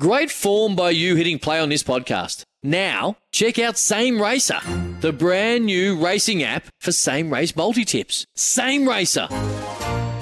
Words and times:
Great 0.00 0.30
form 0.30 0.74
by 0.74 0.88
you 0.88 1.16
hitting 1.16 1.38
play 1.38 1.60
on 1.60 1.68
this 1.68 1.82
podcast. 1.82 2.44
Now, 2.62 3.18
check 3.30 3.58
out 3.58 3.76
Same 3.76 4.22
Racer, 4.22 4.58
the 5.00 5.12
brand 5.12 5.66
new 5.66 6.02
racing 6.02 6.42
app 6.42 6.64
for 6.80 6.92
same 6.92 7.30
race 7.30 7.54
multi 7.54 7.84
tips. 7.84 8.24
Same 8.34 8.88
Racer. 8.88 9.26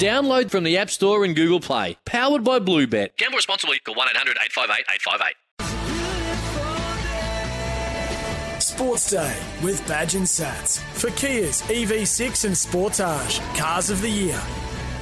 Download 0.01 0.51
from 0.51 0.65
the 0.65 0.77
App 0.77 0.91
Store 0.91 1.25
and 1.25 1.37
Google 1.37 1.61
Play. 1.61 1.99
Powered 2.05 2.43
by 2.43 2.59
Bluebet. 2.59 3.17
Gamble 3.17 3.37
responsibly. 3.37 3.79
Call 3.79 3.95
1 3.95 4.09
800 4.11 4.39
858 4.43 4.85
858. 4.93 5.35
Sports 8.61 9.11
Day 9.11 9.37
with 9.63 9.87
Badge 9.87 10.17
and 10.17 10.27
Sats 10.27 10.81
for 10.95 11.11
Kia's 11.11 11.63
EV6 11.63 12.45
and 12.45 12.55
Sportage 12.55 13.39
Cars 13.57 13.89
of 13.91 14.03
the 14.03 14.11
Year. 14.11 14.41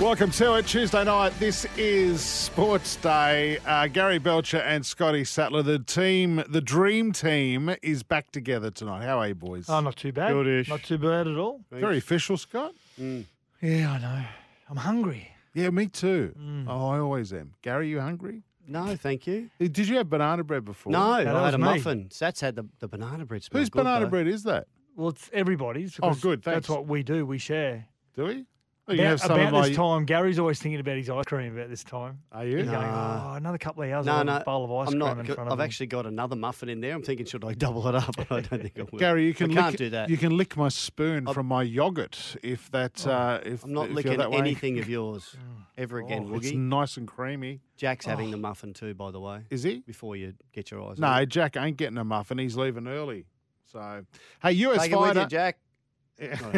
Welcome 0.00 0.30
to 0.32 0.54
it. 0.54 0.66
Tuesday 0.66 1.02
night. 1.02 1.32
This 1.40 1.66
is 1.76 2.20
Sports 2.20 2.94
Day. 2.96 3.58
Uh, 3.66 3.88
Gary 3.88 4.18
Belcher 4.18 4.58
and 4.58 4.86
Scotty 4.86 5.24
Sattler, 5.24 5.62
the 5.64 5.80
team, 5.80 6.40
the 6.48 6.60
dream 6.60 7.10
team, 7.10 7.74
is 7.82 8.04
back 8.04 8.30
together 8.30 8.70
tonight. 8.70 9.02
How 9.04 9.18
are 9.18 9.26
you, 9.28 9.34
boys? 9.34 9.68
Oh, 9.68 9.80
not 9.80 9.96
too 9.96 10.12
bad. 10.12 10.30
Goodish. 10.32 10.68
Not 10.68 10.84
too 10.84 10.98
bad 10.98 11.26
at 11.26 11.36
all. 11.36 11.62
Very 11.72 11.98
official, 11.98 12.36
Scott. 12.36 12.74
Yeah, 12.96 13.16
I 13.60 13.98
know. 13.98 14.24
I'm 14.70 14.76
hungry. 14.76 15.32
Yeah, 15.52 15.70
me 15.70 15.88
too. 15.88 16.32
Oh, 16.68 16.90
I 16.90 17.00
always 17.00 17.32
am. 17.32 17.54
Gary, 17.62 17.88
you 17.88 18.00
hungry? 18.00 18.44
No, 18.68 18.94
thank 18.94 19.26
you. 19.26 19.50
Uh, 19.60 19.64
Did 19.66 19.88
you 19.88 19.96
have 19.96 20.08
banana 20.08 20.44
bread 20.44 20.64
before? 20.64 20.92
No, 20.92 21.24
that 21.24 21.34
I 21.34 21.44
had 21.46 21.54
a 21.54 21.58
me. 21.58 21.64
muffin. 21.64 22.08
Sats 22.10 22.40
had 22.40 22.54
the, 22.54 22.66
the 22.78 22.86
banana 22.86 23.24
bread. 23.24 23.42
Smells 23.42 23.62
Whose 23.62 23.70
banana 23.70 24.04
though. 24.04 24.10
bread 24.10 24.28
is 24.28 24.44
that? 24.44 24.68
Well, 24.94 25.08
it's 25.08 25.28
everybody's. 25.32 25.98
Oh, 26.00 26.10
because 26.10 26.22
good, 26.22 26.42
That's 26.44 26.68
what 26.68 26.86
we 26.86 27.02
do. 27.02 27.26
We 27.26 27.38
share. 27.38 27.86
Do 28.14 28.24
we? 28.26 28.44
Oh, 28.90 28.94
you 28.94 29.00
About, 29.00 29.08
have 29.10 29.20
some 29.20 29.38
about 29.38 29.52
my. 29.52 29.68
this 29.68 29.76
time, 29.76 30.04
Gary's 30.06 30.38
always 30.38 30.58
thinking 30.60 30.80
about 30.80 30.96
his 30.96 31.10
ice 31.10 31.24
cream 31.26 31.54
about 31.54 31.68
this 31.68 31.84
time. 31.84 32.20
Are 32.32 32.46
you? 32.46 32.56
He's 32.56 32.66
going, 32.70 32.76
oh, 32.88 33.34
another 33.34 33.58
couple 33.58 33.82
of 33.82 33.90
hours. 33.90 34.06
No, 34.06 34.22
no, 34.22 34.36
a 34.38 34.40
bowl 34.40 34.64
of 34.64 34.72
ice 34.72 34.86
I'm 34.86 34.92
cream 34.92 34.98
not. 35.00 35.18
in 35.18 35.26
go- 35.26 35.34
front 35.34 35.48
of 35.48 35.52
I've 35.52 35.58
me. 35.58 35.64
actually 35.64 35.86
got 35.88 36.06
another 36.06 36.36
muffin 36.36 36.70
in 36.70 36.80
there. 36.80 36.94
I'm 36.94 37.02
thinking, 37.02 37.26
should 37.26 37.44
I 37.44 37.52
double 37.52 37.86
it 37.86 37.94
up? 37.94 38.14
I 38.30 38.40
don't 38.40 38.48
think 38.62 38.78
I 38.78 38.82
will. 38.90 38.98
Gary, 38.98 39.26
you 39.26 39.34
can 39.34 39.50
I 39.50 39.60
can't 39.62 39.76
do 39.76 39.90
that. 39.90 40.08
You 40.08 40.16
can 40.16 40.36
lick 40.38 40.56
my 40.56 40.68
spoon 40.70 41.26
I'm- 41.26 41.34
from 41.34 41.46
my 41.46 41.62
yogurt 41.62 42.36
if 42.42 42.70
that. 42.70 43.06
Uh, 43.06 43.40
if 43.44 43.62
I'm 43.64 43.74
not 43.74 43.90
if 43.90 43.94
licking 43.94 44.16
that 44.18 44.32
anything 44.32 44.78
of 44.78 44.88
yours 44.96 45.36
ever 45.76 45.98
again, 45.98 46.28
Oh, 46.32 46.36
it's 46.36 46.52
nice 46.52 46.96
and 46.96 47.06
creamy. 47.06 47.60
Jack's 47.76 48.06
having 48.06 48.30
the 48.30 48.38
muffin 48.38 48.72
too, 48.72 48.94
by 48.94 49.10
the 49.10 49.20
way. 49.20 49.40
Is 49.50 49.64
he? 49.64 49.80
Before 49.80 50.16
you 50.16 50.32
get 50.54 50.70
your 50.70 50.82
eyes. 50.90 50.98
No, 50.98 51.12
it. 51.14 51.28
Jack 51.28 51.58
ain't 51.58 51.76
getting 51.76 51.98
a 51.98 52.04
muffin. 52.04 52.38
He's 52.38 52.56
leaving 52.56 52.88
early. 52.88 53.26
So, 53.70 54.04
hey, 54.42 54.52
US 54.52 54.80
take 54.82 54.92
it 54.92 54.96
with 54.98 55.08
fighter, 55.08 55.20
you, 55.20 55.26
Jack. 55.26 55.58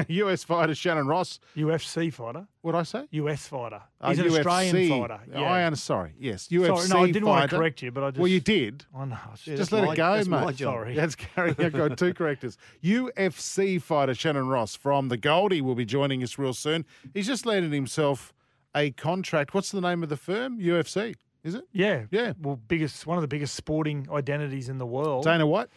US 0.08 0.44
fighter 0.44 0.74
Shannon 0.74 1.06
Ross. 1.06 1.38
UFC 1.56 2.12
fighter. 2.12 2.46
What 2.62 2.74
I 2.74 2.82
say? 2.82 3.06
US 3.10 3.46
fighter. 3.46 3.82
Uh, 4.00 4.08
He's 4.10 4.18
an 4.18 4.26
UFC. 4.26 4.36
Australian 4.38 4.88
fighter. 5.00 5.20
Yeah. 5.32 5.40
I 5.42 5.60
am 5.60 5.74
sorry. 5.76 6.14
Yes, 6.18 6.48
UFC 6.48 6.66
Sorry, 6.66 6.88
no, 6.88 7.04
I 7.04 7.12
didn't 7.12 7.28
want 7.28 7.50
to 7.50 7.56
correct 7.56 7.82
you, 7.82 7.90
but 7.90 8.02
I 8.04 8.10
just. 8.10 8.18
Well, 8.20 8.28
you 8.28 8.40
did. 8.40 8.84
I 8.96 9.04
know. 9.04 9.18
Yeah, 9.44 9.56
Just 9.56 9.72
let 9.72 9.84
my- 9.84 9.92
it 9.92 9.96
go, 9.96 10.12
that's 10.16 10.28
mate. 10.28 10.58
Sorry. 10.58 10.94
That's 10.94 11.14
Gary. 11.14 11.54
I've 11.58 11.72
got 11.72 11.96
two 11.98 12.14
correctors. 12.20 12.56
UFC 12.82 13.80
fighter 13.80 14.14
Shannon 14.14 14.48
Ross 14.48 14.74
from 14.74 15.08
the 15.08 15.16
Goldie 15.16 15.60
will 15.60 15.74
be 15.74 15.84
joining 15.84 16.22
us 16.22 16.38
real 16.38 16.54
soon. 16.54 16.84
He's 17.14 17.26
just 17.26 17.46
landed 17.46 17.72
himself 17.72 18.32
a 18.74 18.90
contract. 18.92 19.54
What's 19.54 19.70
the 19.70 19.80
name 19.80 20.02
of 20.02 20.08
the 20.08 20.16
firm? 20.16 20.58
UFC, 20.60 21.14
is 21.44 21.54
it? 21.54 21.64
Yeah. 21.72 22.04
Yeah. 22.10 22.32
Well, 22.40 22.56
biggest 22.68 23.06
one 23.06 23.18
of 23.18 23.22
the 23.22 23.28
biggest 23.28 23.54
sporting 23.54 24.06
identities 24.12 24.68
in 24.68 24.78
the 24.78 24.86
world. 24.86 25.24
Dana 25.24 25.46
White? 25.46 25.68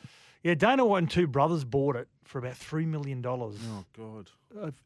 Yeah, 0.44 0.56
Dana 0.56 0.86
White 0.86 1.00
and 1.00 1.09
two 1.09 1.26
brothers 1.28 1.64
bought 1.64 1.95
it 1.95 2.08
for 2.34 2.39
about 2.39 2.58
three 2.58 2.86
million 2.88 3.22
dollars 3.22 3.56
Oh, 3.70 3.86
God. 3.95 4.30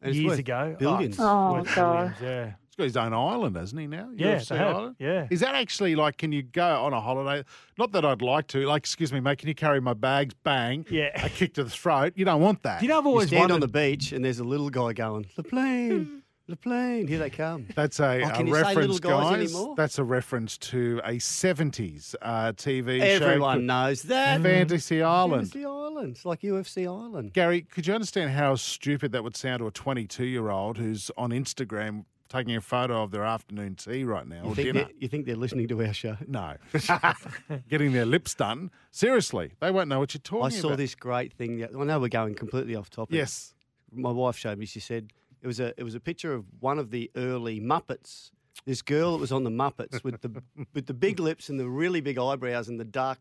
uh, 0.04 0.08
years 0.10 0.38
ago. 0.38 0.76
billions. 0.78 1.14
it's 1.14 1.18
Oh, 1.20 1.54
worth 1.54 1.74
God. 1.74 2.14
billions, 2.18 2.20
Yeah. 2.22 2.44
He's 2.68 2.76
got 2.76 2.84
his 2.84 2.96
own 2.98 3.12
island, 3.14 3.56
hasn't 3.56 3.80
he, 3.80 3.86
now? 3.88 4.08
Yeah, 4.14 4.38
they 4.38 4.56
have. 4.56 4.76
island? 4.76 4.96
Yeah. 5.00 5.26
Is 5.30 5.40
that 5.40 5.54
actually 5.56 5.96
like, 5.96 6.18
can 6.18 6.30
you 6.30 6.42
go 6.42 6.84
on 6.84 6.92
a 6.92 7.00
holiday? 7.00 7.42
Not 7.78 7.90
that 7.92 8.04
I'd 8.04 8.22
like 8.22 8.46
to. 8.48 8.66
Like, 8.66 8.82
excuse 8.82 9.12
me, 9.12 9.18
mate, 9.18 9.38
can 9.38 9.48
you 9.48 9.54
carry 9.54 9.80
my 9.80 9.94
bags? 9.94 10.34
Bang. 10.44 10.84
Yeah. 10.90 11.10
A 11.24 11.28
kick 11.30 11.54
to 11.54 11.64
the 11.64 11.70
throat. 11.70 12.12
You 12.14 12.24
don't 12.26 12.40
want 12.42 12.62
that. 12.64 12.78
Do 12.80 12.86
you 12.86 12.90
know 12.92 12.98
I've 12.98 13.04
You 13.04 13.08
always 13.10 13.28
stand 13.28 13.40
wondered? 13.40 13.54
on 13.54 13.60
the 13.60 13.68
beach 13.68 14.12
and 14.12 14.24
there's 14.24 14.38
a 14.38 14.44
little 14.44 14.68
guy 14.70 14.92
going, 14.92 15.26
the 15.34 15.42
plane, 15.42 16.22
the 16.48 16.56
plane. 16.56 17.06
Here 17.06 17.18
they 17.18 17.30
come. 17.30 17.66
That's 17.74 18.00
a, 18.00 18.22
Oh, 18.22 18.28
a 18.28 18.32
can 18.32 18.46
you 18.46 18.54
say 18.54 18.62
reference, 18.62 19.00
guys 19.00 19.52
guys. 19.52 19.66
That's 19.76 19.98
a 19.98 20.04
reference 20.04 20.58
to 20.58 21.00
a 21.04 21.12
70s 21.12 22.14
uh, 22.22 22.52
TV 22.52 22.98
show. 23.00 23.04
Everyone 23.26 23.66
knows 23.66 24.02
that. 24.02 24.40
Fantasy 24.40 25.02
Island. 25.02 25.50
UFC 25.50 25.64
Island. 25.64 26.10
It's 26.16 26.24
like 26.24 26.40
UFC 26.42 26.86
Island. 26.86 27.32
Gary, 27.32 27.62
could 27.62 27.86
you 27.86 27.94
understand 27.94 28.30
how 28.30 28.54
stupid 28.56 29.12
that 29.12 29.22
would 29.22 29.36
sound 29.36 29.60
to 29.60 29.66
a 29.66 29.70
22 29.70 30.24
year 30.24 30.50
old 30.50 30.78
who's 30.78 31.10
on 31.16 31.30
Instagram 31.30 32.04
taking 32.28 32.54
a 32.56 32.60
photo 32.60 33.02
of 33.02 33.10
their 33.10 33.24
afternoon 33.24 33.74
tea 33.74 34.04
right 34.04 34.26
now 34.26 34.42
You 34.44 34.50
or 34.50 34.54
think, 34.54 34.72
dinner? 34.74 34.88
you 34.98 35.08
think 35.08 35.24
they're 35.24 35.34
listening 35.36 35.66
to 35.68 35.82
our 35.82 35.94
show? 35.94 36.16
No. 36.26 36.56
Getting 37.70 37.92
their 37.92 38.04
lips 38.06 38.34
done. 38.34 38.70
Seriously, 38.90 39.52
they 39.60 39.70
won't 39.70 39.88
know 39.88 39.98
what 39.98 40.12
you're 40.14 40.20
talking 40.20 40.40
about. 40.40 40.52
I 40.52 40.58
about. 40.58 40.70
saw 40.70 40.76
this 40.76 40.94
great 40.94 41.32
thing. 41.32 41.64
I 41.64 41.84
know 41.84 41.98
we're 42.00 42.08
going 42.08 42.34
completely 42.34 42.76
off 42.76 42.90
topic. 42.90 43.14
Yes. 43.14 43.54
my 43.92 44.10
wife 44.10 44.36
showed 44.36 44.58
me. 44.58 44.66
She 44.66 44.80
said 44.80 45.12
it 45.42 45.46
was 45.46 45.60
a 45.60 45.72
it 45.78 45.82
was 45.84 45.94
a 45.94 46.00
picture 46.00 46.32
of 46.34 46.44
one 46.60 46.78
of 46.78 46.90
the 46.90 47.10
early 47.16 47.60
Muppets. 47.60 48.30
This 48.64 48.82
girl 48.82 49.12
that 49.12 49.18
was 49.20 49.32
on 49.32 49.44
the 49.44 49.50
Muppets 49.50 50.02
with 50.02 50.20
the 50.20 50.42
with 50.74 50.86
the 50.86 50.94
big 50.94 51.20
lips 51.20 51.48
and 51.48 51.58
the 51.58 51.68
really 51.68 52.00
big 52.00 52.18
eyebrows 52.18 52.68
and 52.68 52.78
the 52.78 52.84
dark 52.84 53.18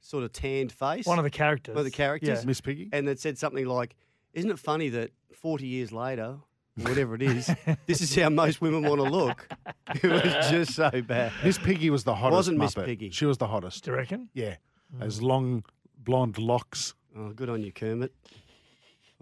sort 0.00 0.24
of 0.24 0.32
tanned 0.32 0.70
face. 0.72 1.06
One 1.06 1.18
of 1.18 1.24
the 1.24 1.30
characters. 1.30 1.74
One 1.74 1.80
of 1.80 1.84
the 1.84 1.90
characters. 1.90 2.40
Yeah. 2.40 2.46
Miss 2.46 2.60
Piggy? 2.60 2.88
and 2.92 3.08
it 3.08 3.18
said 3.20 3.36
something 3.38 3.66
like, 3.66 3.96
"Isn't 4.32 4.50
it 4.50 4.58
funny 4.58 4.88
that 4.90 5.10
40 5.34 5.66
years 5.66 5.90
later, 5.92 6.36
whatever 6.76 7.16
it 7.16 7.22
is, 7.22 7.50
this 7.86 8.00
is 8.00 8.14
how 8.14 8.28
most 8.28 8.60
women 8.60 8.82
want 8.82 9.00
to 9.00 9.08
look." 9.08 9.48
It 10.02 10.04
was 10.04 10.50
just 10.50 10.74
so 10.74 10.90
bad. 11.00 11.32
Miss 11.42 11.56
Piggy 11.56 11.88
was 11.88 12.04
the 12.04 12.14
hottest. 12.14 12.36
Wasn't 12.36 12.58
Miss 12.58 12.74
Piggy. 12.74 13.08
She 13.08 13.24
was 13.24 13.38
the 13.38 13.46
hottest. 13.46 13.84
Do 13.84 13.90
you 13.92 13.96
reckon? 13.96 14.28
Yeah. 14.34 14.56
Hmm. 14.92 15.00
Those 15.00 15.22
long 15.22 15.64
blonde 15.96 16.36
locks. 16.36 16.94
Oh, 17.16 17.30
good 17.30 17.48
on 17.48 17.62
you, 17.62 17.72
Kermit. 17.72 18.12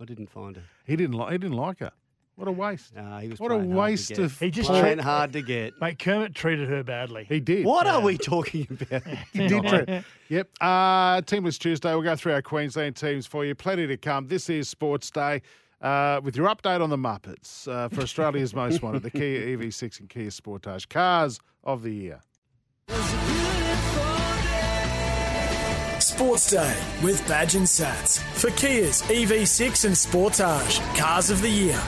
I 0.01 0.05
didn't 0.05 0.29
find 0.29 0.57
her. 0.57 0.65
He 0.85 0.97
didn't 0.97 1.15
like. 1.15 1.31
He 1.31 1.39
didn't 1.39 1.57
like 1.57 1.79
her. 1.79 1.93
What 2.37 2.49
a 2.49 2.53
waste. 2.53 2.95
Nah, 2.95 3.21
he 3.21 3.29
was 3.29 3.41
What 3.41 3.51
a 3.51 3.55
playing 3.55 3.71
hard 3.73 3.77
to 3.77 3.81
waste 3.81 4.19
of. 4.19 4.39
He 4.39 4.51
just 4.51 4.69
playing 4.69 4.97
treat- 4.97 5.01
hard 5.01 5.33
to 5.33 5.41
get. 5.43 5.73
Mate, 5.81 5.99
Kermit 5.99 6.35
treated 6.35 6.69
her 6.69 6.83
badly. 6.85 7.25
He 7.27 7.41
did. 7.41 7.65
What 7.65 7.87
are 7.87 8.01
we 8.03 8.19
talking 8.19 8.67
about? 8.71 9.03
He 9.33 9.49
did. 9.49 9.65
Trent. 9.67 10.05
Yep. 10.29 10.49
Uh, 10.61 11.23
Team 11.23 11.45
List 11.45 11.63
Tuesday. 11.63 11.95
We'll 11.95 12.03
go 12.03 12.15
through 12.15 12.35
our 12.35 12.43
Queensland 12.43 12.95
teams 12.97 13.27
for 13.27 13.45
you. 13.47 13.55
Plenty 13.55 13.87
to 13.87 13.97
come. 13.97 14.27
This 14.29 14.51
is 14.51 14.69
Sports 14.69 15.11
Day. 15.11 15.41
Uh, 15.81 16.21
with 16.23 16.37
your 16.37 16.49
update 16.49 16.83
on 16.83 16.91
the 16.91 16.97
Muppets 16.97 17.67
uh, 17.69 17.89
for 17.89 18.03
Australia's 18.03 18.55
most 18.55 18.83
wanted, 18.83 19.03
the 19.03 19.11
Kia 19.11 19.57
EV6 19.57 20.01
and 20.01 20.09
Kia 20.11 20.29
Sportage 20.29 20.89
cars 20.89 21.39
of 21.65 21.83
the 21.83 21.91
year. 21.93 22.21
Sports 26.01 26.51
Day 26.51 26.77
with 27.03 27.27
Badge 27.27 27.57
and 27.57 27.67
Sats 27.67 28.19
for 28.39 28.51
Kia's 28.53 29.03
EV6 29.03 29.85
and 29.85 29.95
Sportage 29.95 30.97
Cars 30.97 31.31
of 31.31 31.43
the 31.43 31.49
Year. 31.51 31.81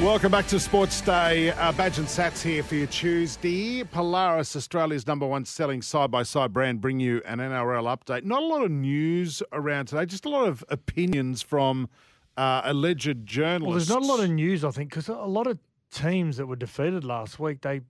Welcome 0.00 0.32
back 0.32 0.48
to 0.48 0.58
Sports 0.58 1.00
Day. 1.00 1.50
Uh, 1.50 1.70
Badge 1.72 1.98
and 1.98 2.06
Sats 2.08 2.42
here 2.42 2.64
for 2.64 2.74
your 2.74 2.88
Tuesday. 2.88 3.84
Polaris, 3.84 4.56
Australia's 4.56 5.06
number 5.06 5.24
one 5.24 5.44
selling 5.44 5.82
side 5.82 6.10
by 6.10 6.24
side 6.24 6.52
brand, 6.52 6.80
bring 6.80 6.98
you 6.98 7.22
an 7.24 7.38
NRL 7.38 7.84
update. 7.96 8.24
Not 8.24 8.42
a 8.42 8.46
lot 8.46 8.64
of 8.64 8.72
news 8.72 9.40
around 9.52 9.86
today, 9.86 10.04
just 10.04 10.26
a 10.26 10.28
lot 10.28 10.48
of 10.48 10.64
opinions 10.68 11.42
from 11.42 11.88
uh, 12.36 12.62
alleged 12.64 13.24
journalists. 13.24 13.88
Well, 13.88 13.98
there's 13.98 14.08
not 14.08 14.16
a 14.16 14.20
lot 14.20 14.28
of 14.28 14.30
news, 14.30 14.64
I 14.64 14.72
think, 14.72 14.90
because 14.90 15.08
a 15.08 15.14
lot 15.14 15.46
of 15.46 15.58
teams 15.92 16.38
that 16.38 16.46
were 16.46 16.56
defeated 16.56 17.04
last 17.04 17.38
week, 17.38 17.62
they 17.62 17.80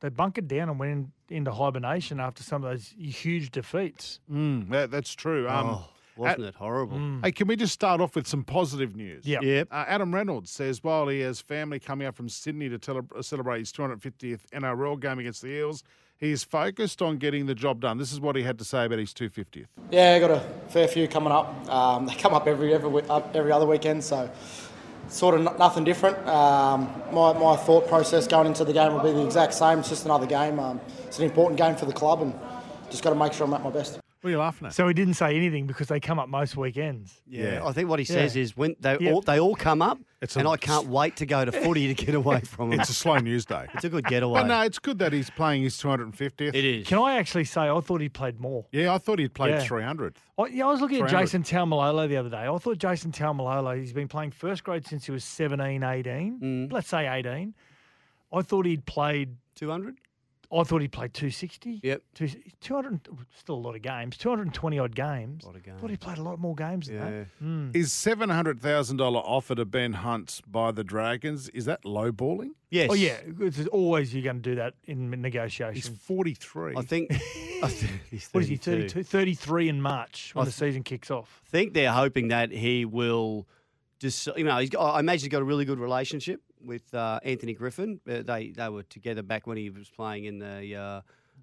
they 0.00 0.10
bunkered 0.10 0.46
down 0.46 0.68
and 0.68 0.78
went 0.78 0.92
in, 0.92 1.36
into 1.36 1.52
hibernation 1.52 2.20
after 2.20 2.42
some 2.42 2.62
of 2.62 2.70
those 2.70 2.94
huge 2.98 3.50
defeats. 3.50 4.20
Mm, 4.30 4.68
that, 4.70 4.90
that's 4.90 5.14
true. 5.14 5.48
Um, 5.48 5.66
oh, 5.66 5.88
wasn't 6.20 6.44
it 6.44 6.54
horrible? 6.54 7.20
Hey, 7.22 7.32
can 7.32 7.48
we 7.48 7.56
just 7.56 7.72
start 7.74 8.00
off 8.00 8.14
with 8.14 8.26
some 8.26 8.44
positive 8.44 8.94
news? 8.94 9.26
Yeah. 9.26 9.40
Yep. 9.40 9.68
Uh, 9.70 9.84
Adam 9.88 10.14
Reynolds 10.14 10.50
says 10.50 10.84
while 10.84 11.08
he 11.08 11.20
has 11.20 11.40
family 11.40 11.78
coming 11.80 12.06
up 12.06 12.14
from 12.16 12.28
Sydney 12.28 12.68
to 12.68 12.78
tele- 12.78 13.06
celebrate 13.22 13.60
his 13.60 13.72
250th 13.72 14.40
NRL 14.52 15.00
game 15.00 15.18
against 15.18 15.42
the 15.42 15.48
Eels, 15.48 15.82
he 16.18 16.30
is 16.30 16.44
focused 16.44 17.00
on 17.00 17.16
getting 17.16 17.46
the 17.46 17.54
job 17.54 17.80
done. 17.80 17.96
This 17.98 18.12
is 18.12 18.20
what 18.20 18.36
he 18.36 18.42
had 18.42 18.58
to 18.58 18.64
say 18.64 18.84
about 18.84 18.98
his 18.98 19.12
250th. 19.14 19.66
Yeah, 19.90 20.18
got 20.18 20.30
a 20.30 20.40
fair 20.68 20.86
few 20.86 21.08
coming 21.08 21.32
up. 21.32 21.68
Um, 21.68 22.06
they 22.06 22.14
come 22.14 22.34
up 22.34 22.46
every 22.46 22.74
every 22.74 23.02
up 23.08 23.34
every 23.34 23.50
other 23.52 23.66
weekend, 23.66 24.04
so 24.04 24.30
sort 25.08 25.34
of 25.34 25.42
no- 25.42 25.56
nothing 25.56 25.84
different. 25.84 26.18
Um, 26.28 26.92
my, 27.10 27.32
my 27.32 27.56
thought 27.56 27.88
process 27.88 28.26
going 28.26 28.46
into 28.46 28.64
the 28.64 28.72
game 28.72 28.92
will 28.92 29.02
be 29.02 29.12
the 29.12 29.24
exact 29.24 29.54
same. 29.54 29.78
It's 29.80 29.88
just 29.88 30.04
another 30.04 30.26
game. 30.26 30.58
Um, 30.60 30.80
it's 31.06 31.18
an 31.18 31.24
important 31.24 31.58
game 31.58 31.74
for 31.74 31.86
the 31.86 31.92
club, 31.92 32.20
and 32.22 32.34
just 32.90 33.02
got 33.02 33.10
to 33.10 33.16
make 33.16 33.32
sure 33.32 33.46
I'm 33.46 33.54
at 33.54 33.62
my 33.62 33.70
best. 33.70 33.98
What 34.20 34.28
are 34.28 34.32
you 34.32 34.38
laughing 34.38 34.66
at? 34.66 34.74
So 34.74 34.86
he 34.86 34.92
didn't 34.92 35.14
say 35.14 35.34
anything 35.34 35.66
because 35.66 35.88
they 35.88 35.98
come 35.98 36.18
up 36.18 36.28
most 36.28 36.54
weekends. 36.54 37.22
Yeah. 37.26 37.52
Yeah. 37.54 37.64
I 37.66 37.72
think 37.72 37.88
what 37.88 37.98
he 37.98 38.04
says 38.04 38.36
Yeah. 38.36 38.42
is 38.42 38.54
when 38.54 38.76
they 38.78 38.98
Yep. 39.00 39.14
all 39.14 39.20
they 39.22 39.40
all 39.40 39.54
come 39.54 39.80
up, 39.80 39.98
It's 40.20 40.36
and 40.36 40.46
a- 40.46 40.50
I 40.50 40.58
can't 40.58 40.88
wait 40.88 41.16
to 41.16 41.26
go 41.26 41.42
to 41.42 41.50
footy 41.50 41.92
to 41.92 42.04
get 42.04 42.14
away 42.14 42.40
from 42.40 42.68
them. 42.68 42.80
It's 42.80 42.90
a 42.90 42.94
slow 42.94 43.16
news 43.16 43.46
day. 43.46 43.66
It's 43.72 43.84
a 43.84 43.88
good 43.88 44.04
getaway. 44.04 44.42
But 44.42 44.46
no, 44.48 44.60
it's 44.60 44.78
good 44.78 44.98
that 44.98 45.14
he's 45.14 45.30
playing 45.30 45.62
his 45.62 45.78
250th. 45.78 46.54
it 46.54 46.64
is. 46.64 46.86
Can 46.86 46.98
I 46.98 47.16
actually 47.16 47.44
say 47.44 47.62
I 47.62 47.80
thought 47.80 48.02
he 48.02 48.10
played 48.10 48.38
more? 48.40 48.66
Yeah, 48.72 48.92
I 48.92 48.98
thought 48.98 49.18
he'd 49.20 49.32
played 49.32 49.52
Yeah. 49.54 49.64
300th. 49.64 50.16
I, 50.38 50.46
yeah, 50.48 50.66
I 50.66 50.70
was 50.70 50.82
looking 50.82 51.00
at 51.02 51.08
300. 51.08 51.24
Jason 51.26 51.42
Taumalolo 51.42 52.06
the 52.06 52.18
other 52.18 52.28
day. 52.30 52.46
I 52.46 52.58
thought 52.58 52.76
Jason 52.76 53.12
Taumalolo, 53.12 53.78
he's 53.78 53.94
been 53.94 54.08
playing 54.08 54.32
first 54.32 54.64
grade 54.64 54.86
since 54.86 55.06
he 55.06 55.12
was 55.12 55.24
17, 55.24 55.82
18, 55.82 56.40
Mm. 56.40 56.72
let's 56.72 56.88
say 56.88 57.08
18. 57.08 57.54
I 58.32 58.42
thought 58.42 58.66
he'd 58.66 58.84
played 58.84 59.36
200? 59.54 59.96
I 60.52 60.64
thought 60.64 60.80
he 60.82 60.88
played 60.88 61.14
260. 61.14 61.80
Yep. 61.82 62.02
Two, 62.14 62.28
200, 62.60 63.00
still 63.38 63.54
a 63.54 63.56
lot 63.56 63.76
of 63.76 63.82
games, 63.82 64.16
220 64.16 64.78
odd 64.80 64.94
games. 64.96 65.44
A 65.44 65.46
Lot 65.46 65.56
of 65.56 65.62
games. 65.62 65.80
Thought 65.80 65.90
he 65.90 65.96
played 65.96 66.18
a 66.18 66.22
lot 66.22 66.40
more 66.40 66.54
games 66.56 66.88
than 66.88 66.96
Yeah. 66.96 67.10
that. 67.10 67.26
Mm. 67.42 67.76
Is 67.76 67.92
seven 67.92 68.30
hundred 68.30 68.60
thousand 68.60 68.96
dollar 68.96 69.20
offer 69.20 69.54
to 69.54 69.64
Ben 69.64 69.92
Hunt 69.92 70.40
by 70.48 70.72
the 70.72 70.82
Dragons? 70.82 71.48
Is 71.50 71.66
that 71.66 71.82
lowballing? 71.84 72.50
Yes. 72.70 72.88
Oh, 72.90 72.94
yeah. 72.94 73.18
It's 73.40 73.64
always 73.68 74.12
you're 74.12 74.22
going 74.24 74.42
to 74.42 74.50
do 74.50 74.54
that 74.56 74.74
in 74.84 75.12
He's 75.12 75.18
negotiations. 75.20 75.88
forty 76.02 76.34
three. 76.34 76.74
I 76.76 76.82
think. 76.82 77.12
I 77.62 77.68
think 77.68 77.92
he's 78.10 78.28
What 78.32 78.42
is 78.42 78.48
he, 78.48 78.56
32. 78.56 78.88
32? 78.88 79.02
33 79.04 79.68
in 79.68 79.82
March 79.82 80.30
when 80.34 80.42
I 80.42 80.46
the 80.46 80.52
season 80.52 80.82
kicks 80.82 81.10
off. 81.10 81.42
I 81.46 81.50
think 81.50 81.74
they're 81.74 81.92
hoping 81.92 82.28
that 82.28 82.50
he 82.50 82.84
will 82.84 83.46
just, 84.00 84.26
you 84.36 84.44
know, 84.44 84.56
he's 84.58 84.70
got, 84.70 84.94
I 84.94 85.00
imagine 85.00 85.24
he's 85.26 85.28
got 85.30 85.42
a 85.42 85.44
really 85.44 85.66
good 85.66 85.78
relationship 85.78 86.40
with 86.64 86.92
uh, 86.94 87.20
Anthony 87.24 87.54
Griffin. 87.54 88.00
Uh, 88.08 88.22
they 88.22 88.52
they 88.56 88.68
were 88.68 88.82
together 88.84 89.22
back 89.22 89.46
when 89.46 89.56
he 89.56 89.70
was 89.70 89.88
playing 89.88 90.24
in 90.24 90.38
the 90.38 90.76
uh, 90.76 91.00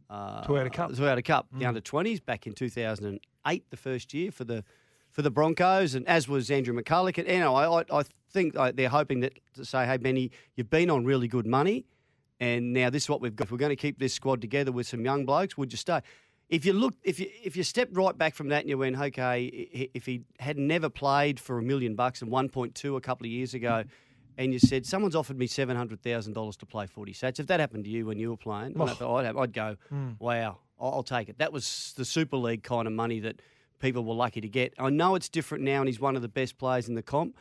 uh, 0.09 0.43
Toyota 0.43 0.71
Cup. 0.71 0.91
Toyota 0.91 1.23
Cup, 1.23 1.47
the 1.57 1.65
under 1.65 1.81
twenties 1.81 2.19
back 2.19 2.47
in 2.47 2.53
two 2.53 2.69
thousand 2.69 3.05
and 3.05 3.19
eight, 3.47 3.65
the 3.69 3.77
first 3.77 4.13
year 4.13 4.31
for 4.31 4.43
the 4.43 4.63
for 5.11 5.21
the 5.21 5.31
Broncos, 5.31 5.95
and 5.95 6.07
as 6.07 6.27
was 6.27 6.51
Andrew 6.51 6.79
McCullough. 6.79 7.17
And 7.17 7.27
you 7.27 7.39
know, 7.39 7.55
I 7.55 7.81
I, 7.81 7.99
I 7.99 8.03
think 8.31 8.55
uh, 8.55 8.71
they're 8.73 8.89
hoping 8.89 9.21
that 9.21 9.33
to 9.55 9.65
say, 9.65 9.85
hey 9.85 9.97
Benny, 9.97 10.31
you've 10.55 10.69
been 10.69 10.89
on 10.89 11.05
really 11.05 11.27
good 11.27 11.47
money, 11.47 11.85
and 12.39 12.73
now 12.73 12.89
this 12.89 13.03
is 13.03 13.09
what 13.09 13.21
we've 13.21 13.35
got. 13.35 13.45
If 13.45 13.51
we're 13.51 13.57
going 13.57 13.69
to 13.69 13.75
keep 13.75 13.99
this 13.99 14.13
squad 14.13 14.41
together 14.41 14.71
with 14.71 14.87
some 14.87 15.03
young 15.03 15.25
blokes, 15.25 15.57
would 15.57 15.71
you 15.71 15.77
stay? 15.77 16.01
If 16.49 16.65
you 16.65 16.71
look, 16.71 16.93
if 17.03 17.19
you 17.19 17.27
if 17.43 17.57
you 17.57 17.63
stepped 17.63 17.97
right 17.97 18.17
back 18.17 18.33
from 18.33 18.49
that 18.49 18.61
and 18.61 18.69
you 18.69 18.77
went, 18.77 18.97
okay, 18.97 19.45
if 19.93 20.05
he 20.05 20.21
had 20.39 20.57
never 20.57 20.89
played 20.89 21.39
for 21.39 21.57
a 21.57 21.61
million 21.61 21.95
bucks 21.95 22.21
and 22.21 22.31
one 22.31 22.47
point 22.47 22.73
two 22.73 22.95
a 22.95 23.01
couple 23.01 23.25
of 23.25 23.31
years 23.31 23.53
ago, 23.53 23.83
and 24.37 24.53
you 24.53 24.59
said 24.59 24.85
someone's 24.85 25.15
offered 25.15 25.37
me 25.37 25.47
seven 25.47 25.75
hundred 25.75 26.01
thousand 26.01 26.33
dollars 26.33 26.57
to 26.57 26.65
play 26.65 26.87
footy 26.87 27.13
sats, 27.13 27.39
if 27.39 27.47
that 27.47 27.59
happened 27.59 27.85
to 27.85 27.89
you 27.89 28.05
when 28.05 28.19
you 28.19 28.29
were 28.29 28.37
playing, 28.37 28.75
oh. 28.79 28.85
know, 28.85 29.15
I'd, 29.15 29.25
have, 29.25 29.37
I'd 29.37 29.53
go, 29.53 29.77
hmm. 29.89 30.11
wow, 30.19 30.59
I'll, 30.79 30.93
I'll 30.95 31.03
take 31.03 31.29
it. 31.29 31.37
That 31.39 31.51
was 31.51 31.93
the 31.97 32.05
Super 32.05 32.37
League 32.37 32.63
kind 32.63 32.87
of 32.87 32.93
money 32.93 33.19
that 33.21 33.41
people 33.79 34.03
were 34.03 34.15
lucky 34.15 34.41
to 34.41 34.49
get. 34.49 34.73
I 34.77 34.89
know 34.89 35.15
it's 35.15 35.29
different 35.29 35.63
now, 35.63 35.79
and 35.79 35.87
he's 35.87 35.99
one 35.99 36.15
of 36.15 36.21
the 36.21 36.27
best 36.27 36.57
players 36.57 36.87
in 36.87 36.95
the 36.95 37.03
comp. 37.03 37.35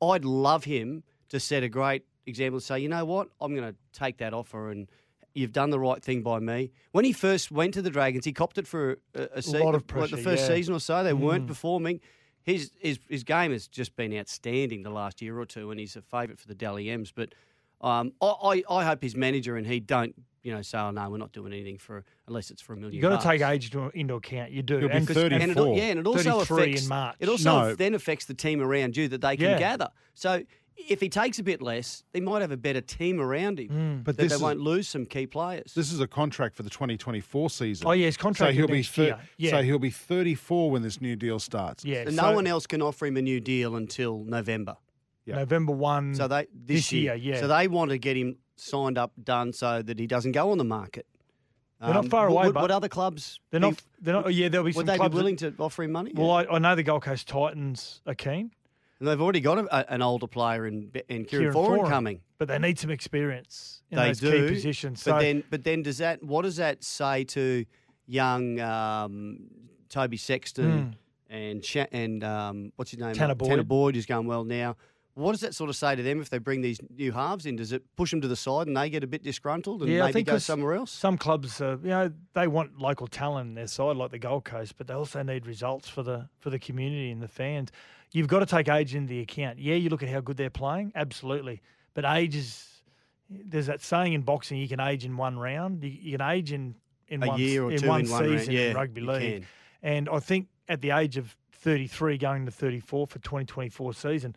I'd 0.00 0.24
love 0.24 0.64
him 0.64 1.02
to 1.30 1.40
set 1.40 1.62
a 1.62 1.68
great 1.68 2.04
example 2.26 2.56
and 2.56 2.62
say, 2.62 2.78
you 2.78 2.88
know 2.88 3.04
what, 3.04 3.28
I'm 3.40 3.54
going 3.54 3.70
to 3.70 3.76
take 3.92 4.18
that 4.18 4.32
offer 4.32 4.70
and 4.70 4.88
you've 5.34 5.52
done 5.52 5.70
the 5.70 5.78
right 5.78 6.02
thing 6.02 6.22
by 6.22 6.38
me. 6.38 6.70
When 6.92 7.04
he 7.04 7.12
first 7.12 7.50
went 7.50 7.74
to 7.74 7.82
the 7.82 7.90
Dragons, 7.90 8.24
he 8.24 8.32
copped 8.32 8.58
it 8.58 8.66
for 8.66 8.98
a, 9.14 9.28
a, 9.34 9.42
se- 9.42 9.62
lot 9.62 9.74
of 9.74 9.82
like 9.82 9.86
pressure, 9.86 10.16
the 10.16 10.22
first 10.22 10.42
yeah. 10.42 10.56
season 10.56 10.74
or 10.74 10.80
so. 10.80 11.02
They 11.02 11.12
hmm. 11.12 11.22
weren't 11.22 11.46
performing. 11.46 12.00
His, 12.48 12.72
his 12.78 12.98
his 13.08 13.24
game 13.24 13.52
has 13.52 13.68
just 13.68 13.94
been 13.94 14.16
outstanding 14.16 14.82
the 14.82 14.90
last 14.90 15.20
year 15.20 15.38
or 15.38 15.44
two, 15.44 15.70
and 15.70 15.78
he's 15.78 15.96
a 15.96 16.02
favourite 16.02 16.38
for 16.38 16.48
the 16.48 16.54
Dally 16.54 16.88
M's. 16.88 17.12
But 17.12 17.34
um, 17.80 18.12
I, 18.22 18.26
I 18.26 18.62
I 18.78 18.84
hope 18.84 19.02
his 19.02 19.14
manager 19.14 19.56
and 19.56 19.66
he 19.66 19.80
don't 19.80 20.14
you 20.42 20.52
know 20.54 20.62
say, 20.62 20.78
oh 20.78 20.90
no, 20.90 21.10
we're 21.10 21.18
not 21.18 21.32
doing 21.32 21.52
anything 21.52 21.76
for 21.78 22.04
unless 22.26 22.50
it's 22.50 22.62
for 22.62 22.72
a 22.72 22.76
million. 22.76 22.94
You've 22.94 23.02
got 23.02 23.10
bucks. 23.10 23.24
to 23.24 23.30
take 23.30 23.42
age 23.42 23.74
into 23.94 24.14
account. 24.14 24.50
You 24.50 24.62
do. 24.62 24.78
He'll 24.78 24.88
be 24.88 24.94
And- 24.94 25.06
30. 25.06 25.34
And 25.34 25.44
it, 25.44 25.54
34. 25.56 25.76
yeah, 25.76 25.82
and 25.84 26.00
it 26.00 26.06
also 26.06 26.38
33 26.44 26.62
in 26.62 26.68
affects 26.70 26.88
March. 26.88 27.16
It 27.20 27.28
also 27.28 27.50
No. 27.68 27.74
then 27.74 27.94
affects 27.94 28.24
the 28.24 28.34
team 28.34 28.62
around 28.62 28.96
you 28.96 29.08
that 29.08 29.20
they 29.20 29.36
can 29.36 29.50
Yeah. 29.50 29.58
gather. 29.58 29.90
So 30.14 30.42
if 30.88 31.00
he 31.00 31.08
takes 31.08 31.38
a 31.38 31.42
bit 31.42 31.60
less, 31.60 32.02
they 32.12 32.20
might 32.20 32.40
have 32.40 32.52
a 32.52 32.56
better 32.56 32.80
team 32.80 33.20
around 33.20 33.58
him. 33.58 34.02
But 34.04 34.16
that 34.16 34.28
they 34.28 34.34
is- 34.34 34.40
won't 34.40 34.60
lose 34.60 34.88
some 34.88 35.06
key 35.06 35.26
players. 35.26 35.74
This 35.74 35.92
is 35.92 36.00
a 36.00 36.06
contract 36.06 36.54
for 36.56 36.62
the 36.62 36.70
2024 36.70 37.50
season. 37.50 37.86
Oh, 37.86 37.92
yeah, 37.92 38.06
his 38.06 38.14
So 38.14 38.20
contract 38.22 38.54
he'll 38.54 38.66
be 38.68 38.82
thir- 38.82 39.02
year. 39.04 39.18
Yeah. 39.36 39.50
so 39.50 39.62
he'll 39.62 39.78
be 39.78 39.90
34 39.90 40.70
when 40.70 40.82
this 40.82 41.00
new 41.00 41.16
deal 41.16 41.38
starts. 41.38 41.84
yeah. 41.84 41.98
and 42.02 42.14
so 42.14 42.22
no 42.22 42.32
one 42.32 42.46
else 42.46 42.66
can 42.66 42.80
offer 42.82 43.06
him 43.06 43.16
a 43.16 43.22
new 43.22 43.40
deal 43.40 43.76
until 43.76 44.24
November. 44.24 44.76
Yeah. 45.24 45.36
November 45.36 45.72
1. 45.72 46.14
So 46.14 46.26
they 46.28 46.46
this, 46.54 46.78
This 46.78 46.92
year, 46.92 47.14
yeah. 47.14 47.40
So 47.40 47.48
they 47.48 47.68
want 47.68 47.90
to 47.90 47.98
get 47.98 48.16
him 48.16 48.36
signed 48.56 48.96
up, 48.98 49.12
done, 49.22 49.52
so 49.52 49.82
that 49.82 49.98
he 49.98 50.06
doesn't 50.06 50.32
go 50.32 50.50
on 50.50 50.58
the 50.58 50.64
market. 50.64 51.06
Um, 51.80 51.92
They're 51.92 52.02
not 52.02 52.10
far 52.10 52.26
away, 52.28 52.46
Would, 52.46 52.54
but 52.54 52.62
would 52.62 52.70
other 52.72 52.88
clubs? 52.88 53.38
they're 53.50 53.60
be- 53.60 53.66
not. 53.68 53.82
They're 54.00 54.14
not. 54.14 54.26
oh, 54.26 54.30
Yeah, 54.30 54.48
there'll 54.48 54.64
be 54.66 54.72
some 54.72 54.78
Would 54.80 54.86
they 54.86 54.94
be 54.94 54.98
clubs. 54.98 55.12
that- 55.12 55.16
willing 55.16 55.36
to 55.36 55.54
offer 55.60 55.82
him 55.84 55.92
money? 55.92 56.12
well, 56.14 56.30
I, 56.32 56.44
I 56.46 56.58
know 56.58 56.74
the 56.74 56.82
Gold 56.82 57.02
Coast 57.02 57.28
Titans 57.28 58.00
are 58.06 58.14
keen. 58.16 58.50
And 59.00 59.08
they've 59.08 59.20
already 59.20 59.40
got 59.40 59.58
a, 59.58 59.92
an 59.92 60.02
older 60.02 60.26
player 60.26 60.66
in 60.66 60.90
in 61.08 61.24
Kieran, 61.24 61.52
Kieran 61.52 61.54
Foran 61.54 61.78
Foran. 61.80 61.88
coming. 61.88 62.20
but 62.38 62.48
they 62.48 62.58
need 62.58 62.78
some 62.78 62.90
experience 62.90 63.82
in 63.90 63.96
they 63.98 64.08
those 64.08 64.20
do 64.20 64.30
key 64.30 64.54
positions. 64.54 65.02
But 65.04 65.10
So 65.12 65.18
then, 65.20 65.44
but 65.50 65.64
then, 65.64 65.82
does 65.82 65.98
that? 65.98 66.22
What 66.22 66.42
does 66.42 66.56
that 66.56 66.82
say 66.84 67.24
to 67.24 67.64
young 68.06 68.58
um, 68.60 69.38
Toby 69.88 70.16
Sexton 70.16 70.96
and 71.30 71.64
Sha- 71.64 71.86
and 71.92 72.24
um, 72.24 72.72
what's 72.76 72.90
his 72.90 73.00
name? 73.00 73.14
Tanner 73.14 73.34
Boyd. 73.34 73.48
Tanner 73.50 73.62
Boyd 73.64 73.96
is 73.96 74.06
going 74.06 74.26
well 74.26 74.44
now. 74.44 74.76
What 75.14 75.32
does 75.32 75.40
that 75.40 75.52
sort 75.52 75.68
of 75.68 75.74
say 75.74 75.96
to 75.96 76.02
them 76.02 76.20
if 76.20 76.30
they 76.30 76.38
bring 76.38 76.60
these 76.60 76.78
new 76.96 77.10
halves 77.10 77.44
in? 77.44 77.56
Does 77.56 77.72
it 77.72 77.82
push 77.96 78.12
them 78.12 78.20
to 78.20 78.28
the 78.28 78.36
side 78.36 78.68
and 78.68 78.76
they 78.76 78.88
get 78.88 79.02
a 79.02 79.06
bit 79.08 79.24
disgruntled 79.24 79.82
and 79.82 79.90
yeah, 79.90 79.98
I 79.98 80.06
maybe 80.06 80.12
think 80.12 80.28
go 80.28 80.38
somewhere 80.38 80.74
else? 80.74 80.92
Some 80.92 81.18
clubs, 81.18 81.60
uh, 81.60 81.76
you 81.82 81.88
know, 81.88 82.12
they 82.34 82.46
want 82.46 82.78
local 82.78 83.08
talent 83.08 83.48
in 83.48 83.54
their 83.56 83.66
side, 83.66 83.96
like 83.96 84.12
the 84.12 84.20
Gold 84.20 84.44
Coast, 84.44 84.74
but 84.78 84.86
they 84.86 84.94
also 84.94 85.24
need 85.24 85.44
results 85.44 85.88
for 85.88 86.04
the 86.04 86.28
for 86.38 86.50
the 86.50 86.58
community 86.60 87.10
and 87.10 87.20
the 87.20 87.26
fans. 87.26 87.70
You've 88.12 88.28
got 88.28 88.38
to 88.40 88.46
take 88.46 88.68
age 88.68 88.94
into 88.94 89.08
the 89.10 89.20
account. 89.20 89.58
Yeah, 89.58 89.74
you 89.74 89.90
look 89.90 90.02
at 90.02 90.08
how 90.08 90.20
good 90.20 90.36
they're 90.36 90.48
playing, 90.50 90.92
absolutely, 90.94 91.60
but 91.94 92.04
age 92.04 92.34
is. 92.36 92.64
There's 93.30 93.66
that 93.66 93.82
saying 93.82 94.14
in 94.14 94.22
boxing: 94.22 94.58
you 94.58 94.68
can 94.68 94.80
age 94.80 95.04
in 95.04 95.16
one 95.18 95.38
round. 95.38 95.84
You, 95.84 95.90
you 95.90 96.16
can 96.16 96.26
age 96.26 96.50
in 96.52 96.74
in 97.08 97.22
A 97.22 97.26
one 97.26 97.38
year 97.40 97.64
or 97.64 97.70
in 97.72 97.78
two 97.78 97.88
one 97.88 98.00
in 98.06 98.10
one 98.10 98.22
season 98.38 98.54
Yeah, 98.54 98.70
in 98.70 98.76
rugby 98.76 99.00
league. 99.02 99.40
can. 99.42 99.46
And 99.82 100.08
I 100.08 100.18
think 100.18 100.48
at 100.68 100.80
the 100.80 100.90
age 100.92 101.16
of 101.18 101.36
33, 101.52 102.16
going 102.18 102.46
to 102.46 102.50
34 102.50 103.06
for 103.06 103.18
2024 103.18 103.92
season, 103.94 104.34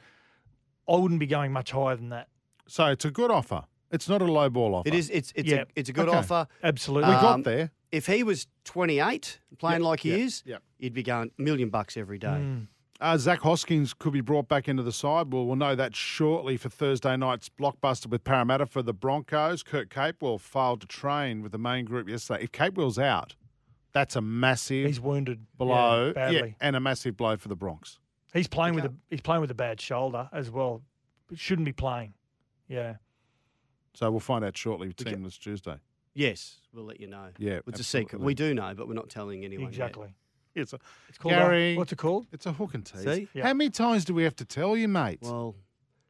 I 0.90 0.96
wouldn't 0.98 1.20
be 1.20 1.26
going 1.28 1.52
much 1.54 1.72
higher 1.72 1.96
than 1.96 2.10
that. 2.10 2.28
So 2.68 2.88
it's 2.88 3.06
a 3.06 3.12
good 3.12 3.32
offer. 3.32 3.64
It's 3.92 4.08
not 4.10 4.22
a 4.22 4.26
low 4.26 4.50
ball 4.50 4.76
offer. 4.76 4.88
It 4.90 4.94
is. 4.94 5.10
It's 5.10 5.32
it's 5.36 5.50
Yeah. 5.50 5.62
a 5.62 5.66
it's 5.76 5.90
a 5.90 5.94
good 5.94 6.10
Okay. 6.10 6.18
offer. 6.18 6.48
Absolutely. 6.62 7.10
We 7.10 7.16
got 7.22 7.34
Um, 7.36 7.44
there. 7.44 7.72
If 7.94 8.08
he 8.08 8.24
was 8.24 8.48
28 8.66 9.40
playing 9.58 9.82
Yep, 9.82 9.86
like 9.90 10.00
he 10.02 10.10
yep, 10.12 10.20
is, 10.20 10.44
yep. 10.46 10.64
you'd 10.80 10.94
be 10.94 11.04
going 11.04 11.32
a 11.38 11.42
million 11.42 11.70
bucks 11.70 11.96
every 11.98 12.18
day. 12.18 12.28
Mm. 12.28 12.68
Uh, 13.02 13.18
Zach 13.18 13.40
Hoskins 13.40 13.96
could 13.96 14.14
be 14.14 14.22
brought 14.22 14.48
back 14.48 14.68
into 14.68 14.84
the 14.84 14.92
side. 14.92 15.34
Well, 15.34 15.48
we'll 15.48 15.56
know 15.56 15.74
that 15.74 15.96
shortly 15.96 16.56
for 16.56 16.70
Thursday 16.70 17.18
night's 17.18 17.50
blockbuster 17.50 18.06
with 18.06 18.24
Parramatta 18.24 18.68
for 18.68 18.84
the 18.84 18.94
Broncos. 18.94 19.64
Kurt 19.64 19.90
Capewell 19.90 20.40
failed 20.40 20.82
to 20.82 20.88
train 20.88 21.42
with 21.42 21.52
the 21.52 21.58
main 21.58 21.86
group 21.86 22.08
yesterday. 22.08 22.44
If 22.44 22.52
Capewell's 22.52 23.00
out, 23.00 23.36
that's 23.92 24.16
a 24.16 24.22
massive 24.22 24.86
He's 24.86 25.00
wounded 25.02 25.48
blow 25.58 26.08
yeah, 26.08 26.14
badly. 26.14 26.56
and 26.62 26.76
a 26.76 26.80
massive 26.80 27.18
blow 27.18 27.38
for 27.38 27.48
the 27.48 27.56
Bronx. 27.56 27.98
He's 28.34 28.48
playing 28.48 28.76
with 28.76 28.86
a 28.86 28.94
he's 29.10 29.22
playing 29.22 29.42
with 29.42 29.52
a 29.52 29.56
bad 29.56 29.82
shoulder 29.82 30.30
as 30.32 30.52
well. 30.52 30.84
But 31.28 31.40
shouldn't 31.40 31.66
be 31.66 31.74
playing. 31.74 32.14
Yeah. 32.68 32.98
So 33.96 34.12
we'll 34.12 34.20
find 34.20 34.46
out 34.46 34.56
shortly 34.56 34.88
with 34.88 34.98
Team 34.98 35.24
List 35.24 35.42
Tuesday. 35.42 35.78
Yes, 36.14 36.58
we'll 36.72 36.86
let 36.86 37.00
you 37.00 37.08
know. 37.08 37.30
Yeah, 37.40 37.60
it's 37.66 37.80
a 37.80 37.84
secret. 37.84 38.22
We 38.22 38.36
do 38.36 38.54
know, 38.54 38.74
but 38.76 38.88
we're 38.88 38.94
not 38.94 39.10
telling 39.10 39.44
anyone. 39.44 39.74
yet. 39.74 39.96
Exactly. 40.56 40.62
It's 40.62 40.74
a, 40.74 40.80
It's 41.10 41.18
called 41.18 41.34
Gary. 41.36 41.74
A, 41.74 41.78
what's 41.78 41.92
it 41.92 41.98
called? 41.98 42.28
it's 42.32 42.46
a 42.46 42.52
hook 42.54 42.74
and 42.74 42.86
tease. 42.86 43.04
See? 43.04 43.28
Yeah. 43.34 43.44
How 43.48 43.54
many 43.54 43.70
times 43.70 44.06
do 44.06 44.14
we 44.14 44.24
have 44.24 44.36
to 44.38 44.46
tell 44.46 44.76
you, 44.78 44.88
mate? 44.88 45.20
Well, 45.22 45.56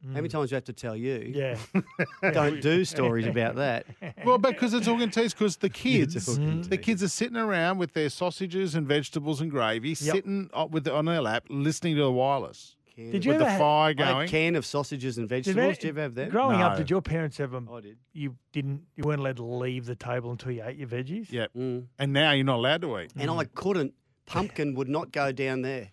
how 0.04 0.14
many 0.14 0.28
times 0.28 0.50
do 0.50 0.54
we 0.54 0.56
have 0.56 0.64
to 0.64 0.72
tell 0.72 0.96
you? 0.96 1.32
Yeah. 1.34 1.56
Don't 2.32 2.60
do 2.60 2.84
stories 2.84 3.26
about 3.26 3.54
that. 3.56 3.86
Well, 4.24 4.38
because 4.38 4.74
it's 4.74 4.86
hook 4.86 5.00
and 5.00 5.12
tease, 5.12 5.32
because 5.32 5.56
the 5.58 5.68
kids, 5.68 6.16
It's 6.16 6.28
a 6.28 6.32
hook 6.32 6.40
and 6.40 6.64
the 6.64 6.76
kids 6.88 7.02
are 7.02 7.08
sitting 7.08 7.36
around 7.36 7.78
with 7.78 7.92
their 7.92 8.08
sausages 8.10 8.74
and 8.74 8.86
vegetables 8.86 9.40
and 9.40 9.50
gravy, 9.50 9.94
sitting 9.94 10.50
o- 10.52 10.66
with 10.66 10.86
on 10.88 11.04
their 11.06 11.20
lap, 11.20 11.44
listening 11.48 11.94
to 11.96 12.02
the 12.02 12.10
wireless 12.12 12.76
Can 12.96 13.10
Did 13.12 13.24
you 13.24 13.30
with 13.30 13.38
the 13.40 13.46
ever 13.46 13.52
ha- 13.52 13.58
fire 13.58 13.94
I 13.98 14.02
had 14.04 14.12
going. 14.12 14.28
can 14.28 14.56
of 14.56 14.66
sausages 14.66 15.18
and 15.18 15.28
vegetables. 15.28 15.76
Did 15.78 15.84
you 15.84 15.90
ever 15.90 16.00
have 16.02 16.14
that? 16.16 16.30
Growing 16.30 16.60
up, 16.60 16.76
did 16.76 16.90
your 16.90 17.00
parents 17.02 17.38
ever? 17.40 17.60
I 17.72 17.80
did. 17.80 17.96
You 18.12 18.36
didn't. 18.52 18.82
You 18.96 19.04
weren't 19.04 19.20
allowed 19.20 19.36
to 19.36 19.44
leave 19.44 19.86
the 19.86 19.94
table 19.96 20.30
until 20.32 20.50
you 20.52 20.62
ate 20.64 20.76
your 20.78 20.88
veggies. 20.88 21.30
Yeah, 21.30 21.46
Mm. 21.56 21.86
and 21.98 22.12
now 22.12 22.32
you're 22.32 22.44
not 22.44 22.56
allowed 22.56 22.82
to 22.82 22.98
eat. 23.00 23.12
And 23.16 23.30
I 23.30 23.44
couldn't. 23.44 23.94
Pumpkin 24.26 24.74
would 24.74 24.88
not 24.88 25.12
go 25.12 25.32
down 25.32 25.62
there. 25.62 25.90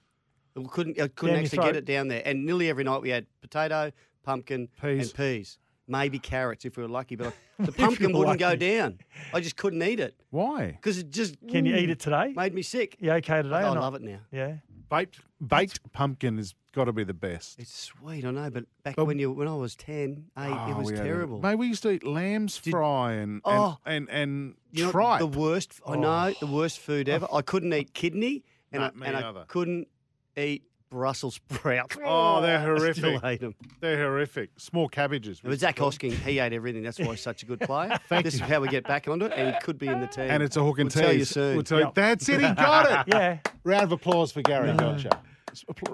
It 0.56 0.70
couldn't. 0.72 1.00
I 1.00 1.08
couldn't 1.08 1.36
Down 1.36 1.44
actually 1.46 1.58
throat. 1.58 1.66
get 1.66 1.76
it 1.78 1.86
down 1.86 2.08
there. 2.08 2.22
And 2.26 2.46
nearly 2.46 2.70
every 2.70 2.84
night 2.84 3.02
we 3.02 3.10
had 3.10 3.26
potato, 3.42 3.92
pumpkin, 4.24 4.68
Peas. 4.82 5.08
and 5.10 5.14
peas. 5.18 5.58
Maybe 5.88 6.20
carrots 6.20 6.66
if 6.66 6.78
we 6.78 6.84
were 6.84 6.90
lucky, 6.90 7.16
but 7.16 7.34
I, 7.60 7.64
the 7.66 7.72
pumpkin 7.72 8.12
wouldn't 8.14 8.40
go 8.40 8.56
down. 8.56 9.00
I 9.34 9.40
just 9.40 9.56
couldn't 9.56 9.82
eat 9.82 10.00
it 10.00 10.16
Why? 10.30 10.68
because 10.74 11.00
it 11.00 11.10
just 11.10 11.36
Can 11.48 11.66
you 11.66 11.76
eat 11.76 11.90
it 11.90 12.00
today? 12.00 12.34
Made 12.36 12.54
me 12.54 12.62
sick. 12.62 12.96
You 13.00 13.12
okay 13.14 13.42
today? 13.42 13.56
I 13.56 13.62
or 13.70 13.76
not? 13.76 13.82
love 13.82 13.96
it 13.96 14.02
now. 14.04 14.20
Yeah. 14.32 14.58
Baked 14.92 15.20
baked 15.42 15.92
pumpkin 15.94 16.38
has 16.38 16.54
got 16.74 16.86
to 16.86 16.94
be 16.94 17.04
the 17.04 17.14
best. 17.14 17.60
It's 17.60 17.74
sweet, 17.74 18.26
I 18.26 18.32
know, 18.32 18.50
but 18.50 18.66
back 18.84 18.96
But- 18.96 19.06
when 19.06 19.20
you 19.20 19.32
when 19.32 19.48
I 19.48 19.56
was 19.56 19.76
10, 19.76 20.26
8, 20.38 20.50
it 20.50 20.54
Oh, 20.54 20.78
was 20.80 20.92
we 20.92 20.98
had 20.98 21.06
terrible. 21.06 21.42
Mate, 21.42 21.56
we 21.56 21.68
used 21.68 21.82
to 21.84 21.90
eat 21.92 22.04
lamb's 22.06 22.58
fry 22.58 23.14
and 23.14 23.42
Oh. 23.46 23.78
and 23.86 24.08
and, 24.10 24.22
and 24.32 24.56
You 24.72 24.86
know, 24.86 24.92
tripe. 24.92 25.20
the 25.20 25.28
worst. 25.28 25.80
I 25.88 25.96
know 25.96 26.34
the 26.40 26.48
worst 26.48 26.80
food 26.80 27.10
ever. 27.10 27.28
Oh. 27.32 27.38
I 27.38 27.42
couldn't 27.42 27.74
eat 27.74 27.94
kidney, 27.94 28.44
and, 28.72 28.82
No, 28.82 28.88
I, 28.88 28.92
me 28.92 29.08
and 29.08 29.18
I 29.18 29.44
couldn't 29.48 29.88
eat 30.38 30.64
Brussels 30.90 31.36
sprouts. 31.36 31.98
Oh, 32.04 32.42
they're 32.42 32.58
I 32.60 32.62
horrific. 32.64 32.96
still 32.96 33.20
hate 33.20 33.42
them. 33.42 33.56
They're 33.80 33.98
horrific. 33.98 34.50
Small 34.58 34.90
cabbages. 34.90 35.40
But 35.44 35.58
Zach 35.60 35.76
Hosking, 35.78 36.12
he 36.14 36.40
ate 36.40 36.54
everything. 36.54 36.84
That's 36.84 37.00
why 37.00 37.06
he's 37.12 37.22
such 37.22 37.44
a 37.44 37.46
good 37.46 37.60
player. 37.60 38.00
this 38.10 38.34
is 38.34 38.40
how 38.40 38.60
we 38.62 38.68
get 38.70 38.86
back 38.88 39.08
onto 39.08 39.26
it, 39.26 39.34
and 39.36 39.54
he 39.54 39.62
could 39.62 39.78
be 39.78 39.88
in 39.88 40.00
the 40.02 40.08
team. 40.08 40.30
and 40.30 40.42
it's 40.42 40.58
a 40.58 40.64
hook 40.64 40.80
and 40.80 40.94
we'll 40.94 41.02
tease. 41.04 41.10
tell 41.10 41.14
you 41.16 41.26
soon. 41.26 41.56
We'll 41.56 41.64
tell 41.64 41.80
you- 41.80 41.86
Yep. 41.86 41.96
That's 41.96 42.30
it. 42.30 42.42
He 42.42 42.54
got 42.54 43.08
it. 43.08 43.14
Yeah. 43.14 43.38
Round 43.64 43.84
of 43.84 43.92
applause 43.92 44.32
for 44.32 44.42
Gary 44.42 44.70
mm-hmm. 44.70 44.78
Gotcha. 44.78 45.22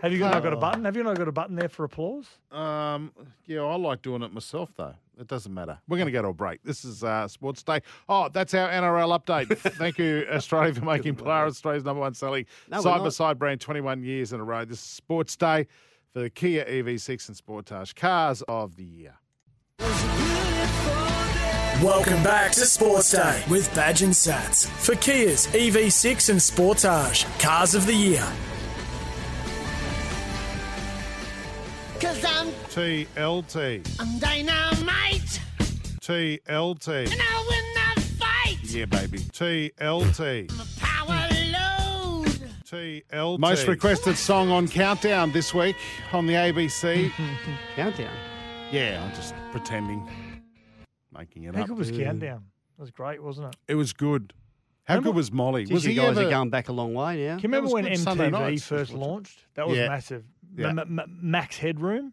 Have 0.01 0.11
you 0.11 0.19
not 0.19 0.43
got 0.43 0.53
a 0.53 0.57
button? 0.57 0.85
Have 0.85 0.95
you 0.95 1.03
not 1.03 1.17
got 1.17 1.27
a 1.27 1.31
button 1.31 1.55
there 1.55 1.69
for 1.69 1.83
applause? 1.85 2.27
Um, 2.51 3.11
yeah, 3.45 3.61
I 3.61 3.75
like 3.75 4.01
doing 4.01 4.21
it 4.21 4.33
myself 4.33 4.71
though. 4.75 4.95
It 5.19 5.27
doesn't 5.27 5.53
matter. 5.53 5.79
We're 5.87 5.97
going 5.97 6.07
to 6.07 6.11
go 6.11 6.21
to 6.21 6.27
a 6.29 6.33
break. 6.33 6.61
This 6.63 6.83
is 6.83 7.03
uh, 7.03 7.27
Sports 7.27 7.63
Day. 7.63 7.79
Oh, 8.09 8.27
that's 8.27 8.53
our 8.53 8.69
NRL 8.69 9.17
update. 9.17 9.57
Thank 9.75 9.97
you, 9.97 10.25
Australia, 10.29 10.73
for 10.73 10.83
making 10.83 11.15
Polaris 11.15 11.53
Australia's 11.53 11.85
number 11.85 12.01
one 12.01 12.13
selling 12.13 12.45
No, 12.69 12.81
side 12.81 12.99
by 13.01 13.09
side 13.09 13.39
brand 13.39 13.61
21 13.61 14.03
years 14.03 14.33
in 14.33 14.41
a 14.41 14.43
row. 14.43 14.65
This 14.65 14.79
is 14.79 14.83
Sports 14.83 15.35
Day 15.37 15.67
for 16.11 16.19
the 16.19 16.29
Kia 16.29 16.65
EV6 16.65 17.29
and 17.29 17.37
Sportage 17.37 17.95
Cars 17.95 18.41
of 18.43 18.75
the 18.75 18.83
Year. 18.83 19.15
Welcome 21.81 22.23
back 22.23 22.51
to 22.53 22.61
Sports 22.65 23.11
Day 23.11 23.43
with 23.49 23.73
Badge 23.75 24.01
and 24.01 24.13
Sats 24.13 24.65
for 24.65 24.95
Kia's 24.95 25.47
EV6 25.47 26.29
and 26.29 26.39
Sportage 26.39 27.25
Cars 27.39 27.75
of 27.75 27.85
the 27.85 27.93
Year. 27.93 28.25
TLT. 32.75 33.95
I'm 34.01 34.19
dynamite. 34.19 35.39
TLT. 36.01 37.09
And 37.09 37.21
I 37.21 37.45
win 37.49 37.95
the 37.95 38.01
fight. 38.17 38.57
Yeah, 38.63 38.83
baby. 38.83 39.19
TLT. 39.19 40.51
I'm 40.51 40.59
a 40.59 40.65
power 40.81 42.25
load. 42.25 42.51
TLT. 42.65 43.39
Most 43.39 43.67
requested 43.69 44.17
song 44.17 44.51
on 44.51 44.67
Countdown 44.67 45.31
this 45.31 45.53
week 45.53 45.77
on 46.11 46.27
the 46.27 46.33
ABC. 46.33 47.09
Countdown. 47.77 48.13
yeah, 48.73 49.01
I'm 49.01 49.15
just 49.15 49.33
pretending. 49.53 50.05
Making 51.17 51.43
it 51.43 51.49
up. 51.51 51.55
How 51.55 51.61
up. 51.61 51.67
good 51.69 51.77
was 51.77 51.91
Countdown? 51.91 52.43
That 52.77 52.81
was 52.81 52.91
great, 52.91 53.23
wasn't 53.23 53.53
it? 53.53 53.55
It 53.69 53.75
was 53.75 53.93
good. 53.93 54.33
How 54.83 54.95
Remember- 54.95 55.11
good 55.11 55.15
was 55.15 55.31
Molly? 55.31 55.63
Geez, 55.63 55.73
was 55.73 55.83
you 55.85 55.91
he 55.91 55.95
guys 55.95 56.17
ever, 56.17 56.27
are 56.27 56.29
going 56.29 56.49
back 56.49 56.67
a 56.67 56.73
long 56.73 56.93
way 56.93 57.25
now. 57.25 57.35
Can 57.35 57.39
you 57.39 57.41
remember 57.43 57.63
was 57.67 57.73
when 57.73 57.83
good 57.85 57.99
Sunday 57.99 58.27
MTV 58.27 58.31
nights. 58.31 58.63
first 58.63 58.91
launched? 58.91 59.39
That 59.53 59.65
was 59.65 59.77
Yeah. 59.77 59.87
massive. 59.87 60.25
Yeah. 60.57 60.73
Ma- 60.73 60.83
Ma- 60.85 61.05
Max 61.07 61.57
Headroom. 61.57 62.11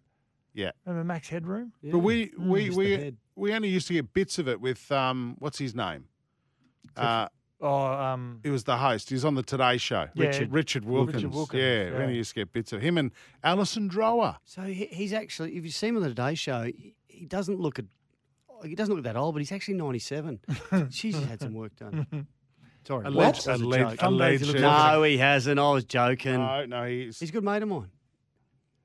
Yeah. 0.55 0.73
Remember 0.85 1.05
Max 1.05 1.29
Headroom? 1.29 1.73
Yeah. 1.83 1.93
But 1.93 1.99
we 2.01 2.33
we 2.39 2.69
Mr. 2.71 2.75
we 2.77 2.91
Head. 2.93 3.17
we 3.37 3.53
only 3.55 3.69
used 3.69 3.87
to 3.89 3.95
get 3.95 4.13
bits 4.13 4.39
of 4.39 4.49
it 4.49 4.61
with 4.61 4.91
um 4.93 5.37
what's 5.39 5.59
his 5.59 5.75
name? 5.75 6.05
Uh, 6.97 7.29
Oh, 7.65 7.85
um, 7.85 8.41
it 8.43 8.51
was 8.51 8.65
the 8.65 8.77
host. 8.77 9.09
He 9.09 9.15
was 9.15 9.25
on 9.25 9.37
the 9.37 9.43
Today 9.45 9.77
Show. 9.77 10.09
Yeah. 10.15 10.27
Richard 10.27 10.53
Richard 10.53 10.85
Wilkins. 10.85 11.25
Wilkins, 11.25 11.63
Yeah, 11.63 11.85
we 11.85 11.91
yeah. 11.93 12.03
only 12.03 12.17
used 12.17 12.31
to 12.31 12.35
get 12.35 12.53
bits 12.53 12.73
of 12.73 12.81
him 12.83 12.99
and 12.99 13.13
Alison 13.45 13.89
Drower. 13.89 14.35
So 14.45 14.63
he, 14.63 14.87
he's 14.87 15.13
actually, 15.13 15.57
if 15.57 15.63
you 15.63 15.71
see 15.71 15.87
him 15.87 15.95
on 15.97 16.03
the 16.03 16.09
Today 16.09 16.35
Show, 16.35 16.65
he, 16.65 16.97
he 17.07 17.25
doesn't 17.25 17.61
look 17.61 17.79
at, 17.79 17.85
he 18.65 18.75
doesn't 18.75 18.93
look 18.93 19.05
that 19.05 19.17
old, 19.17 19.37
but 19.37 19.39
he's 19.43 19.53
actually 19.53 19.75
97. 19.75 20.41
Jeez, 20.49 20.93
he's 21.01 21.23
had 21.25 21.41
some 21.41 21.55
work 21.55 21.77
done. 21.77 22.27
Sorry. 22.85 23.07
Alleged, 23.07 23.47
that 23.47 23.53
was 23.53 23.61
a 23.61 23.65
alleged, 23.65 23.91
joke. 23.91 24.01
Some 24.01 24.19
days 24.19 24.41
he 24.41 24.47
looks 24.47 24.59
alleged- 24.61 24.93
No, 24.95 25.03
he 25.05 25.19
hasn't. 25.19 25.61
I 25.61 25.71
was 25.71 25.85
joking. 25.85 26.33
No, 26.41 26.67
no, 26.67 26.85
he's, 26.85 27.21
He's 27.21 27.29
a 27.29 27.33
good 27.33 27.45
mate 27.45 27.63
of 27.63 27.69
mine. 27.69 27.91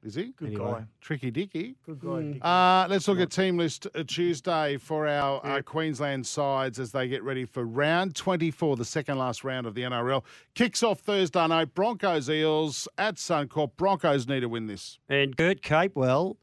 Is 0.03 0.15
he? 0.15 0.31
good 0.37 0.49
Anyway. 0.49 0.71
guy. 0.71 0.85
Tricky 1.01 1.31
Dicky. 1.31 1.75
Good 1.85 1.99
guy. 1.99 2.21
Dick. 2.33 2.45
Uh, 2.45 2.87
let's 2.89 3.07
look 3.07 3.19
at 3.19 3.31
team 3.31 3.57
list 3.57 3.87
uh, 3.95 4.03
Tuesday 4.07 4.77
for 4.77 5.07
our 5.07 5.45
uh, 5.45 5.61
Queensland 5.61 6.25
sides 6.25 6.79
as 6.79 6.91
they 6.91 7.07
get 7.07 7.23
ready 7.23 7.45
for 7.45 7.63
round 7.65 8.15
24, 8.15 8.77
the 8.77 8.85
second 8.85 9.17
last 9.17 9.43
round 9.43 9.65
of 9.67 9.73
the 9.75 9.81
NRL. 9.81 10.23
Kicks 10.55 10.83
off 10.83 10.99
Thursday 10.99 11.47
night. 11.47 11.73
Broncos 11.73 12.29
Eels 12.29 12.87
at 12.97 13.15
Suncorp. 13.15 13.71
Broncos 13.77 14.27
need 14.27 14.41
to 14.41 14.49
win 14.49 14.67
this. 14.67 14.99
And 15.09 15.35
Kurt 15.35 15.61
Capewell 15.61 16.37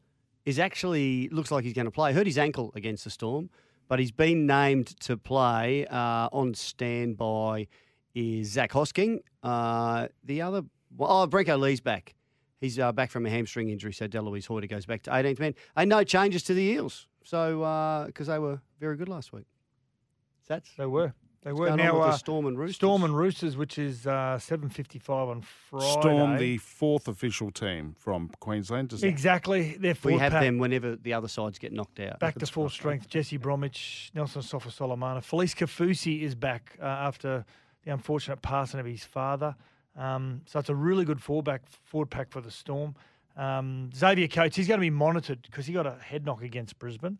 is 0.45 0.59
actually 0.59 1.29
looks 1.29 1.49
like 1.51 1.63
he's 1.63 1.73
going 1.73 1.85
to 1.85 1.91
play. 1.91 2.13
Hurt 2.13 2.27
his 2.27 2.37
ankle 2.37 2.71
against 2.75 3.03
the 3.03 3.09
Storm, 3.09 3.49
but 3.87 3.99
he's 3.99 4.11
been 4.11 4.45
named 4.45 4.87
to 5.01 5.17
play. 5.17 5.87
Uh, 5.87 6.29
on 6.31 6.53
standby 6.53 7.67
is 8.13 8.49
Zach 8.51 8.71
Hosking. 8.71 9.19
Uh, 9.41 10.07
the 10.23 10.41
other, 10.41 10.61
well, 10.95 11.23
oh, 11.23 11.27
Brenko 11.27 11.59
Lee's 11.59 11.81
back. 11.81 12.13
He's 12.59 12.79
uh, 12.79 12.91
back 12.91 13.11
from 13.11 13.25
a 13.25 13.29
hamstring 13.29 13.69
injury, 13.69 13.93
so 13.93 14.07
Delouise 14.07 14.45
Hoeter 14.45 14.67
goes 14.67 14.85
back 14.85 15.03
to 15.03 15.11
18th 15.11 15.39
man. 15.39 15.55
And 15.75 15.89
no 15.89 16.03
changes 16.03 16.43
to 16.43 16.53
the 16.53 16.61
Eels, 16.63 17.07
so 17.23 18.05
because 18.07 18.27
they 18.27 18.39
were 18.39 18.61
very 18.79 18.95
good 18.95 19.09
last 19.09 19.33
week. 19.33 19.45
That's 20.47 20.69
They 20.77 20.85
were. 20.85 21.13
They 21.45 21.53
were. 21.53 21.75
Now, 21.75 22.01
uh, 22.01 22.11
Storm 22.13 22.47
and 22.47 22.57
Roosters. 22.57 22.75
Storm 22.77 23.03
and 23.03 23.15
Roosters, 23.15 23.55
which 23.55 23.77
is 23.77 24.07
uh, 24.07 24.39
7.55 24.41 25.09
on 25.09 25.41
Friday. 25.41 25.91
Storm, 25.91 26.37
the 26.37 26.57
fourth 26.57 27.07
official 27.07 27.51
team 27.51 27.95
from 27.99 28.31
Queensland. 28.39 28.89
Does 28.89 29.03
Exactly. 29.03 29.77
They're 29.79 29.95
we 30.03 30.17
have 30.17 30.31
pack. 30.31 30.41
them 30.41 30.57
whenever 30.57 30.95
the 30.95 31.13
other 31.13 31.27
sides 31.27 31.59
get 31.59 31.71
knocked 31.71 31.99
out. 31.99 32.19
Back 32.19 32.39
to 32.39 32.47
full 32.47 32.69
strength. 32.69 33.07
Jesse 33.07 33.37
Bromwich, 33.37 34.11
Nelson 34.15 34.41
Sofa 34.41 34.69
Solomana. 34.69 35.19
Felise 35.19 35.55
Kaufusi 35.55 36.23
is 36.23 36.33
back 36.33 36.77
uh, 36.81 36.85
after 36.85 37.45
the 37.83 37.91
unfortunate 37.91 38.41
passing 38.41 38.79
of 38.79 38.87
his 38.87 39.03
father. 39.03 39.55
Um, 39.97 40.41
so 40.45 40.59
it's 40.59 40.69
a 40.69 40.75
really 40.75 41.05
good 41.05 41.21
forward, 41.21 41.61
forward 41.83 42.09
pack 42.09 42.29
for 42.29 42.41
the 42.41 42.51
Storm. 42.51 42.95
Um, 43.37 43.89
Xavier 43.93 44.27
Coates, 44.27 44.55
he's 44.55 44.67
going 44.67 44.79
to 44.79 44.81
be 44.81 44.89
monitored 44.89 45.41
because 45.41 45.65
he 45.65 45.73
got 45.73 45.85
a 45.85 45.95
head 45.99 46.25
knock 46.25 46.41
against 46.41 46.79
Brisbane. 46.79 47.17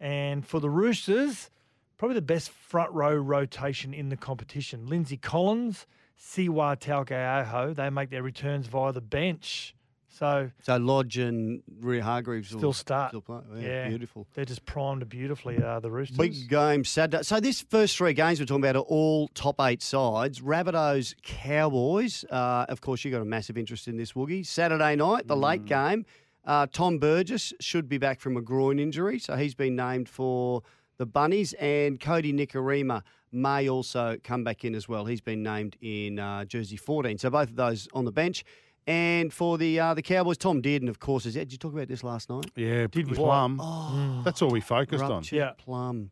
And 0.00 0.46
for 0.46 0.60
the 0.60 0.70
Roosters, 0.70 1.50
probably 1.96 2.14
the 2.14 2.22
best 2.22 2.50
front 2.50 2.92
row 2.92 3.14
rotation 3.14 3.94
in 3.94 4.08
the 4.08 4.16
competition. 4.16 4.86
Lindsay 4.86 5.16
Collins, 5.16 5.86
Siwa 6.20 6.78
Taukeiaho, 6.78 7.74
they 7.74 7.90
make 7.90 8.10
their 8.10 8.22
returns 8.22 8.66
via 8.66 8.92
the 8.92 9.00
bench. 9.00 9.74
So 10.14 10.50
So 10.62 10.76
Lodge 10.76 11.18
and 11.18 11.60
Waerea-Hargreaves 11.80 12.52
will 12.52 12.60
Still 12.60 12.72
start. 12.72 13.10
Still 13.10 13.20
play. 13.20 13.40
Yeah, 13.56 13.60
Yeah. 13.62 13.88
beautiful. 13.88 14.26
they're 14.34 14.44
just 14.44 14.64
primed 14.64 15.08
beautifully, 15.08 15.60
uh, 15.62 15.80
the 15.80 15.90
Roosters. 15.90 16.16
Big 16.16 16.48
game 16.48 16.84
Saturday. 16.84 17.24
So 17.24 17.40
this 17.40 17.62
first 17.62 17.96
three 17.96 18.12
games 18.12 18.38
we're 18.38 18.46
talking 18.46 18.62
about 18.62 18.76
are 18.76 18.80
all 18.88 19.26
top 19.28 19.56
eight 19.60 19.82
sides. 19.82 20.40
Rabbitohs, 20.40 21.14
Cowboys. 21.22 22.24
Uh, 22.30 22.66
of 22.68 22.80
course, 22.80 23.04
you 23.04 23.10
got 23.10 23.22
a 23.22 23.24
massive 23.24 23.58
interest 23.58 23.88
in 23.88 23.96
this 23.96 24.12
Woogie. 24.12 24.46
Saturday 24.46 24.94
night, 24.96 25.26
the 25.26 25.34
Mm. 25.36 25.42
late 25.42 25.64
game. 25.64 26.06
Uh, 26.44 26.66
Tom 26.70 26.98
Burgess 26.98 27.52
should 27.60 27.88
be 27.88 27.98
back 27.98 28.20
from 28.20 28.36
a 28.36 28.42
groin 28.42 28.78
injury, 28.78 29.18
so 29.18 29.34
he's 29.36 29.54
been 29.54 29.74
named 29.74 30.08
for 30.08 30.62
the 30.98 31.06
Bunnies. 31.06 31.54
And 31.54 31.98
Kodi 31.98 32.32
Nikorima 32.34 33.02
may 33.32 33.68
also 33.68 34.16
come 34.22 34.44
back 34.44 34.64
in 34.64 34.74
as 34.74 34.88
well. 34.88 35.06
He's 35.06 35.20
been 35.22 35.42
named 35.42 35.76
in 35.80 36.18
uh, 36.18 36.44
jersey 36.44 36.76
14. 36.76 37.18
So 37.18 37.30
both 37.30 37.48
of 37.50 37.56
those 37.56 37.88
on 37.94 38.04
the 38.04 38.12
bench. 38.12 38.44
And 38.86 39.32
for 39.32 39.56
the 39.56 39.80
uh, 39.80 39.94
the 39.94 40.02
Cowboys, 40.02 40.36
Tom 40.36 40.60
Dearden, 40.60 40.88
of 40.90 40.98
course, 41.00 41.24
is. 41.26 41.34
Did 41.34 41.50
you 41.52 41.58
talk 41.58 41.72
about 41.72 41.88
this 41.88 42.04
last 42.04 42.28
night? 42.28 42.46
Yeah, 42.54 42.86
Did 42.86 43.08
we? 43.10 43.16
Plum. 43.16 43.58
Oh, 43.62 44.20
That's 44.24 44.42
all 44.42 44.50
we 44.50 44.60
focused 44.60 45.02
on. 45.02 45.10
Ruptured 45.10 45.36
Yeah. 45.38 45.50
plum. 45.56 46.10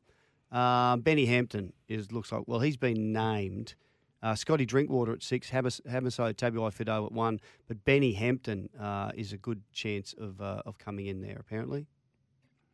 Uh, 0.50 0.96
Benny 0.96 1.26
Hampton 1.26 1.72
is 1.88 2.12
looks 2.12 2.32
like 2.32 2.44
well 2.46 2.60
he's 2.60 2.76
been 2.78 3.12
named. 3.12 3.74
Uh, 4.22 4.34
Scotty 4.36 4.64
Drinkwater 4.64 5.12
at 5.12 5.22
six, 5.22 5.50
Hamas- 5.50 5.80
Hamiso 5.82 6.32
Tabuai-Fidow 6.32 7.06
at 7.06 7.12
one, 7.12 7.40
but 7.66 7.84
Benny 7.84 8.12
Hampton 8.12 8.68
uh, 8.78 9.10
is 9.16 9.32
a 9.32 9.36
good 9.36 9.62
chance 9.72 10.14
of 10.16 10.40
uh, 10.40 10.62
of 10.64 10.78
coming 10.78 11.06
in 11.06 11.20
there 11.20 11.36
apparently. 11.40 11.86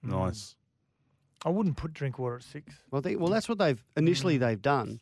Nice. 0.03 0.55
I 1.45 1.49
wouldn't 1.51 1.77
put 1.77 1.93
Drinkwater 1.93 2.37
at 2.37 2.43
six. 2.43 2.75
Well, 2.91 3.01
they, 3.01 3.17
well 3.17 3.31
that's 3.31 3.49
what 3.49 3.59
they've 3.59 3.83
initially 3.97 4.39
they've 4.39 4.61
done. 4.61 5.01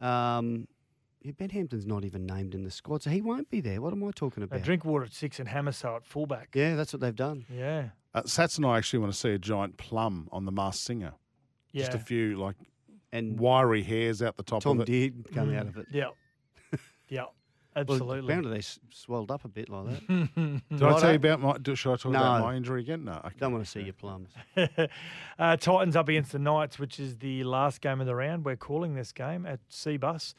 Um, 0.00 0.66
yeah, 1.22 1.32
Ben 1.32 1.50
Hampton's 1.50 1.86
not 1.86 2.04
even 2.04 2.26
named 2.26 2.54
in 2.54 2.64
the 2.64 2.70
squad, 2.70 3.02
so 3.02 3.10
he 3.10 3.20
won't 3.20 3.48
be 3.50 3.60
there. 3.60 3.80
What 3.80 3.92
am 3.92 4.02
I 4.04 4.10
talking 4.14 4.46
No, 4.50 4.58
drink 4.58 4.84
water 4.84 5.04
at 5.04 5.12
six 5.12 5.38
and 5.40 5.48
Hamiso 5.48 5.96
at 5.96 6.04
fullback. 6.04 6.50
yeah, 6.54 6.74
that's 6.74 6.92
what 6.92 7.00
they've 7.00 7.14
done. 7.14 7.44
Yeah. 7.52 7.90
Uh, 8.14 8.22
Sats 8.22 8.56
and 8.58 8.66
I 8.66 8.76
actually 8.78 8.98
want 8.98 9.12
to 9.12 9.18
see 9.18 9.30
a 9.30 9.38
giant 9.38 9.76
plum 9.78 10.28
on 10.32 10.44
the 10.44 10.52
Masked 10.52 10.84
Singer. 10.84 11.12
Yeah. 11.72 11.84
Just 11.86 11.94
a 11.94 11.98
few 11.98 12.36
like 12.38 12.56
And 13.12 13.38
wiry 13.40 13.82
hairs 13.82 14.20
out 14.22 14.36
the 14.36 14.42
top 14.42 14.62
Tom 14.62 14.80
of 14.80 14.88
it. 14.88 14.92
did 14.92 15.32
come 15.34 15.54
out 15.54 15.66
of 15.68 15.78
it. 15.78 15.86
Yeah. 15.90 16.08
yeah. 17.08 17.24
Well, 17.74 17.86
Absolutely. 17.88 18.18
apparently 18.18 18.52
they 18.52 18.58
s- 18.58 18.78
swelled 18.90 19.30
up 19.30 19.46
a 19.46 19.48
bit 19.48 19.70
like 19.70 19.86
that. 20.06 20.60
Did 20.70 20.82
I 20.82 21.00
tell 21.00 21.08
you 21.08 21.16
about 21.16 21.40
my? 21.40 21.56
do- 21.56 21.74
Should 21.74 21.92
I 21.94 21.96
talk 21.96 22.10
about 22.10 22.42
my 22.42 22.54
injury 22.54 22.82
again? 22.82 23.04
No. 23.06 23.12
I 23.24 23.30
Don't 23.38 23.50
want 23.50 23.64
to 23.64 23.70
see 23.70 23.80
your 23.80 23.94
plums. 23.94 24.28
uh, 25.38 25.56
Titans 25.56 25.96
up 25.96 26.06
against 26.08 26.32
the 26.32 26.38
Knights, 26.38 26.78
which 26.78 27.00
is 27.00 27.16
the 27.16 27.44
last 27.44 27.80
game 27.80 28.00
of 28.02 28.06
the 28.06 28.14
round. 28.14 28.44
We're 28.44 28.56
calling 28.56 28.94
this 28.94 29.10
game 29.12 29.46
at 29.46 29.60
Cbus. 29.70 30.34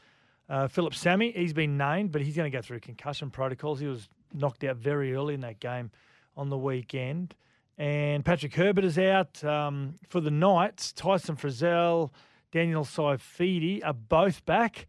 Uh, 0.50 0.68
Phillip 0.68 0.94
Sami, 0.94 1.32
he's 1.32 1.54
been 1.54 1.78
named, 1.78 2.12
but 2.12 2.22
he's 2.22 2.36
going 2.36 2.52
to 2.52 2.56
go 2.56 2.62
through 2.62 2.80
concussion 2.82 3.30
protocols. 3.30 3.80
He 3.80 3.88
was 3.88 4.10
knocked 4.34 4.64
out 4.64 4.78
very 4.78 5.14
early 5.14 5.34
in 5.34 5.42
that 5.42 5.60
game 5.60 5.92
on 6.36 6.50
the 6.50 6.58
weekend. 6.58 7.36
And 7.78 8.24
Patrick 8.24 8.54
Herbert 8.54 8.84
is 8.84 9.00
out 9.00 9.44
um, 9.44 9.96
for 10.10 10.22
the 10.22 10.30
Knights. 10.32 10.92
Tyson 10.94 11.36
Frizell, 11.36 12.12
Daniel 12.52 12.84
Saifiti 12.84 13.84
are 13.84 13.94
both 13.94 14.46
back 14.46 14.86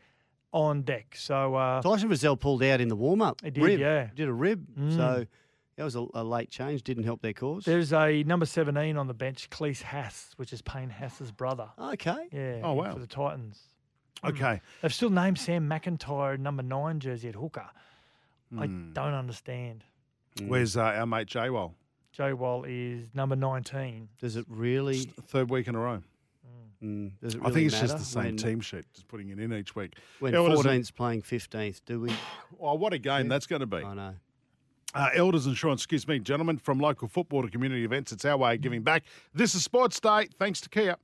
on 0.53 0.83
deck. 0.83 1.15
So 1.17 1.55
uh, 1.55 1.83
Tyson 1.83 2.11
Frizell 2.11 2.39
pulled 2.39 2.63
out 2.63 2.81
in 2.81 2.89
the 2.89 2.97
warm 2.97 3.23
up. 3.23 3.41
He 3.43 3.51
did, 3.51 3.63
rib. 3.63 3.81
yeah. 3.81 4.09
Did 4.15 4.29
a 4.29 4.33
rib. 4.33 4.67
Mm. 4.79 4.97
So 4.97 5.27
that 5.77 5.85
was 5.85 5.97
a, 5.97 6.07
a 6.15 6.23
late 6.25 6.51
change. 6.51 6.83
Didn't 6.83 7.05
help 7.05 7.23
their 7.23 7.33
cause. 7.33 7.65
there's 7.65 7.93
a 7.93 8.23
number 8.25 8.47
17 8.47 8.97
on 8.97 9.07
the 9.07 9.15
bench, 9.15 9.49
Klese 9.51 9.83
Haas, 9.83 10.31
which 10.37 10.53
is 10.53 10.61
Payne 10.63 10.91
Haas's 10.91 11.33
brother. 11.33 11.71
Okay. 11.79 12.29
Yeah. 12.33 12.61
Oh, 12.63 12.75
wow. 12.75 12.93
For 12.93 12.99
the 12.99 13.07
Titans. 13.07 13.61
Okay. 14.23 14.61
They've 14.83 14.93
still 14.95 15.11
named 15.11 15.39
Sam 15.39 15.69
McIntyre 15.69 16.39
number 16.39 16.63
nine 16.63 17.01
jersey 17.01 17.29
at 17.29 17.35
hooker. 17.35 17.67
I 18.59 18.67
Hmm. 18.67 18.93
don't 18.93 19.15
understand. 19.15 19.85
Where's 20.47 20.77
uh, 20.77 20.83
our 20.83 21.07
mate 21.07 21.27
J-Wall? 21.27 21.75
Joe 22.13 22.35
Wall 22.37 22.65
is 22.67 23.09
number 23.15 23.35
19. 23.37 24.09
Does 24.21 24.37
it 24.37 24.47
really? 24.49 25.01
Third 25.01 25.51
week 25.51 25.67
in 25.67 25.75
a 25.75 25.79
row. 25.81 26.03
Mm, 26.83 27.13
does 27.21 27.35
it 27.35 27.39
really 27.41 27.51
I 27.51 27.55
think 27.55 27.67
it's 27.67 27.81
just 27.81 27.93
matter 27.95 27.99
the 27.99 28.05
same 28.05 28.25
when, 28.25 28.37
team 28.37 28.61
sheet, 28.61 28.85
just 28.95 29.09
putting 29.09 29.31
it 29.31 29.39
in 29.41 29.53
each 29.53 29.75
week. 29.75 29.95
When 30.21 30.33
Yeah, 30.33 30.41
well, 30.41 30.51
listen- 30.51 30.71
14's 30.71 30.91
playing 30.91 31.23
15th, 31.23 31.81
do 31.87 32.01
we? 32.01 32.13
Oh, 32.61 32.75
what 32.75 32.93
a 32.93 32.99
game 32.99 33.29
that's 33.29 33.47
going 33.47 33.61
to 33.61 33.67
be. 33.67 33.79
I 33.79 33.95
know. 33.95 34.15
Uh, 34.95 35.11
Elders 35.15 35.47
Insurance, 35.47 35.81
excuse 35.81 36.07
me, 36.07 36.21
gentlemen, 36.21 36.57
from 36.59 36.79
local 36.79 37.09
football 37.09 37.43
to 37.43 37.49
community 37.49 37.85
events. 37.85 38.13
It's 38.13 38.25
our 38.25 38.37
way 38.37 38.55
of 38.55 38.61
giving 38.61 38.83
back. 38.83 39.03
This 39.35 39.55
is 39.57 39.65
Sports 39.65 39.99
Day, 39.99 40.29
thanks 40.39 40.61
to 40.61 40.69
Kia. 40.69 40.97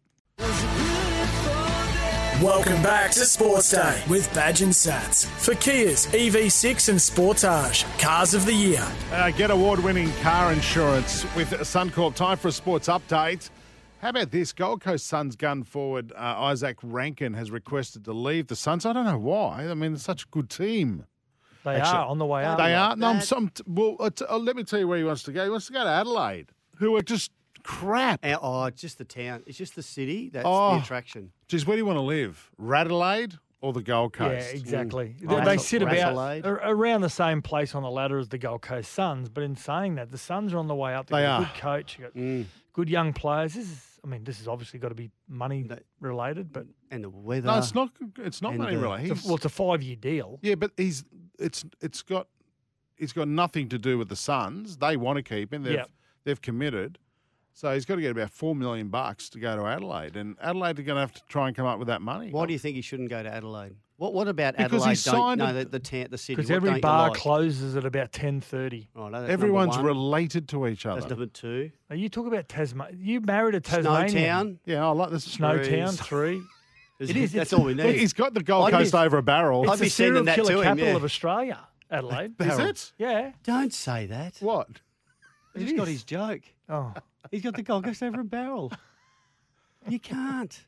Welcome 2.41 2.83
back 2.83 3.11
to 3.11 3.27
Sports 3.27 3.73
Day 3.73 4.03
with 4.09 4.33
Badge 4.33 4.63
and 4.63 4.73
Sats 4.73 5.27
for 5.27 5.53
Kia's 5.57 6.07
EV6 6.07 6.89
and 6.89 6.99
Sportage 6.99 7.85
Cars 8.01 8.33
of 8.33 8.47
the 8.47 8.55
Year. 8.55 8.87
Uh, 9.13 9.31
get 9.33 9.51
award-winning 9.51 10.11
car 10.23 10.51
insurance 10.51 11.25
with 11.37 11.51
Suncorp. 11.51 12.15
Time 12.15 12.39
for 12.39 12.49
a 12.49 12.53
sports 12.53 12.89
update. 12.89 13.51
How 13.99 14.09
about 14.09 14.31
this? 14.31 14.55
Gold 14.55 14.81
Coast 14.81 15.07
Suns 15.07 15.37
gun 15.37 15.65
forward 15.65 16.15
uh, 16.17 16.49
Izak 16.51 16.77
Rankine 16.83 17.35
has 17.35 17.51
requested 17.51 18.07
to 18.07 18.13
leave 18.15 18.47
the 18.47 18.57
Suns. 18.57 18.87
I 18.87 18.95
don't 18.95 19.05
know 19.05 19.19
why. 19.19 19.67
I 19.69 19.75
mean, 19.75 19.93
it's 19.93 20.03
such 20.05 20.23
a 20.23 20.29
good 20.31 20.49
team. 20.49 21.05
They 21.65 21.77
Actually, 21.77 21.99
are 21.99 22.07
on 22.07 22.17
the 22.17 22.25
way 22.25 22.45
out. 22.47 22.57
They 22.57 22.75
are. 22.75 22.97
No, 22.97 23.09
I'm 23.09 23.17
that. 23.17 23.25
some. 23.27 23.51
Well, 23.67 23.97
uh, 24.01 24.09
t- 24.09 24.25
uh, 24.27 24.39
let 24.39 24.57
me 24.57 24.65
tell 24.65 24.79
you 24.79 24.89
where 24.89 24.97
he 24.97 25.05
wants 25.05 25.25
to 25.25 25.33
go. 25.33 25.45
He 25.45 25.51
wants 25.51 25.67
to 25.67 25.75
go 25.75 25.85
to 25.85 25.91
Adelaide, 25.91 26.47
who 26.77 26.97
are 26.97 27.03
just 27.03 27.33
crap. 27.63 28.25
Our- 28.25 28.39
oh, 28.43 28.65
it's 28.65 28.81
just 28.81 28.99
the 28.99 29.05
town. 29.05 29.43
It's 29.47 29.59
just 29.59 29.75
the 29.77 29.83
city. 29.83 30.29
That's 30.31 30.45
Oh. 30.49 30.75
the 30.77 30.83
attraction. 30.83 31.33
Geez, 31.49 31.67
where 31.67 31.77
do 31.77 31.79
you 31.79 31.87
want 31.87 31.97
to 31.99 32.03
live? 32.03 32.51
Radelaide 32.59 33.35
or 33.61 33.73
the 33.73 33.83
Gold 33.83 34.13
Coast? 34.13 34.49
Yeah, 34.53 34.59
exactly. 34.59 35.17
Oh, 35.27 35.37
They, 35.39 35.45
they 35.45 35.57
Rassel- 35.57 35.61
sit 35.61 35.83
about 35.83 35.95
Rasselade. 36.17 36.47
ar- 36.47 36.61
around 36.65 37.01
the 37.03 37.11
same 37.11 37.43
place 37.43 37.75
on 37.75 37.83
the 37.83 37.91
ladder 37.91 38.19
as 38.19 38.29
the 38.29 38.39
Gold 38.39 38.63
Coast 38.63 38.93
Suns. 38.93 39.29
But 39.29 39.45
in 39.45 39.57
saying 39.57 39.97
that, 39.97 40.11
the 40.11 40.19
Suns 40.19 40.53
are 40.55 40.59
on 40.59 40.67
the 40.69 40.75
way 40.75 40.95
up. 40.95 41.07
They've 41.09 41.19
They 41.19 41.23
got 41.23 41.41
a 41.43 41.45
are. 41.45 41.51
good 41.53 41.61
coach, 41.61 41.99
you've 41.99 42.13
got 42.15 42.21
Mm. 42.21 42.45
good 42.73 42.89
young 42.89 43.13
players. 43.13 43.55
This 43.55 43.67
is, 43.71 44.01
I 44.03 44.07
mean, 44.07 44.25
this 44.25 44.39
has 44.39 44.49
obviously 44.49 44.79
got 44.79 44.89
to 44.89 44.95
be 44.95 45.11
money 45.29 45.69
related, 46.01 46.53
but 46.53 46.67
And 46.91 47.05
the 47.05 47.11
weather. 47.11 47.47
No, 47.49 47.59
it's 47.59 47.75
not. 47.75 47.91
It's 48.19 48.41
not 48.43 48.53
And, 48.55 48.63
money 48.63 48.77
uh, 48.77 48.81
really. 48.81 49.11
it's 49.11 49.25
a, 49.25 49.29
well, 49.29 49.37
it's 49.37 49.45
a 49.45 49.49
five-year 49.51 49.97
deal. 49.97 50.39
Yeah, 50.43 50.55
but 50.57 50.73
he's 50.77 51.05
it's 51.39 51.65
it's 51.81 52.03
got 52.03 52.27
it's 52.99 53.13
got 53.13 53.29
nothing 53.29 53.69
to 53.69 53.79
do 53.79 53.97
with 53.97 54.09
the 54.09 54.17
Suns. 54.17 54.77
They 54.79 54.97
want 54.97 55.17
to 55.19 55.23
keep 55.23 55.53
him. 55.55 55.63
They've 55.63 55.75
Yep. 55.75 55.91
they've 56.25 56.41
committed. 56.41 56.99
So 57.53 57.75
he's 57.75 57.85
got 57.85 57.97
to 57.97 58.01
get 58.01 58.11
about 58.11 58.31
four 58.31 58.55
million 58.55 58.89
bucks 58.89 59.29
to 59.31 59.39
go 59.41 59.57
to 59.57 59.67
Adelaide, 59.67 60.17
and 60.17 60.37
Adelaide 60.41 60.79
are 60.79 60.83
going 60.83 60.97
to 60.97 61.01
have 61.01 61.13
to 61.13 61.21
try 61.29 61.47
and 61.49 61.57
come 61.57 61.67
up 61.67 61.79
with 61.79 61.89
that 61.89 62.01
money. 62.01 62.31
Why 62.31 62.47
do 62.47 62.53
you 62.53 62.59
think 62.59 62.77
he 62.77 62.83
shouldn't 62.83 63.11
go 63.11 63.23
to 63.23 63.29
Adelaide? 63.31 63.75
What 63.97 64.15
What 64.15 64.29
about 64.29 64.57
Because 64.57 64.71
he 64.85 64.93
Adelaide? 64.93 64.95
signed 64.97 65.41
don't, 65.41 65.51
a- 65.51 65.53
no, 65.53 65.59
the 65.59 65.65
the, 65.67 65.79
ta- 65.79 66.07
the 66.11 66.17
city. 66.17 66.37
Because 66.37 66.49
What 66.49 66.57
every 66.57 66.69
don't 66.71 66.77
you 66.77 66.83
bar 66.83 67.11
like? 67.11 67.19
closes 67.19 67.77
at 67.77 67.85
about 67.85 68.13
ten 68.13 68.41
thirty. 68.41 68.89
Right, 68.95 69.05
no, 69.05 69.11
that's 69.11 69.21
number 69.21 69.33
Everyone's 69.33 69.77
one. 69.77 69.85
related 69.85 70.49
to 70.51 70.67
each 70.69 70.87
other. 70.87 71.01
That's 71.03 71.13
other. 71.13 71.17
number 71.17 71.33
two. 71.33 71.71
Now 71.91 71.97
you 71.97 72.09
talk 72.09 72.27
about 72.27 72.49
Tasmania. 72.49 72.97
You 72.99 73.21
married 73.21 73.57
a 73.57 73.61
Tasmanian. 73.61 74.09
Snowtown. 74.09 74.59
Yeah, 74.65 74.87
I 74.87 74.91
like 74.93 75.11
this. 75.11 75.29
Snowtown 75.37 75.67
Trees. 75.99 76.01
three. 76.01 76.43
It 76.99 77.11
is, 77.17 77.33
That's 77.33 77.53
it's- 77.53 77.53
all 77.53 77.65
we 77.67 77.75
need. 77.75 77.95
he's 77.97 78.13
got 78.15 78.33
the 78.33 78.43
Gold 78.43 78.67
I'd 78.69 78.71
be- 78.71 78.77
Coast 78.79 78.95
over 78.95 79.19
a 79.19 79.23
barrel. 79.23 79.69
I'd 79.69 79.73
It's 79.73 79.81
be 79.81 79.87
the 79.87 79.91
serial 79.91 80.17
sending 80.17 80.25
that 80.27 80.37
killer 80.37 80.53
to 80.53 80.59
him, 80.61 80.65
capital 80.65 80.89
yeah. 80.91 80.97
of 80.97 81.05
Australia, 81.05 81.59
Adelaide. 81.91 82.33
Is 82.41 82.59
it? 82.59 82.93
Yeah. 82.97 83.33
Don't 83.45 83.73
say 83.75 84.07
that. 84.07 84.37
What? 84.41 84.69
He's 85.55 85.73
got 85.75 85.89
his 85.89 86.05
joke. 86.05 86.43
Oh, 86.71 86.95
He's 87.31 87.43
got 87.43 87.55
the 87.55 87.63
Gold 87.63 87.85
Coast 87.85 88.03
over 88.03 88.21
a 88.21 88.25
barrel. 88.25 88.73
You 89.89 89.99
can't. 90.01 90.59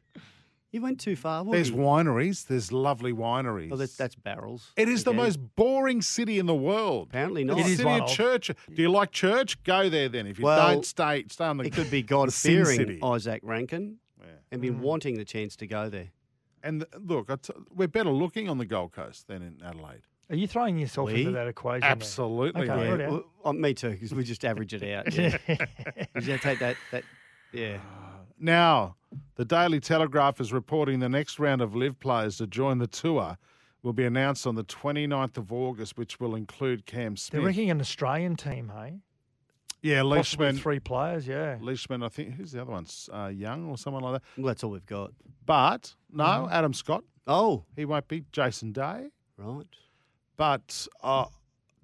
You 0.71 0.81
went 0.81 1.01
too 1.01 1.17
far. 1.17 1.45
There's 1.45 1.71
Woogie. 1.71 1.77
wineries. 2.05 2.47
There's 2.47 2.73
lovely 2.73 3.13
wineries. 3.13 3.71
Oh, 3.73 3.77
that's, 3.77 3.95
that's 3.97 4.15
barrels. 4.15 4.73
it 4.77 4.89
is 4.89 5.05
the 5.05 5.13
most 5.13 5.37
boring 5.55 6.01
city 6.01 6.39
in 6.39 6.47
the 6.47 6.55
world. 6.55 7.09
Apparently 7.11 7.45
not. 7.45 7.59
It 7.59 7.67
is 7.67 7.77
city 7.77 7.85
one 7.85 8.01
of 8.03 8.09
of. 8.09 8.15
church. 8.15 8.51
Do 8.73 8.81
you 8.83 8.91
like 8.91 9.11
church? 9.11 9.63
Go 9.65 9.91
there 9.91 10.09
then. 10.09 10.27
If 10.27 10.39
you 10.39 10.47
Well, 10.47 10.69
don't, 10.73 10.87
stay 10.87 11.25
stay 11.29 11.45
on 11.45 11.59
the. 11.59 11.65
It 11.65 11.75
could 11.75 11.91
be 11.91 12.03
God 12.15 12.33
fearing 12.33 12.77
City. 12.79 12.99
Izak 13.03 13.41
Rankine 13.43 13.97
and 14.51 14.61
been 14.63 14.77
Mm. 14.77 14.81
wanting 14.81 15.15
the 15.17 15.25
chance 15.27 15.57
to 15.57 15.67
go 15.67 15.89
there. 15.91 16.09
And 16.63 16.81
th- 16.83 17.03
look, 17.05 17.29
I 17.31 17.37
t- 17.37 17.53
we're 17.75 17.89
better 17.89 18.11
looking 18.11 18.49
on 18.49 18.57
the 18.59 18.65
Gold 18.67 18.93
Coast 18.93 19.27
than 19.27 19.43
in 19.43 19.59
Adelaide. 19.65 20.03
Are 20.31 20.37
you 20.37 20.47
throwing 20.47 20.79
yourself 20.79 21.09
We? 21.09 21.21
into 21.21 21.33
that 21.33 21.47
equation? 21.49 21.85
Absolutely. 21.85 22.63
Okay, 22.63 22.75
mate. 22.75 22.91
right. 22.91 23.01
Yeah. 23.01 23.09
Well, 23.11 23.25
oh, 23.45 23.53
me 23.53 23.75
too, 23.75 23.91
because 23.91 24.15
we 24.15 24.25
just 24.25 24.45
average 24.45 24.73
it 24.75 24.83
out. 24.95 25.13
Yeah. 25.13 25.37
we 26.15 26.21
just 26.23 26.43
take 26.43 26.59
that. 26.61 26.77
That. 26.91 27.05
Yeah. 27.53 27.79
Now, 28.39 28.97
the 29.37 29.45
Daily 29.45 29.79
Telegraph 29.81 30.41
is 30.41 30.53
reporting 30.53 31.01
the 31.01 31.09
next 31.09 31.39
round 31.39 31.61
of 31.61 31.75
LIV 31.75 32.01
players 32.01 32.39
to 32.39 32.47
join 32.47 32.79
the 32.79 32.87
tour 32.87 33.37
will 33.83 33.93
be 33.93 34.05
announced 34.05 34.47
on 34.47 34.55
the 34.55 34.65
29th 34.65 35.37
of 35.37 35.53
August, 35.53 35.99
which 35.99 36.19
will 36.21 36.35
include 36.35 36.87
Cam 36.87 37.17
Smith. 37.17 37.33
They're 37.33 37.41
Smith. 37.41 37.47
wrecking 37.57 37.71
an 37.71 37.81
Australian 37.81 38.37
team, 38.37 38.73
hey? 38.75 39.01
yeah, 39.83 40.03
Possibly 40.03 40.47
Leishman. 40.47 40.57
three 40.63 40.79
players, 40.81 41.27
yeah. 41.27 41.59
Leishman, 41.61 42.03
I 42.03 42.09
think, 42.09 42.35
who's 42.35 42.53
the 42.53 42.63
other 42.63 42.71
one? 42.73 42.87
Uh, 43.13 43.27
Young 43.27 43.69
or 43.69 43.77
someone 43.77 44.03
like 44.05 44.15
that. 44.15 44.23
Well, 44.39 44.47
that's 44.47 44.63
all 44.65 44.71
we've 44.71 44.87
got. 44.87 45.11
But 45.45 45.95
no, 46.13 46.25
Mm-hmm. 46.25 46.53
Adam 46.53 46.73
Scott. 46.75 47.03
Oh, 47.27 47.65
He 47.77 47.85
won't 47.85 48.07
be 48.09 48.25
Jason 48.33 48.73
Day. 48.73 49.09
right. 49.37 49.67
But 50.43 50.89
uh, 51.05 51.27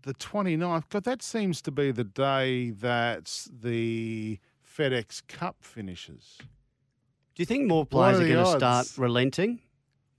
the 0.03 0.15
29th, 0.15 0.89
God, 0.89 1.05
that 1.05 1.23
seems 1.23 1.63
to 1.63 1.71
be 1.71 1.93
the 1.93 2.03
day 2.03 2.71
that 2.71 3.47
the 3.49 4.41
FedEx 4.67 5.25
Cup 5.29 5.59
finishes. 5.61 6.39
Do 6.41 7.41
you 7.41 7.47
think 7.47 7.69
more 7.69 7.87
players 7.87 8.19
are 8.19 8.25
are, 8.25 8.29
going 8.29 8.45
to 8.45 8.51
start 8.51 8.89
relenting? 8.99 9.61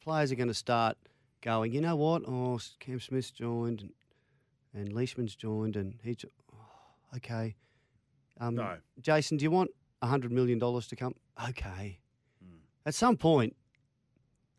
Players 0.01 0.31
are 0.31 0.35
going 0.35 0.47
to 0.47 0.53
start 0.53 0.95
going. 1.41 1.73
You 1.73 1.81
know 1.81 1.97
what? 1.97 2.21
Oh, 2.29 2.57
Cam 2.79 3.01
Smith's 3.01 3.29
joined, 3.29 3.81
and, 3.81 3.91
and 4.73 4.93
Leishman's 4.93 5.35
joined, 5.35 5.75
and 5.75 5.99
he. 6.01 6.15
Jo- 6.15 6.29
oh, 6.53 7.17
okay. 7.17 7.57
Um, 8.39 8.55
No. 8.55 8.77
Jason, 9.01 9.35
do 9.35 9.43
you 9.43 9.51
want 9.51 9.71
hundred 10.01 10.31
million 10.31 10.59
dollars 10.59 10.87
to 10.87 10.95
come? 10.95 11.13
Okay. 11.49 11.99
Hmm. 12.41 12.59
At 12.85 12.95
some 12.95 13.17
point, 13.17 13.57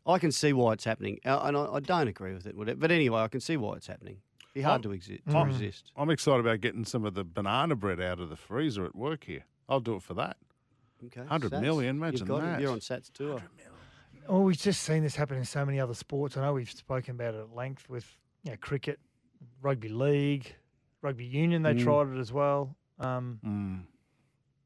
I 0.05 0.17
can 0.19 0.31
see 0.31 0.51
why 0.53 0.73
it's 0.73 0.83
happening, 0.83 1.19
uh, 1.25 1.41
and 1.43 1.55
I, 1.55 1.65
I 1.73 1.79
don't 1.79 2.07
agree 2.07 2.33
with 2.33 2.45
it. 2.47 2.55
would? 2.55 2.79
But 2.79 2.91
anyway, 2.91 3.21
I 3.21 3.27
can 3.27 3.39
see 3.39 3.57
why 3.57 3.75
it's 3.75 3.87
happening. 3.87 4.17
Be 4.53 4.61
hard 4.61 4.85
I'm- 4.85 4.91
to, 4.93 4.97
exi- 4.99 5.23
to 5.29 5.37
I'm- 5.37 5.47
resist. 5.47 5.91
I'm 5.95 6.09
excited 6.09 6.39
about 6.41 6.59
getting 6.61 6.83
some 6.85 7.05
of 7.05 7.13
the 7.13 7.23
banana 7.23 7.75
bread 7.75 8.01
out 8.01 8.19
of 8.19 8.29
the 8.29 8.35
freezer 8.35 8.83
at 8.85 8.95
work 8.95 9.25
here. 9.25 9.45
I'll 9.69 9.79
do 9.79 9.95
it 9.95 10.01
for 10.03 10.13
that. 10.15 10.37
Okay. 11.05 11.21
100 11.21 11.51
Sats, 11.51 11.61
million, 11.61 11.95
you've 11.95 12.03
imagine 12.03 12.27
got 12.27 12.37
it. 12.37 12.41
that. 12.45 12.61
You're 12.61 12.71
on 12.71 12.79
Sats 12.79 13.11
tour. 13.11 13.41
Oh, 14.27 14.41
we've 14.41 14.57
just 14.57 14.83
seen 14.83 15.01
this 15.03 15.15
happen 15.15 15.37
in 15.37 15.45
so 15.45 15.65
many 15.65 15.79
other 15.79 15.93
sports. 15.95 16.37
I 16.37 16.41
know 16.41 16.53
we've 16.53 16.69
spoken 16.69 17.15
about 17.15 17.33
it 17.33 17.39
at 17.39 17.55
length 17.55 17.89
with 17.89 18.05
you 18.43 18.51
know, 18.51 18.57
cricket, 18.61 18.99
rugby 19.61 19.89
league, 19.89 20.53
rugby 21.01 21.25
union. 21.25 21.63
They 21.63 21.73
Mm. 21.73 21.83
tried 21.83 22.07
it 22.15 22.19
as 22.19 22.31
well. 22.31 22.75
Um, 22.99 23.39
Mm. 23.43 23.83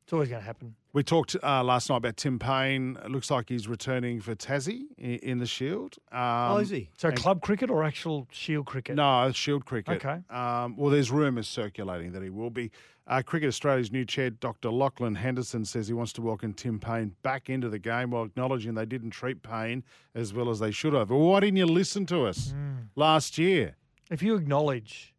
It's 0.05 0.13
always 0.13 0.29
going 0.29 0.39
to 0.41 0.45
happen. 0.45 0.75
We 0.93 1.01
talked 1.01 1.35
uh, 1.41 1.63
last 1.63 1.89
night 1.89 1.97
about 1.97 2.15
Tim 2.15 2.37
Paine. 2.37 2.95
It 3.03 3.09
looks 3.09 3.31
like 3.31 3.49
he's 3.49 3.67
returning 3.67 4.21
for 4.21 4.35
Tassie 4.35 4.83
in, 4.99 5.15
in 5.15 5.37
the 5.39 5.47
Shield. 5.47 5.95
Um, 6.11 6.19
oh, 6.21 6.57
is 6.57 6.69
he? 6.69 6.91
So 6.95 7.11
club 7.11 7.41
cricket 7.41 7.71
or 7.71 7.83
actual 7.83 8.27
Shield 8.29 8.67
cricket? 8.67 8.97
No, 8.97 9.31
Shield 9.31 9.65
cricket. 9.65 9.95
Okay. 10.05 10.19
Um, 10.29 10.77
well, 10.77 10.91
there's 10.91 11.09
rumours 11.09 11.47
circulating 11.47 12.11
that 12.11 12.21
he 12.21 12.29
will 12.29 12.51
be. 12.51 12.69
Uh, 13.07 13.23
cricket 13.23 13.47
Australia's 13.47 13.91
new 13.91 14.05
chair, 14.05 14.29
Dr. 14.29 14.69
Lachlan 14.69 15.15
Henderson, 15.15 15.65
says 15.65 15.87
he 15.87 15.93
wants 15.95 16.13
to 16.13 16.21
welcome 16.21 16.53
Tim 16.53 16.79
Paine 16.79 17.15
back 17.23 17.49
into 17.49 17.67
the 17.67 17.79
game 17.79 18.11
while 18.11 18.25
acknowledging 18.25 18.75
they 18.75 18.85
didn't 18.85 19.09
treat 19.09 19.41
Paine 19.41 19.83
as 20.13 20.35
well 20.35 20.51
as 20.51 20.59
they 20.59 20.69
should 20.71 20.93
have. 20.93 21.09
Well, 21.09 21.19
why 21.19 21.39
didn't 21.39 21.57
you 21.57 21.65
listen 21.65 22.05
to 22.07 22.25
us 22.27 22.53
Mm. 22.53 22.89
last 22.95 23.39
year? 23.39 23.75
If 24.11 24.21
you 24.21 24.35
acknowledge, 24.35 25.15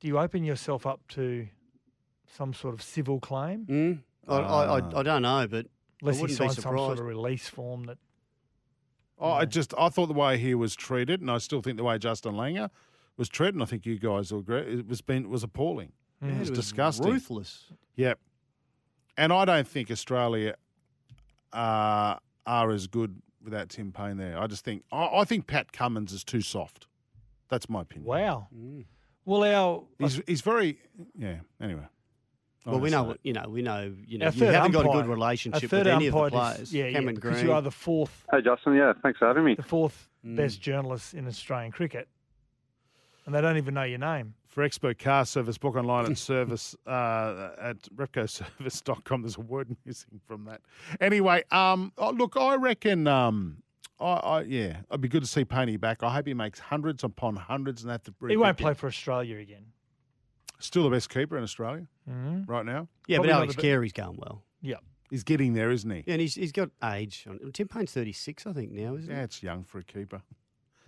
do 0.00 0.08
you 0.08 0.18
open 0.18 0.42
yourself 0.42 0.84
up 0.84 1.00
to 1.10 1.46
some 2.36 2.52
sort 2.52 2.74
of 2.74 2.82
civil 2.82 3.20
claim? 3.20 3.66
Mm? 3.66 3.98
I, 4.28 4.36
I. 4.36 4.78
I, 4.78 4.98
I 5.00 5.02
don't 5.02 5.22
know, 5.22 5.46
but 5.48 5.66
Unless 6.02 6.16
he 6.16 6.22
wouldn't 6.22 6.38
be 6.38 6.44
signs 6.44 6.54
some 6.56 6.62
sort 6.62 6.78
surprised. 6.78 7.00
of 7.00 7.06
release 7.06 7.48
form 7.48 7.84
that 7.84 7.98
Oh, 9.18 9.30
I 9.30 9.44
just 9.44 9.72
I 9.78 9.88
thought 9.90 10.06
the 10.06 10.12
way 10.12 10.36
he 10.38 10.54
was 10.54 10.74
treated, 10.74 11.20
and 11.20 11.30
I 11.30 11.38
still 11.38 11.62
think 11.62 11.76
the 11.76 11.84
way 11.84 11.98
Justin 11.98 12.34
Langer 12.34 12.68
was 13.16 13.28
treated, 13.28 13.54
and 13.54 13.62
I 13.62 13.66
think 13.66 13.86
you 13.86 13.98
guys 13.98 14.32
will 14.32 14.40
agree, 14.40 14.58
it 14.80 14.88
was 14.88 15.00
been 15.02 15.30
was 15.30 15.44
appalling. 15.44 15.92
Mm. 16.22 16.36
It 16.36 16.38
was 16.40 16.48
it 16.48 16.50
was 16.52 16.58
disgusting. 16.58 17.12
ruthless. 17.12 17.66
Yep. 17.96 18.18
And 19.16 19.32
I 19.32 19.44
don't 19.44 19.68
think 19.68 19.90
Australia 19.92 20.56
uh, 21.52 22.16
are 22.44 22.70
as 22.72 22.88
good 22.88 23.22
without 23.42 23.68
Tim 23.68 23.92
Paine 23.92 24.16
there. 24.16 24.38
I 24.40 24.48
just 24.48 24.64
think 24.64 24.82
I, 24.90 25.06
I 25.20 25.24
think 25.24 25.46
Pat 25.46 25.72
Cummins 25.72 26.12
is 26.12 26.24
too 26.24 26.40
soft. 26.40 26.88
That's 27.48 27.68
my 27.68 27.82
opinion. 27.82 28.06
wow. 28.08 28.48
Mm. 28.54 28.84
Well, 29.24 29.44
our 29.44 29.84
He's 29.98 30.20
he's 30.26 30.40
very 30.40 30.78
yeah. 31.16 31.36
Anyway. 31.60 31.86
Well, 32.66 32.80
we 32.80 32.88
know, 32.90 33.14
you 33.22 33.32
know, 33.34 33.46
we 33.48 33.60
know, 33.62 33.92
you 34.06 34.16
know, 34.18 34.26
Our 34.26 34.32
you 34.32 34.44
haven't 34.46 34.72
got 34.72 34.86
a 34.86 34.88
good 34.88 35.04
our 35.04 35.08
relationship 35.08 35.70
with 35.70 35.86
any 35.86 36.06
of 36.06 36.14
the 36.14 36.18
umpire 36.20 36.50
is- 36.52 36.54
players. 36.56 36.74
yeah, 36.74 36.90
Cameron 36.92 37.14
yeah, 37.16 37.20
Green. 37.20 37.44
you 37.46 37.52
are 37.52 37.60
the 37.62 37.70
fourth, 37.70 38.24
Hey, 38.30 38.40
Justin. 38.40 38.74
Yeah, 38.74 38.92
thanks 39.02 39.18
for 39.18 39.26
having 39.28 39.44
me. 39.44 39.54
the 39.54 39.62
fourth 39.62 40.08
Mm. 40.24 40.36
best 40.36 40.62
journalist 40.62 41.12
in 41.12 41.26
Australian 41.26 41.70
cricket, 41.72 42.08
and 43.26 43.34
they 43.34 43.42
don't 43.42 43.58
even 43.58 43.74
know 43.74 43.82
your 43.82 43.98
name. 43.98 44.32
For 44.48 44.62
expert 44.62 44.98
car 44.98 45.26
service, 45.26 45.58
book 45.58 45.76
online 45.76 46.06
at 46.10 46.16
service 46.32 46.74
uh, 46.86 47.50
at 47.60 47.82
repcoservice.com. 47.94 49.22
There's 49.22 49.36
a 49.36 49.40
word 49.42 49.76
missing 49.84 50.20
from 50.26 50.44
that. 50.46 50.60
Anyway, 51.00 51.42
um, 51.50 51.92
oh, 51.98 52.10
look, 52.10 52.36
I 52.36 52.54
reckon, 52.56 53.06
um, 53.06 53.58
I, 54.00 54.04
I 54.12 54.40
yeah, 54.42 54.78
it'd 54.90 55.00
be 55.00 55.08
good 55.08 55.22
to 55.22 55.28
see 55.28 55.44
Paine 55.44 55.76
back. 55.78 56.02
I 56.02 56.14
hope 56.14 56.26
he 56.26 56.34
makes 56.34 56.58
hundreds 56.58 57.04
upon 57.04 57.36
hundreds 57.36 57.82
and 57.82 57.90
have 57.90 58.02
to. 58.04 58.14
He 58.28 58.36
won't 58.36 58.56
play 58.56 58.74
for 58.74 58.86
Australia 58.86 59.38
again. 59.38 59.66
Still 60.64 60.84
the 60.84 60.90
best 60.90 61.10
keeper 61.10 61.36
in 61.36 61.42
Australia 61.42 61.86
Mm-hmm. 62.10 62.50
right 62.50 62.64
now. 62.64 62.88
yeah, 63.06 63.16
probably 63.18 63.32
but 63.32 63.36
Alex 63.36 63.54
the 63.56 63.62
be- 63.62 63.68
Carey's 63.68 63.92
going 63.92 64.16
well. 64.18 64.42
Yeah. 64.62 64.76
He's 65.10 65.24
getting 65.24 65.52
there, 65.54 65.70
isn't 65.70 65.90
he? 65.90 66.04
Yeah, 66.06 66.14
and 66.14 66.20
he's, 66.20 66.34
he's 66.34 66.52
got 66.52 66.70
age. 66.82 67.26
On, 67.28 67.38
Tim 67.52 67.68
Paine's 67.68 67.92
36, 67.92 68.46
I 68.46 68.52
think, 68.54 68.72
now, 68.72 68.94
isn't 68.96 69.10
it 69.10 69.14
Yeah, 69.14 69.22
it's 69.24 69.42
young 69.42 69.62
for 69.64 69.78
a 69.78 69.84
keeper. 69.84 70.22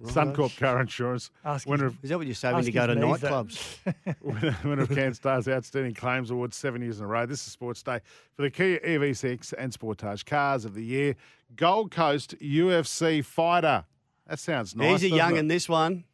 Suncorp 0.03 0.59
Car 0.59 0.81
Insurance, 0.81 1.31
Ask 1.45 1.67
winner 1.67 1.85
his- 1.87 1.95
of, 1.95 2.05
Is 2.05 2.11
that 2.11 2.19
what 2.19 2.27
you 2.27 2.35
say 2.35 2.49
when 2.49 2.59
Ask 2.59 2.67
you 2.67 2.73
go 2.73 2.87
to 2.87 2.95
his 2.95 3.03
knees 3.05 3.21
that- 3.21 3.33
nightclubs? 3.33 4.17
winner, 4.23 4.57
winner 4.65 4.83
of 4.83 4.89
CanStar's 4.91 5.49
Outstanding 5.49 5.95
Claims 5.95 6.31
Award 6.31 6.53
seven 6.53 6.83
years 6.83 6.99
in 6.99 7.05
a 7.05 7.09
row. 7.09 7.25
This 7.27 7.47
is 7.47 7.53
Sports 7.53 7.83
Day 7.83 8.01
for 8.35 8.43
the 8.43 8.51
Kia 8.51 8.79
EV6 8.81 9.55
and 9.57 9.73
Sportage 9.73 10.25
Cars 10.27 10.65
of 10.67 10.75
the 10.75 10.85
Year. 10.85 11.17
Gold 11.55 11.91
Coast 11.91 12.35
UFC 12.41 13.25
fighter. 13.25 13.85
That 14.27 14.39
sounds 14.39 14.75
nice. 14.77 15.01
He's 15.03 15.13
a 15.13 15.17
young 15.17 15.37
it? 15.37 15.41
in 15.41 15.49
this 15.49 15.67
one. 15.69 16.05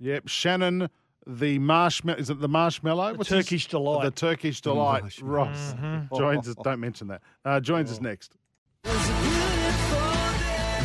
Yep, 0.00 0.28
Shannon, 0.28 0.88
the 1.26 1.58
marshmallow. 1.58 2.18
Is 2.18 2.30
it 2.30 2.40
the 2.40 2.48
marshmallow? 2.48 3.12
The 3.12 3.18
What's 3.18 3.30
his- 3.30 3.44
Turkish 3.46 3.66
delight. 3.68 4.04
The 4.04 4.10
Turkish 4.10 4.60
delight. 4.60 5.02
marshmallow. 5.02 5.32
Ross 5.32 5.74
joins 6.16 6.48
us. 6.48 6.54
Don't 6.62 6.80
mention 6.80 7.08
that. 7.08 7.22
Uh, 7.44 7.60
joins 7.60 7.90
us 7.92 8.00
next. 8.00 8.36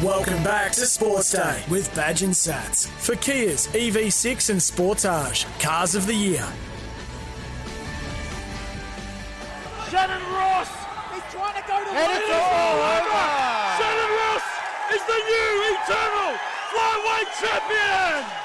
Welcome 0.04 0.44
back 0.44 0.74
to 0.74 0.86
Sports 0.86 1.32
Day 1.32 1.64
with 1.70 1.94
Badge 1.96 2.22
and 2.22 2.34
Sats 2.34 2.86
for 3.00 3.16
Kia's 3.16 3.68
EV6 3.68 4.50
and 4.50 4.60
Sportage 4.60 5.46
Cars 5.60 5.96
of 5.96 6.06
the 6.06 6.14
Year. 6.14 6.46
Shannon 9.90 10.22
Ross! 10.34 10.68
He's 11.14 11.24
trying 11.32 11.56
to 11.56 11.64
go 11.66 11.78
to 11.80 11.90
And 11.96 12.12
it's 12.12 12.30
all 12.30 12.76
over! 12.76 13.26
Shannon 13.80 14.12
Ross 14.20 14.46
is 14.92 15.04
the 15.08 15.20
new 15.32 15.52
eternal 15.80 16.32
flyweight 16.76 17.30
champion! 17.40 18.45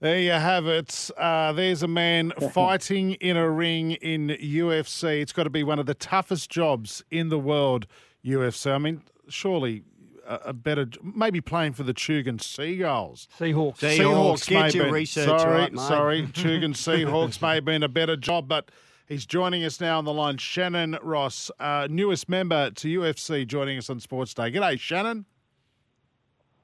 There 0.00 0.18
you 0.18 0.30
have 0.32 0.66
it. 0.66 1.10
Uh, 1.18 1.52
there's 1.52 1.82
a 1.82 1.88
man 1.88 2.32
fighting 2.52 3.12
in 3.14 3.36
a 3.36 3.48
ring 3.50 3.92
in 3.92 4.28
UFC. 4.28 5.20
It's 5.20 5.32
got 5.32 5.44
to 5.44 5.50
be 5.50 5.62
one 5.62 5.78
of 5.78 5.84
the 5.86 5.94
toughest 5.94 6.48
jobs 6.50 7.04
in 7.10 7.28
the 7.28 7.38
world, 7.38 7.86
UFC. 8.24 8.72
I 8.72 8.78
mean, 8.78 9.02
surely 9.28 9.82
a, 10.26 10.36
a 10.46 10.52
better, 10.54 10.88
maybe 11.02 11.42
playing 11.42 11.74
for 11.74 11.82
the 11.82 11.92
Tugun 11.92 12.40
Seagulls. 12.40 13.28
Seahawks. 13.38 13.76
Seahawks, 13.78 14.48
get 14.48 14.60
may 14.60 14.70
your 14.72 14.84
been- 14.84 14.94
research 14.94 15.26
sorry, 15.40 15.52
right, 15.60 15.72
mate. 15.72 15.80
sorry. 15.82 16.22
Tugun 16.28 16.70
Seahawks 16.74 17.42
may 17.42 17.56
have 17.56 17.66
been 17.66 17.82
a 17.82 17.88
better 17.88 18.16
job, 18.16 18.48
but 18.48 18.70
he's 19.06 19.26
joining 19.26 19.64
us 19.64 19.82
now 19.82 19.98
on 19.98 20.06
the 20.06 20.14
line. 20.14 20.38
Shannon 20.38 20.96
Ross, 21.02 21.50
uh, 21.60 21.88
newest 21.90 22.26
member 22.26 22.70
to 22.70 22.88
UFC, 23.00 23.46
joining 23.46 23.76
us 23.76 23.90
on 23.90 24.00
Sports 24.00 24.32
Day. 24.32 24.50
G'day, 24.50 24.80
Shannon. 24.80 25.26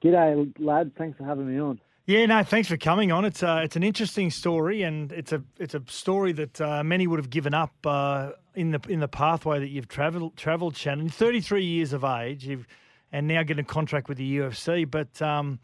G'day, 0.02 0.54
lad. 0.58 0.92
Thanks 0.96 1.18
for 1.18 1.24
having 1.24 1.52
me 1.52 1.60
on. 1.60 1.80
Yeah, 2.06 2.24
no, 2.26 2.44
thanks 2.44 2.68
for 2.68 2.76
coming 2.76 3.10
on. 3.10 3.24
It's 3.24 3.42
uh, 3.42 3.62
it's 3.64 3.74
an 3.74 3.82
interesting 3.82 4.30
story, 4.30 4.82
and 4.82 5.10
it's 5.10 5.32
a 5.32 5.42
it's 5.58 5.74
a 5.74 5.82
story 5.88 6.30
that 6.34 6.60
uh, 6.60 6.84
many 6.84 7.08
would 7.08 7.18
have 7.18 7.30
given 7.30 7.52
up 7.52 7.74
uh, 7.84 8.30
in 8.54 8.70
the 8.70 8.80
in 8.88 9.00
the 9.00 9.08
pathway 9.08 9.58
that 9.58 9.70
you've 9.70 9.88
travelled 9.88 10.36
travelled. 10.36 10.76
Shannon, 10.76 11.08
thirty 11.08 11.40
three 11.40 11.64
years 11.64 11.92
of 11.92 12.04
age, 12.04 12.46
you've 12.46 12.68
and 13.10 13.26
now 13.26 13.42
getting 13.42 13.64
a 13.64 13.68
contract 13.68 14.08
with 14.08 14.18
the 14.18 14.38
UFC, 14.38 14.88
but. 14.88 15.20
Um, 15.20 15.58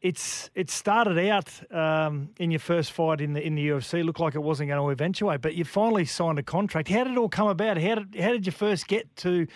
it's 0.00 0.48
it 0.54 0.70
started 0.70 1.18
out 1.28 1.50
um, 1.74 2.30
in 2.38 2.52
your 2.52 2.60
first 2.60 2.92
fight 2.92 3.20
in 3.20 3.32
the 3.32 3.44
in 3.44 3.56
the 3.56 3.68
UFC. 3.68 4.04
Looked 4.04 4.20
like 4.20 4.36
it 4.36 4.42
wasn't 4.42 4.68
going 4.68 4.80
to 4.80 4.90
eventuate, 4.90 5.40
but 5.40 5.56
you 5.56 5.64
finally 5.64 6.04
signed 6.04 6.38
a 6.38 6.42
contract. 6.44 6.88
How 6.88 7.02
did 7.02 7.14
it 7.14 7.18
all 7.18 7.28
come 7.28 7.48
about? 7.48 7.78
How 7.78 7.96
did 7.96 8.14
how 8.14 8.30
did 8.30 8.46
you 8.46 8.52
first 8.52 8.86
get 8.86 9.16
to 9.16 9.48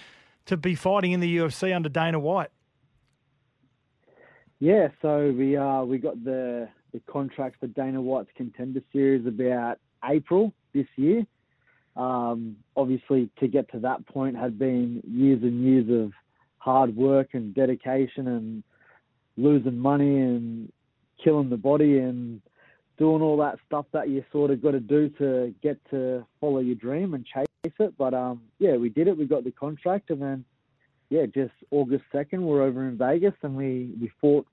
to 0.47 0.57
be 0.57 0.75
fighting 0.75 1.13
in 1.13 1.21
the 1.21 1.37
UFC 1.37 1.73
under 1.73 1.89
Dana 1.89 2.19
White? 2.19 2.51
Yeah, 4.63 4.91
so 5.03 5.35
we 5.37 5.57
uh 5.57 5.83
we 5.83 5.99
got 5.99 6.23
the 6.23 6.69
the 6.93 7.01
contract 7.11 7.57
for 7.59 7.67
Dana 7.67 8.01
White's 8.01 8.31
Contender 8.37 8.81
Series 8.93 9.27
about 9.27 9.81
April 10.05 10.53
this 10.73 10.87
year. 10.95 11.27
Um, 11.97 12.55
obviously, 12.77 13.29
to 13.41 13.49
get 13.49 13.73
to 13.73 13.81
that 13.81 14.07
point 14.07 14.37
had 14.37 14.61
been 14.61 15.03
years 15.05 15.43
and 15.43 15.65
years 15.65 16.05
of 16.05 16.13
hard 16.59 16.95
work 16.95 17.31
and 17.33 17.53
dedication 17.53 18.29
and 18.29 18.63
losing 19.37 19.81
money 19.81 20.21
and 20.21 20.71
killing 21.25 21.51
the 21.51 21.57
body 21.57 21.99
and 21.99 22.41
doing 22.99 23.21
all 23.21 23.39
that 23.39 23.59
stuff 23.67 23.87
that 23.91 24.11
you 24.11 24.25
sort 24.31 24.53
of 24.53 24.63
got 24.63 24.71
to 24.71 24.81
do 24.81 25.09
to 25.19 25.53
get 25.61 25.77
to 25.91 26.25
follow 26.41 26.61
your 26.61 26.77
dream 26.77 27.15
and 27.15 27.27
chase 27.27 27.47
it. 27.81 27.95
But 27.99 28.15
um, 28.15 28.43
yeah, 28.61 28.77
we 28.77 28.91
did 28.91 29.09
it. 29.09 29.19
We 29.19 29.25
got 29.27 29.43
the 29.43 29.51
contract, 29.51 30.11
and 30.11 30.23
then 30.23 30.45
yeah, 31.13 31.27
just 31.27 31.53
August 31.71 32.05
second, 32.11 32.43
we're 32.43 32.63
over 32.63 32.89
in 32.89 32.97
Vegas, 32.97 33.35
and 33.43 33.55
we 33.55 33.91
we 34.01 34.11
fought 34.19 34.47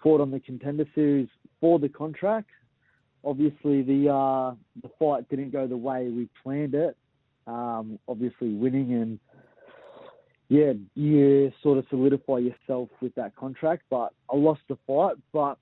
fought 0.00 0.20
on 0.20 0.30
the 0.30 0.38
contender 0.38 0.86
series 0.94 1.26
for 1.60 1.80
the 1.80 1.88
contract. 1.88 2.48
Obviously, 3.24 3.82
the 3.82 4.08
uh, 4.08 4.54
the 4.84 4.90
fight 5.00 5.28
didn't 5.28 5.50
go 5.50 5.66
the 5.66 5.76
way 5.76 6.06
we 6.08 6.28
planned 6.44 6.76
it. 6.76 6.96
Um, 7.48 7.98
obviously, 8.06 8.54
winning 8.54 8.92
and 8.92 9.18
yeah, 10.48 10.74
you 10.94 11.52
sort 11.60 11.78
of 11.78 11.86
solidify 11.90 12.38
yourself 12.38 12.88
with 13.00 13.12
that 13.16 13.34
contract. 13.34 13.82
But 13.90 14.12
I 14.32 14.36
lost 14.36 14.60
the 14.68 14.78
fight. 14.86 15.16
But 15.32 15.58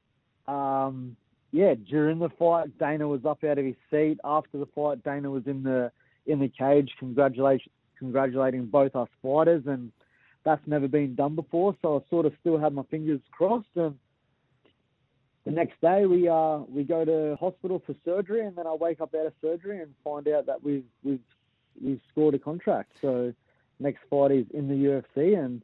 um, 0.47 1.17
yeah, 1.53 1.73
during 1.89 2.19
the 2.19 2.29
fight, 2.39 2.79
Dana 2.79 3.09
was 3.09 3.25
up 3.25 3.43
out 3.45 3.57
of 3.57 3.65
his 3.65 3.77
seat. 3.91 4.19
After 4.23 4.59
the 4.59 4.69
fight, 4.75 5.03
Dana 5.05 5.31
was 5.31 5.45
in 5.47 5.63
the 5.63 5.91
in 6.27 6.39
the 6.39 6.49
cage, 6.49 6.91
congratulating 6.99 7.71
congratulating 7.99 8.67
both 8.67 8.95
us 8.95 9.09
fighters, 9.23 9.63
and 9.67 9.91
that's 10.45 10.67
never 10.67 10.89
been 10.89 11.15
done 11.15 11.35
before. 11.35 11.75
So 11.83 11.99
I 11.99 12.11
sort 12.11 12.27
of 12.27 12.33
still 12.41 12.59
had 12.59 12.73
my 12.73 12.83
fingers 12.85 13.21
crossed. 13.33 13.69
And 13.77 13.97
the 15.45 15.51
next 15.51 15.81
day, 15.81 16.07
we 16.07 16.29
uh 16.29 16.59
we 16.69 16.85
go 16.85 17.05
to 17.05 17.37
hospital 17.41 17.83
for 17.85 17.95
surgery, 18.05 18.47
and 18.47 18.57
then 18.57 18.67
I 18.67 18.75
wake 18.75 19.01
up 19.01 19.15
out 19.15 19.27
of 19.27 19.33
surgery 19.41 19.81
and 19.81 19.93
find 20.03 20.29
out 20.29 20.47
that 20.47 20.63
we've 20.63 20.85
we've 21.03 21.21
we've 21.83 22.01
scored 22.11 22.35
a 22.35 22.39
contract. 22.39 22.93
So 23.01 23.33
next 23.81 24.01
fight 24.09 24.33
is 24.33 24.47
in 24.53 24.69
the 24.69 24.75
UFC, 24.75 25.39
and 25.39 25.63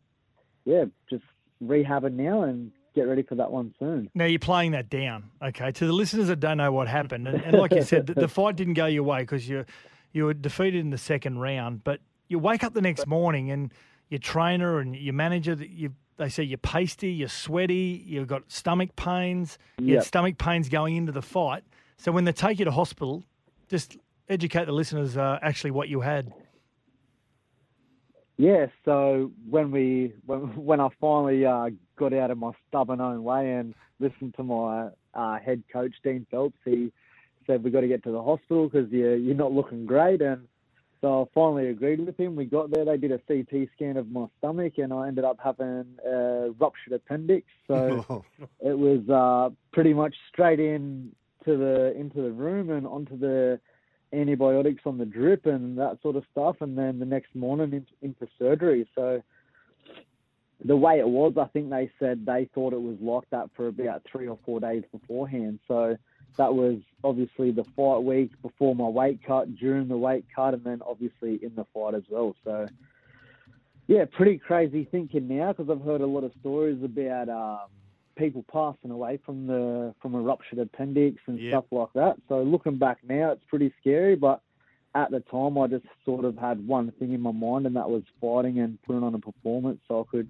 yeah, 0.65 0.85
just 1.09 1.25
rehabbing 1.63 2.15
now 2.15 2.43
and 2.43 2.73
get 2.95 3.03
ready 3.03 3.23
for 3.23 3.37
that 3.37 3.51
one 3.51 3.75
soon. 3.79 4.11
Now 4.15 4.25
you're 4.25 4.39
playing 4.39 4.73
that 4.73 4.91
down, 4.91 5.31
okay? 5.41 5.71
To 5.73 5.87
the 5.87 5.93
listeners 5.93 6.29
that 6.29 6.41
don't 6.41 6.59
know 6.59 6.73
what 6.73 6.89
happened, 6.89 7.29
and, 7.29 7.43
and 7.43 7.57
like 7.57 7.73
you 7.73 7.83
said, 7.83 8.07
the, 8.07 8.15
the 8.15 8.29
fight 8.41 8.57
didn't 8.57 8.75
go 8.75 8.87
your 8.87 9.05
way 9.05 9.21
because 9.21 9.49
you 9.49 9.65
you 10.13 10.25
were 10.25 10.35
defeated 10.35 10.81
in 10.81 10.91
the 10.91 10.99
second 10.99 11.39
round. 11.39 11.85
But 11.85 12.01
you 12.29 12.39
wake 12.39 12.65
up 12.65 12.75
the 12.75 12.83
next 12.83 13.07
morning 13.07 13.51
and 13.51 13.73
your 14.11 14.19
trainer 14.19 14.79
and 14.81 14.95
your 14.95 15.15
manager, 15.15 15.55
you 15.55 15.95
they 16.19 16.29
say 16.29 16.43
you're 16.43 16.59
pasty, 16.59 17.11
you're 17.13 17.29
sweaty, 17.29 18.05
you've 18.07 18.29
got 18.29 18.43
stomach 18.53 18.95
pains, 18.95 19.57
you 19.79 19.95
had 19.95 20.03
Yep. 20.03 20.05
stomach 20.05 20.37
pains 20.39 20.69
going 20.69 20.97
into 20.97 21.13
the 21.13 21.23
fight. 21.23 21.65
So 21.97 22.13
when 22.13 22.25
they 22.25 22.33
take 22.33 22.59
you 22.59 22.67
to 22.67 22.71
hospital, 22.71 23.25
just 23.69 23.97
educate 24.29 24.67
the 24.67 24.73
listeners 24.73 25.17
uh, 25.17 25.39
actually 25.41 25.71
what 25.71 25.89
you 25.89 26.03
had. 26.03 26.31
Yeah, 28.37 28.67
so 28.85 29.31
when 29.49 29.71
we 29.71 30.15
when 30.25 30.41
when 30.57 30.81
I 30.81 30.89
finally 31.01 31.45
uh, 31.45 31.71
got 31.97 32.13
out 32.15 32.31
of 32.31 32.39
my 32.39 32.53
stubborn 32.69 33.01
own 33.01 33.23
way 33.23 33.53
and 33.53 33.75
listened 33.99 34.35
to 34.37 34.43
my 34.43 34.89
uh, 35.15 35.39
head 35.39 35.63
coach 35.71 35.95
Dean 36.03 36.27
Phelps, 36.31 36.59
he 36.65 36.91
said 37.47 37.63
we 37.63 37.71
got 37.71 37.83
to 37.83 37.89
get 37.89 38.03
to 38.05 38.11
the 38.11 38.23
hospital 38.23 38.69
because 38.69 38.91
you're 38.91 39.17
you're 39.17 39.35
not 39.35 39.53
looking 39.53 39.85
great, 39.85 40.23
and 40.23 40.49
so 41.01 41.23
I 41.23 41.25
finally 41.35 41.69
agreed 41.69 42.05
with 42.05 42.19
him. 42.19 42.37
We 42.37 42.45
got 42.45 42.71
there, 42.71 42.85
they 42.85 42.99
did 42.99 43.13
a 43.13 43.19
CT 43.19 43.69
scan 43.75 43.97
of 43.97 44.11
my 44.11 44.27
stomach, 44.39 44.75
and 44.77 44.93
I 44.93 45.09
ended 45.09 45.25
up 45.25 45.39
having 45.43 45.87
a 46.07 46.51
ruptured 46.59 46.93
appendix. 46.93 47.47
So 47.67 48.25
it 48.61 48.79
was 48.79 49.09
uh, 49.09 49.55
pretty 49.73 49.95
much 49.95 50.15
straight 50.29 50.61
in 50.61 51.13
to 51.45 51.57
the 51.57 51.99
into 51.99 52.21
the 52.21 52.31
room 52.31 52.71
and 52.71 52.87
onto 52.87 53.19
the 53.19 53.59
antibiotics 54.13 54.83
on 54.85 54.99
the 54.99 55.07
drip 55.07 55.47
and 55.47 55.79
that 55.79 55.99
sort 56.03 56.17
of 56.17 56.25
stuff, 56.33 56.57
and 56.61 56.77
then 56.77 56.99
the 56.99 57.07
next 57.07 57.35
morning 57.35 57.73
into, 57.73 57.93
into 58.03 58.29
surgery. 58.39 58.87
So 58.95 59.23
the 60.63 60.77
way 60.77 60.99
it 60.99 61.09
was, 61.09 61.33
I 61.41 61.47
think 61.47 61.71
they 61.71 61.91
said 61.99 62.27
they 62.27 62.49
thought 62.55 62.75
it 62.75 62.83
was 62.83 62.97
like 63.01 63.29
that 63.31 63.49
for 63.57 63.69
about 63.69 64.03
three 64.11 64.29
or 64.29 64.39
four 64.45 64.61
days 64.61 64.83
beforehand. 64.93 65.61
So 65.67 65.97
that 66.39 66.55
was 66.55 66.79
obviously 67.05 67.51
the 67.51 67.65
fight 67.77 68.03
week 68.03 68.31
before 68.43 68.75
my 68.75 68.89
weight 68.89 69.21
cut, 69.27 69.57
during 69.57 69.89
the 69.89 69.97
weight 69.97 70.25
cut, 70.35 70.55
and 70.55 70.65
then 70.65 70.81
obviously 70.87 71.39
in 71.43 71.55
the 71.55 71.67
fight 71.75 71.95
as 71.95 72.05
well. 72.11 72.35
So 72.45 72.69
yeah, 73.87 74.05
pretty 74.11 74.39
crazy 74.39 74.89
thinking 74.91 75.29
now 75.29 75.53
because 75.53 75.71
I've 75.71 75.85
heard 75.85 76.01
a 76.01 76.07
lot 76.07 76.25
of 76.25 76.33
stories 76.41 76.83
about 76.85 77.29
um, 77.29 77.69
people 78.17 78.45
passing 78.53 78.91
away 78.91 79.19
from 79.25 79.47
the 79.47 79.95
from 80.01 80.15
a 80.15 80.21
ruptured 80.21 80.61
appendix 80.61 81.21
and 81.27 81.41
Yep. 81.41 81.51
stuff 81.51 81.65
like 81.71 81.93
that. 81.95 82.17
So 82.29 82.43
looking 82.43 82.79
back 82.79 82.99
now, 83.03 83.33
it's 83.33 83.45
pretty 83.49 83.73
scary. 83.81 84.15
But 84.15 84.41
at 84.95 85.11
the 85.11 85.21
time, 85.21 85.59
I 85.59 85.67
just 85.67 85.87
sort 86.05 86.25
of 86.25 86.37
had 86.37 86.67
one 86.67 86.93
thing 86.93 87.13
in 87.13 87.21
my 87.21 87.33
mind, 87.33 87.67
and 87.67 87.77
that 87.77 87.91
was 87.91 88.03
fighting 88.21 88.61
and 88.61 88.81
putting 88.83 89.03
on 89.03 89.15
a 89.15 89.19
performance 89.19 89.81
so 89.89 90.03
I 90.03 90.05
could 90.11 90.29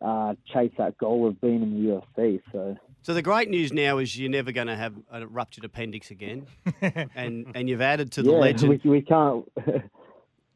uh, 0.00 0.34
chase 0.52 0.72
that 0.78 0.96
goal 0.98 1.26
of 1.26 1.40
being 1.40 1.62
in 1.62 1.84
the 1.84 2.00
UFC. 2.18 2.40
So 2.52 2.76
So 3.02 3.14
the 3.14 3.22
great 3.22 3.48
news 3.48 3.72
now 3.72 3.98
is 3.98 4.18
you're 4.18 4.30
never 4.30 4.52
going 4.52 4.66
to 4.66 4.76
have 4.76 4.94
a 5.10 5.26
ruptured 5.26 5.64
appendix 5.64 6.10
again, 6.10 6.46
and 7.14 7.46
and 7.54 7.68
you've 7.68 7.80
added 7.80 8.12
to 8.12 8.22
the 8.22 8.32
yeah, 8.32 8.38
legend. 8.38 8.80
we, 8.84 8.90
we 8.90 9.02
can't 9.02 9.48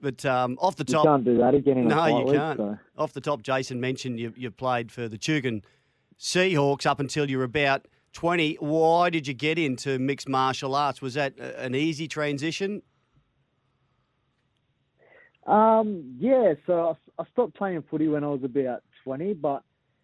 But 0.03 0.25
um, 0.27 0.59
off 0.61 0.75
the 0.75 0.85
we 0.87 0.93
top, 0.93 1.05
can't 1.05 1.25
do 1.25 1.39
that 1.39 1.55
again 1.55 1.79
in 1.79 1.89
no, 1.89 1.95
fight 1.97 2.19
you 2.19 2.25
week, 2.25 2.35
can't. 2.35 2.59
so. 2.59 2.79
Off 2.99 3.13
the 3.13 3.21
top, 3.21 3.43
Jason 3.43 3.81
mentioned 3.81 4.19
you 4.19 4.35
you 4.37 4.51
played 4.51 4.91
for 4.91 5.09
the 5.09 5.17
Tugun 5.17 5.63
Seahawks 6.19 6.85
up 6.87 6.99
until 6.99 7.31
you 7.31 7.39
were 7.39 7.45
about 7.45 7.87
20. 8.13 8.57
Why 8.57 9.11
did 9.11 9.29
you 9.29 9.33
get 9.35 9.59
into 9.59 9.99
mixed 10.01 10.29
martial 10.29 10.75
arts? 10.75 11.01
Was 11.01 11.15
that 11.15 11.39
an 11.39 11.77
easy 11.77 12.09
transition? 12.09 12.83
Um, 15.47 16.17
yeah, 16.19 16.55
so 16.67 16.97
I, 17.19 17.23
I 17.23 17.27
stopped 17.33 17.55
playing 17.57 17.83
footy 17.91 18.09
when 18.09 18.23
I 18.25 18.29
was 18.29 18.45
about 18.45 18.83
20, 19.05 19.35
but 19.35 19.63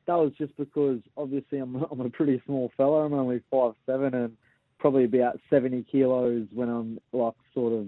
that 0.09 0.17
was 0.17 0.33
just 0.39 0.57
because 0.57 0.99
obviously 1.17 1.59
I'm 1.59 1.77
I'm 1.91 2.01
a 2.01 2.11
pretty 2.11 2.43
small 2.47 2.73
fella. 2.77 3.05
I'm 3.05 3.15
only 3.15 3.41
five 3.51 3.75
seven 3.87 4.15
and 4.15 4.37
probably 4.81 5.05
about 5.05 5.39
seventy 5.49 5.85
kilos 5.85 6.47
when 6.53 6.69
I'm 6.69 6.99
like 7.13 7.35
sort 7.55 7.73
of 7.75 7.87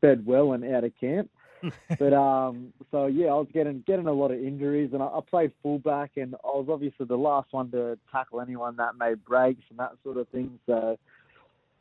fed 0.00 0.24
well 0.24 0.52
and 0.52 0.64
out 0.72 0.84
of 0.84 0.92
camp. 1.00 1.28
but 1.98 2.12
um, 2.12 2.72
so 2.90 3.06
yeah, 3.06 3.26
I 3.26 3.34
was 3.34 3.48
getting 3.52 3.82
getting 3.86 4.06
a 4.06 4.12
lot 4.12 4.30
of 4.30 4.38
injuries, 4.38 4.90
and 4.92 5.02
I, 5.02 5.06
I 5.06 5.20
played 5.28 5.52
fullback, 5.62 6.12
and 6.16 6.34
I 6.44 6.48
was 6.48 6.66
obviously 6.70 7.06
the 7.06 7.16
last 7.16 7.52
one 7.52 7.70
to 7.70 7.98
tackle 8.10 8.40
anyone 8.40 8.76
that 8.76 8.96
made 8.98 9.24
breaks 9.24 9.62
and 9.70 9.78
that 9.78 9.92
sort 10.02 10.16
of 10.16 10.28
thing. 10.28 10.58
So 10.66 10.98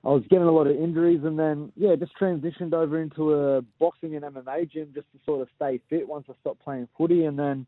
I 0.06 0.08
was 0.08 0.24
getting 0.30 0.46
a 0.46 0.52
lot 0.52 0.68
of 0.68 0.76
injuries, 0.76 1.22
and 1.24 1.38
then 1.38 1.72
yeah, 1.76 1.96
just 1.96 2.12
transitioned 2.20 2.74
over 2.74 3.02
into 3.02 3.34
a 3.34 3.62
boxing 3.80 4.16
and 4.16 4.24
MMA 4.24 4.72
gym 4.72 4.92
just 4.94 5.12
to 5.14 5.20
sort 5.26 5.42
of 5.42 5.48
stay 5.56 5.82
fit 5.90 6.08
once 6.08 6.28
I 6.30 6.34
stopped 6.42 6.64
playing 6.64 6.88
footy, 6.96 7.26
and 7.26 7.38
then 7.38 7.66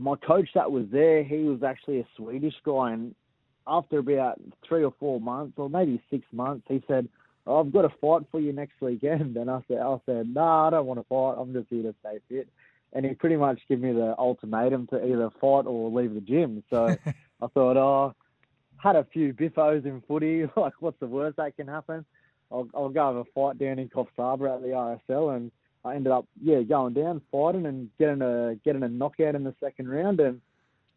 my 0.00 0.16
coach 0.16 0.48
that 0.54 0.72
was 0.72 0.86
there, 0.90 1.22
he 1.22 1.44
was 1.44 1.62
actually 1.62 2.00
a 2.00 2.06
Swedish 2.16 2.54
guy, 2.64 2.92
and 2.92 3.14
after 3.66 3.98
about 3.98 4.40
three 4.66 4.82
or 4.82 4.94
four 4.98 5.20
months, 5.20 5.54
or 5.56 5.68
maybe 5.68 6.02
six 6.10 6.24
months, 6.32 6.66
he 6.68 6.82
said, 6.88 7.08
oh, 7.46 7.60
"I've 7.60 7.72
got 7.72 7.84
a 7.84 7.90
fight 8.00 8.22
for 8.30 8.40
you 8.40 8.52
next 8.52 8.80
weekend." 8.80 9.36
And 9.36 9.50
I 9.50 9.60
said, 9.68 9.78
"I 9.78 10.00
said, 10.06 10.34
no, 10.34 10.40
nah, 10.40 10.66
I 10.66 10.70
don't 10.70 10.86
want 10.86 11.00
to 11.00 11.06
fight. 11.06 11.40
I'm 11.40 11.52
just 11.52 11.68
here 11.68 11.82
to 11.82 11.94
stay 12.00 12.18
fit." 12.28 12.48
And 12.92 13.04
he 13.04 13.14
pretty 13.14 13.36
much 13.36 13.60
gave 13.68 13.80
me 13.80 13.92
the 13.92 14.16
ultimatum 14.18 14.88
to 14.88 15.04
either 15.04 15.30
fight 15.40 15.66
or 15.66 15.90
leave 15.90 16.14
the 16.14 16.20
gym. 16.20 16.64
So 16.70 16.96
I 17.42 17.46
thought, 17.46 17.76
oh, 17.76 18.14
had 18.78 18.96
a 18.96 19.06
few 19.12 19.32
biffos 19.32 19.84
in 19.84 20.02
footy. 20.08 20.46
Like, 20.56 20.74
what's 20.80 20.98
the 20.98 21.06
worst 21.06 21.36
that 21.36 21.56
can 21.56 21.68
happen? 21.68 22.04
I'll, 22.50 22.68
I'll 22.74 22.88
go 22.88 23.06
have 23.06 23.16
a 23.16 23.24
fight 23.32 23.58
down 23.58 23.78
in 23.78 23.88
Coffs 23.88 24.08
Harbour 24.16 24.48
at 24.48 24.62
the 24.62 24.68
RSL, 24.68 25.36
and 25.36 25.52
I 25.84 25.94
ended 25.94 26.12
up, 26.12 26.26
yeah, 26.42 26.62
going 26.62 26.92
down, 26.94 27.22
fighting, 27.32 27.66
and 27.66 27.88
getting 27.98 28.20
a 28.22 28.56
getting 28.64 28.82
a 28.82 28.88
knockout 28.88 29.34
in 29.34 29.44
the 29.44 29.54
second 29.62 29.88
round, 29.88 30.20
and 30.20 30.40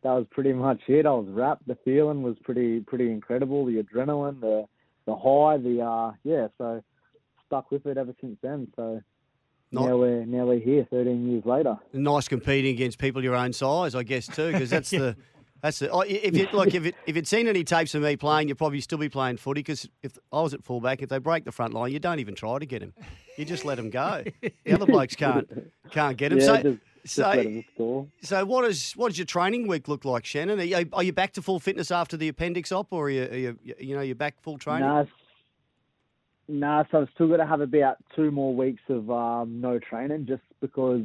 that 0.03 0.11
was 0.11 0.25
pretty 0.31 0.53
much 0.53 0.81
it. 0.87 1.05
I 1.05 1.11
was 1.11 1.27
wrapped. 1.29 1.67
The 1.67 1.77
feeling 1.85 2.21
was 2.21 2.35
pretty 2.43 2.81
pretty 2.81 3.09
incredible. 3.11 3.65
The 3.65 3.81
adrenaline, 3.81 4.41
the 4.41 4.65
the 5.05 5.15
high, 5.15 5.57
the 5.57 5.81
uh, 5.81 6.11
yeah. 6.23 6.47
So 6.57 6.83
stuck 7.47 7.71
with 7.71 7.85
it 7.85 7.97
ever 7.97 8.13
since 8.19 8.37
then. 8.41 8.67
So 8.75 9.01
Not- 9.71 9.87
now 9.87 9.97
we're 9.97 10.25
now 10.25 10.45
we're 10.45 10.59
here, 10.59 10.85
13 10.89 11.31
years 11.31 11.45
later. 11.45 11.77
Nice 11.93 12.27
competing 12.27 12.73
against 12.75 12.99
people 12.99 13.23
your 13.23 13.35
own 13.35 13.53
size, 13.53 13.95
I 13.95 14.03
guess 14.03 14.27
too, 14.27 14.51
because 14.51 14.69
that's 14.69 14.89
the 14.91 15.15
that's 15.63 15.81
oh, 15.81 16.01
If 16.01 16.35
you 16.35 16.49
look, 16.51 16.75
if 16.75 16.85
it, 16.85 16.95
if 17.07 17.15
you'd 17.15 17.25
seen 17.25 17.47
any 17.47 17.63
tapes 17.63 17.95
of 17.95 18.01
me 18.01 18.17
playing, 18.17 18.49
you'd 18.49 18.57
probably 18.57 18.81
still 18.81 18.97
be 18.97 19.07
playing 19.07 19.37
footy. 19.37 19.59
Because 19.59 19.87
if 20.01 20.17
I 20.33 20.41
was 20.41 20.53
at 20.53 20.61
fullback, 20.61 21.01
if 21.01 21.07
they 21.07 21.19
break 21.19 21.45
the 21.45 21.53
front 21.53 21.73
line, 21.73 21.93
you 21.93 21.99
don't 21.99 22.19
even 22.19 22.35
try 22.35 22.59
to 22.59 22.65
get 22.65 22.81
him. 22.81 22.93
You 23.37 23.45
just 23.45 23.63
let 23.63 23.79
him 23.79 23.89
go. 23.89 24.25
The 24.41 24.73
other 24.73 24.85
blokes 24.85 25.15
can't 25.15 25.47
can't 25.89 26.17
get 26.17 26.33
him. 26.33 26.39
Yeah, 26.39 26.45
so, 26.45 26.55
just, 26.61 26.79
just 27.03 27.15
so, 27.15 27.21
let 27.29 27.45
'em 27.45 27.63
score. 27.73 28.07
so 28.23 28.45
what 28.45 28.65
is 28.65 28.91
what 28.97 29.07
does 29.07 29.17
your 29.17 29.25
training 29.25 29.69
week 29.69 29.87
look 29.87 30.03
like, 30.03 30.25
Shannon? 30.25 30.59
Are 30.59 30.63
you, 30.63 30.89
are 30.91 31.03
you 31.03 31.13
back 31.13 31.31
to 31.33 31.41
full 31.41 31.61
fitness 31.61 31.91
after 31.91 32.17
the 32.17 32.27
appendix 32.27 32.73
op, 32.73 32.91
or 32.91 33.05
are 33.05 33.09
you, 33.09 33.23
are 33.23 33.35
you 33.35 33.57
you 33.79 33.95
know 33.95 34.01
you're 34.01 34.15
back 34.15 34.41
full 34.41 34.57
training? 34.57 34.89
S- 34.89 35.07
nah, 36.49 36.83
so 36.91 37.03
I've 37.03 37.09
still 37.15 37.29
got 37.29 37.37
to 37.37 37.45
have 37.45 37.61
about 37.61 37.97
two 38.17 38.31
more 38.31 38.53
weeks 38.53 38.81
of 38.89 39.09
um, 39.09 39.61
no 39.61 39.79
training 39.79 40.25
just 40.25 40.43
because 40.59 41.03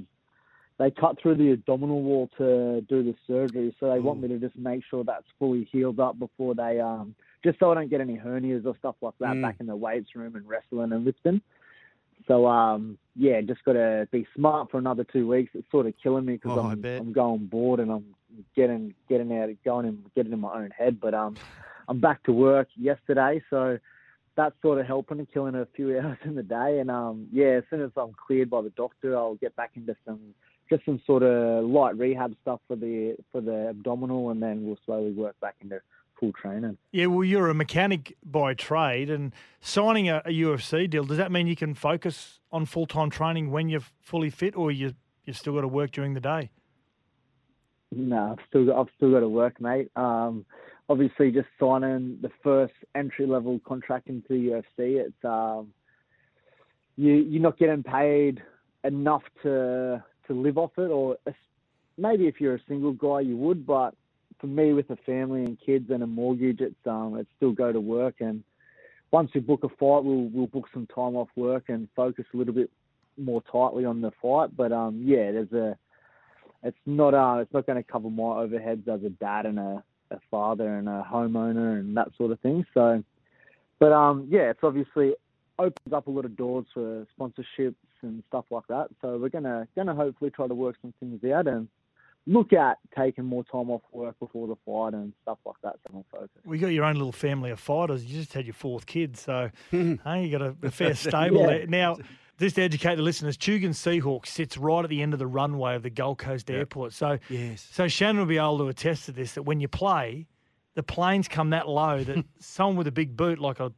they 0.78 0.90
cut 0.92 1.20
through 1.20 1.36
the 1.36 1.52
abdominal 1.52 2.02
wall 2.02 2.30
to 2.38 2.80
do 2.88 3.02
the 3.02 3.14
surgery. 3.26 3.74
So 3.80 3.90
they 3.90 3.98
want 3.98 4.20
me 4.22 4.28
to 4.28 4.38
just 4.38 4.56
make 4.56 4.82
sure 4.88 5.02
that's 5.02 5.26
fully 5.38 5.68
healed 5.72 5.98
up 5.98 6.18
before 6.18 6.54
they, 6.54 6.78
um, 6.78 7.14
just 7.44 7.58
so 7.58 7.72
I 7.72 7.74
don't 7.74 7.90
get 7.90 8.00
any 8.00 8.16
hernias 8.16 8.64
or 8.64 8.76
stuff 8.78 8.94
like 9.00 9.14
that 9.18 9.36
Mm. 9.36 9.42
back 9.42 9.56
in 9.60 9.66
the 9.66 9.76
weights 9.76 10.14
room 10.14 10.36
and 10.36 10.48
wrestling 10.48 10.92
and 10.92 11.04
lifting. 11.04 11.40
So 12.28 12.46
um, 12.46 12.98
yeah, 13.16 13.40
just 13.40 13.64
got 13.64 13.72
to 13.72 14.06
be 14.12 14.26
smart 14.36 14.70
for 14.70 14.78
another 14.78 15.04
two 15.04 15.26
weeks. 15.26 15.50
It's 15.54 15.70
sort 15.70 15.86
of 15.86 15.94
killing 16.02 16.24
me 16.24 16.34
because 16.34 16.56
Oh, 16.56 16.60
I'm. 16.60 16.84
I'm 16.84 17.12
going 17.12 17.46
bored 17.46 17.80
and 17.80 17.90
I'm 17.90 18.14
getting 18.54 18.94
getting 19.08 19.36
out 19.36 19.50
of 19.50 19.62
going 19.64 19.86
and 19.86 20.04
getting 20.14 20.32
in 20.32 20.40
my 20.40 20.54
own 20.54 20.70
head. 20.70 21.00
But 21.00 21.14
um, 21.14 21.38
I'm 21.88 22.00
back 22.00 22.22
to 22.24 22.32
work 22.32 22.68
yesterday, 22.76 23.42
so 23.50 23.78
that's 24.36 24.54
sort 24.62 24.78
of 24.78 24.86
helping 24.86 25.18
and 25.18 25.32
killing 25.32 25.54
a 25.54 25.66
few 25.74 25.98
hours 26.00 26.18
in 26.24 26.34
the 26.34 26.42
day. 26.42 26.78
And 26.80 26.90
um, 26.90 27.26
yeah, 27.32 27.58
as 27.58 27.64
soon 27.70 27.82
as 27.82 27.90
I'm 27.96 28.12
cleared 28.26 28.50
by 28.50 28.62
the 28.62 28.70
doctor, 28.70 29.16
I'll 29.16 29.36
get 29.36 29.56
back 29.56 29.70
into 29.74 29.96
some 30.04 30.20
just 30.70 30.84
some 30.84 31.00
sort 31.06 31.22
of 31.22 31.64
light 31.64 31.96
rehab 31.96 32.34
stuff 32.42 32.60
for 32.68 32.76
the 32.76 33.16
for 33.32 33.40
the 33.40 33.68
abdominal, 33.68 34.30
and 34.30 34.42
then 34.42 34.64
we'll 34.64 34.78
slowly 34.84 35.12
work 35.12 35.38
back 35.40 35.56
into 35.60 35.80
full 36.18 36.32
training. 36.32 36.76
Yeah, 36.92 37.06
well, 37.06 37.24
you're 37.24 37.48
a 37.48 37.54
mechanic 37.54 38.16
by 38.24 38.54
trade, 38.54 39.10
and 39.10 39.32
signing 39.60 40.08
a, 40.08 40.22
a 40.24 40.30
UFC 40.30 40.88
deal 40.88 41.04
does 41.04 41.16
that 41.16 41.32
mean 41.32 41.46
you 41.46 41.56
can 41.56 41.74
focus 41.74 42.40
on 42.52 42.66
full 42.66 42.86
time 42.86 43.10
training 43.10 43.50
when 43.50 43.68
you're 43.68 43.82
fully 44.00 44.30
fit, 44.30 44.56
or 44.56 44.70
you 44.70 44.94
you've 45.24 45.36
still 45.36 45.54
got 45.54 45.62
to 45.62 45.68
work 45.68 45.90
during 45.90 46.14
the 46.14 46.20
day? 46.20 46.50
No, 47.90 48.32
I've 48.32 48.44
still 48.48 48.66
got, 48.66 48.80
I've 48.80 48.88
still 48.96 49.12
got 49.12 49.20
to 49.20 49.28
work, 49.28 49.60
mate. 49.60 49.90
Um, 49.96 50.44
obviously, 50.88 51.30
just 51.30 51.48
signing 51.58 52.18
the 52.20 52.30
first 52.42 52.74
entry 52.94 53.26
level 53.26 53.60
contract 53.66 54.08
into 54.08 54.28
the 54.28 54.34
UFC, 54.78 55.06
it's 55.06 55.24
um, 55.24 55.72
you 56.96 57.14
you're 57.14 57.42
not 57.42 57.58
getting 57.58 57.82
paid 57.82 58.42
enough 58.84 59.22
to 59.42 60.02
to 60.28 60.34
live 60.34 60.58
off 60.58 60.72
it, 60.78 60.90
or 60.90 61.16
maybe 61.96 62.26
if 62.26 62.40
you're 62.40 62.54
a 62.54 62.62
single 62.68 62.92
guy, 62.92 63.20
you 63.20 63.36
would. 63.36 63.66
But 63.66 63.94
for 64.40 64.46
me, 64.46 64.72
with 64.72 64.90
a 64.90 64.96
family 64.96 65.44
and 65.44 65.58
kids 65.60 65.90
and 65.90 66.02
a 66.02 66.06
mortgage, 66.06 66.60
it's 66.60 66.86
um, 66.86 67.16
it's 67.18 67.30
still 67.36 67.52
go 67.52 67.72
to 67.72 67.80
work. 67.80 68.16
And 68.20 68.44
once 69.10 69.30
we 69.34 69.40
book 69.40 69.64
a 69.64 69.68
fight, 69.68 70.04
we'll 70.04 70.30
we'll 70.32 70.46
book 70.46 70.68
some 70.72 70.86
time 70.86 71.16
off 71.16 71.28
work 71.36 71.64
and 71.68 71.88
focus 71.96 72.24
a 72.32 72.36
little 72.36 72.54
bit 72.54 72.70
more 73.16 73.42
tightly 73.50 73.84
on 73.84 74.00
the 74.00 74.12
fight. 74.22 74.56
But 74.56 74.72
um, 74.72 75.02
yeah, 75.04 75.32
there's 75.32 75.52
a 75.52 75.76
it's 76.62 76.78
not 76.86 77.14
uh 77.14 77.40
it's 77.40 77.52
not 77.52 77.66
going 77.66 77.82
to 77.82 77.88
cover 77.88 78.10
my 78.10 78.22
overheads 78.24 78.88
as 78.88 79.02
a 79.04 79.10
dad 79.10 79.46
and 79.46 79.58
a, 79.58 79.82
a 80.10 80.18
father 80.30 80.76
and 80.76 80.88
a 80.88 81.06
homeowner 81.08 81.78
and 81.78 81.96
that 81.96 82.08
sort 82.16 82.32
of 82.32 82.40
thing. 82.40 82.66
So, 82.74 83.02
but 83.78 83.92
um 83.92 84.26
yeah, 84.30 84.50
it's 84.50 84.60
obviously 84.62 85.14
opens 85.58 85.92
up 85.92 86.06
a 86.06 86.10
lot 86.10 86.24
of 86.24 86.36
doors 86.36 86.66
for 86.72 87.06
sponsorships 87.18 87.74
and 88.02 88.22
stuff 88.28 88.44
like 88.50 88.66
that. 88.68 88.88
So 89.00 89.16
we're 89.18 89.28
gonna 89.28 89.66
gonna 89.76 89.94
hopefully 89.94 90.30
try 90.30 90.46
to 90.46 90.54
work 90.54 90.76
some 90.82 90.92
things 91.00 91.22
out 91.32 91.46
and 91.46 91.68
look 92.26 92.52
at 92.52 92.78
taking 92.96 93.24
more 93.24 93.42
time 93.44 93.70
off 93.70 93.80
work 93.90 94.18
before 94.20 94.46
the 94.46 94.56
fight 94.66 94.92
and 94.94 95.12
stuff 95.22 95.38
like 95.46 95.56
that. 95.62 95.76
So 95.86 95.90
we'll 95.94 96.04
focus. 96.12 96.28
We 96.44 96.58
got 96.58 96.68
your 96.68 96.84
own 96.84 96.94
little 96.94 97.12
family 97.12 97.50
of 97.50 97.58
fighters. 97.58 98.04
You 98.04 98.18
just 98.20 98.32
had 98.34 98.44
your 98.46 98.54
fourth 98.54 98.86
kid, 98.86 99.16
so 99.16 99.50
hey, 99.70 100.24
you 100.24 100.30
got 100.30 100.42
a, 100.42 100.54
a 100.62 100.70
fair 100.70 100.94
stable 100.94 101.40
Yeah. 101.40 101.46
there. 101.46 101.66
Now, 101.66 101.96
just 102.38 102.56
to 102.56 102.62
educate 102.62 102.96
the 102.96 103.02
listeners, 103.02 103.36
Tugun 103.36 103.70
Seahawk 103.70 104.26
sits 104.26 104.56
right 104.58 104.84
at 104.84 104.90
the 104.90 105.02
end 105.02 105.12
of 105.12 105.18
the 105.18 105.26
runway 105.26 105.74
of 105.74 105.82
the 105.82 105.90
Gold 105.90 106.18
Coast 106.18 106.50
Airport. 106.50 106.92
So, 106.92 107.18
Yes. 107.28 107.66
so 107.72 107.88
Shannon 107.88 108.18
will 108.18 108.26
be 108.26 108.36
able 108.38 108.58
to 108.58 108.68
attest 108.68 109.06
to 109.06 109.12
this 109.12 109.32
that 109.32 109.42
when 109.42 109.58
you 109.58 109.66
play, 109.66 110.26
the 110.74 110.82
planes 110.84 111.26
come 111.26 111.50
that 111.50 111.66
low 111.68 112.04
that 112.04 112.24
someone 112.38 112.76
with 112.76 112.86
a 112.86 112.92
big 112.92 113.16
boot 113.16 113.38
like 113.40 113.58
a 113.58 113.72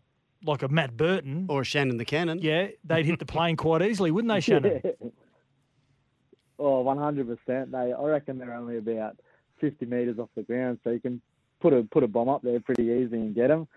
like 0.44 0.62
a 0.62 0.68
Matt 0.68 0.96
Burton, 0.96 1.46
Or 1.48 1.62
a 1.62 1.64
Shannon 1.64 1.96
the 1.96 2.04
Cannon. 2.04 2.38
yeah, 2.40 2.68
they'd 2.84 3.06
hit 3.06 3.18
the 3.18 3.26
plane 3.34 3.56
quite 3.56 3.82
easily, 3.82 4.10
wouldn't 4.10 4.32
they, 4.32 4.40
Shannon? 4.40 4.80
oh, 6.58 6.84
100%. 6.84 7.70
They, 7.70 7.92
I 7.92 8.02
reckon 8.04 8.38
they're 8.38 8.54
only 8.54 8.78
about 8.78 9.16
50 9.60 9.86
metres 9.86 10.18
off 10.18 10.28
the 10.34 10.42
ground, 10.42 10.78
so 10.84 10.90
you 10.90 11.00
can 11.00 11.20
put 11.60 11.72
a 11.74 11.82
put 11.82 12.02
a 12.02 12.08
bomb 12.08 12.28
up 12.30 12.40
there 12.42 12.58
pretty 12.60 12.84
easy 12.84 13.16
and 13.16 13.34
get 13.34 13.48
them. 13.48 13.68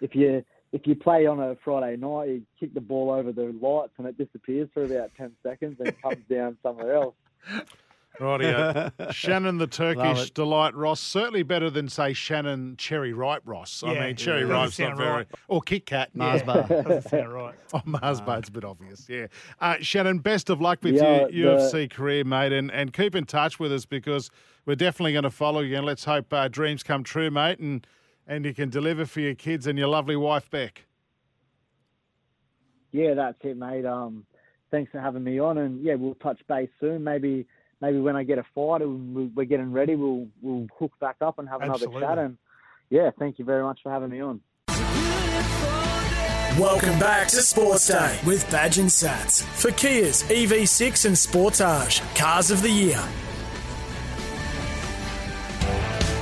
If 0.00 0.14
you 0.14 0.44
if 0.72 0.86
you 0.86 0.94
play 0.94 1.26
on 1.26 1.40
a 1.40 1.56
Friday 1.64 1.96
night, 1.96 2.28
you 2.28 2.42
kick 2.58 2.72
the 2.72 2.80
ball 2.80 3.10
over 3.10 3.32
the 3.32 3.54
lights 3.60 3.92
and 3.98 4.06
it 4.06 4.16
disappears 4.16 4.68
for 4.72 4.84
about 4.84 5.10
10 5.16 5.32
seconds 5.42 5.76
and 5.80 6.00
comes 6.00 6.24
down 6.30 6.56
somewhere 6.62 6.94
else. 6.94 7.14
Rightio. 8.20 8.92
Shannon 9.12 9.58
the 9.58 9.66
Turkish. 9.66 10.30
Delight 10.30 10.74
Ross. 10.74 11.00
Certainly 11.00 11.44
better 11.44 11.70
than, 11.70 11.88
say, 11.88 12.12
Shannon 12.12 12.76
Cherry 12.76 13.12
Ripe 13.12 13.42
Ross. 13.44 13.82
I 13.82 13.92
Yeah, 13.94 14.06
mean, 14.06 14.16
Cherry 14.16 14.40
doesn't 14.42 14.54
Ripe's 14.54 14.78
not 14.78 14.86
sound 14.86 14.98
very. 14.98 15.10
right. 15.10 15.26
Or 15.48 15.60
Kit 15.62 15.86
Kat. 15.86 16.14
Mars 16.14 16.42
bar. 16.42 16.62
Doesn't 16.68 17.08
sound 17.08 17.32
right. 17.32 17.54
Oh, 17.74 17.80
Mars 17.86 18.20
bar, 18.20 18.38
it's 18.38 18.48
a 18.48 18.52
bit 18.52 18.64
obvious, 18.64 19.08
yeah. 19.08 19.26
Uh, 19.60 19.76
Shannon, 19.80 20.18
best 20.18 20.50
of 20.50 20.60
luck 20.60 20.80
with 20.82 20.94
Yeah, 20.96 21.26
your 21.28 21.56
the- 21.56 21.62
UFC 21.62 21.90
career, 21.90 22.22
mate, 22.24 22.52
and, 22.52 22.70
and 22.70 22.92
keep 22.92 23.14
in 23.14 23.24
touch 23.24 23.58
with 23.58 23.72
us 23.72 23.86
because 23.86 24.30
we're 24.66 24.74
definitely 24.74 25.12
going 25.12 25.22
to 25.24 25.30
follow 25.30 25.60
you. 25.60 25.76
And 25.76 25.86
let's 25.86 26.04
hope 26.04 26.32
uh, 26.32 26.48
dreams 26.48 26.82
come 26.82 27.02
true, 27.02 27.30
mate, 27.30 27.58
and, 27.60 27.86
and 28.26 28.44
you 28.44 28.52
can 28.52 28.68
deliver 28.68 29.06
for 29.06 29.20
your 29.20 29.34
kids 29.34 29.66
and 29.66 29.78
your 29.78 29.88
lovely 29.88 30.16
wife, 30.16 30.50
Beck. 30.50 30.84
Yeah, 32.92 33.14
that's 33.14 33.38
it, 33.42 33.56
mate. 33.56 33.86
Um, 33.86 34.26
thanks 34.70 34.92
for 34.92 35.00
having 35.00 35.24
me 35.24 35.38
on, 35.38 35.56
and 35.58 35.82
yeah, 35.82 35.94
we'll 35.94 36.14
touch 36.16 36.40
base 36.46 36.68
soon. 36.78 37.02
Maybe 37.02 37.46
maybe 37.82 37.98
when 37.98 38.16
I 38.16 38.22
get 38.22 38.38
a 38.38 38.44
fight 38.54 38.80
and 38.80 39.14
we- 39.14 39.26
we're 39.34 39.44
getting 39.44 39.72
ready, 39.72 39.96
we'll 39.96 40.28
we'll 40.40 40.68
hook 40.78 40.92
back 41.00 41.16
up 41.20 41.38
and 41.38 41.48
have 41.48 41.60
another 41.60 41.88
chat. 41.88 42.16
And 42.16 42.38
yeah, 42.88 43.10
thank 43.18 43.38
you 43.38 43.44
very 43.44 43.62
much 43.62 43.80
for 43.82 43.90
having 43.92 44.08
me 44.10 44.20
on. 44.22 44.40
Welcome 46.58 46.98
back 46.98 47.28
to 47.28 47.36
Sports 47.36 47.88
Day 47.88 48.18
with 48.26 48.48
Badge 48.50 48.78
and 48.78 48.88
Sats 48.88 49.42
for 49.42 49.70
Kia's 49.72 50.22
EV6 50.24 51.06
and 51.06 51.16
Sportage 51.16 52.00
Cars 52.16 52.50
of 52.50 52.62
the 52.62 52.70
Year. 52.70 53.02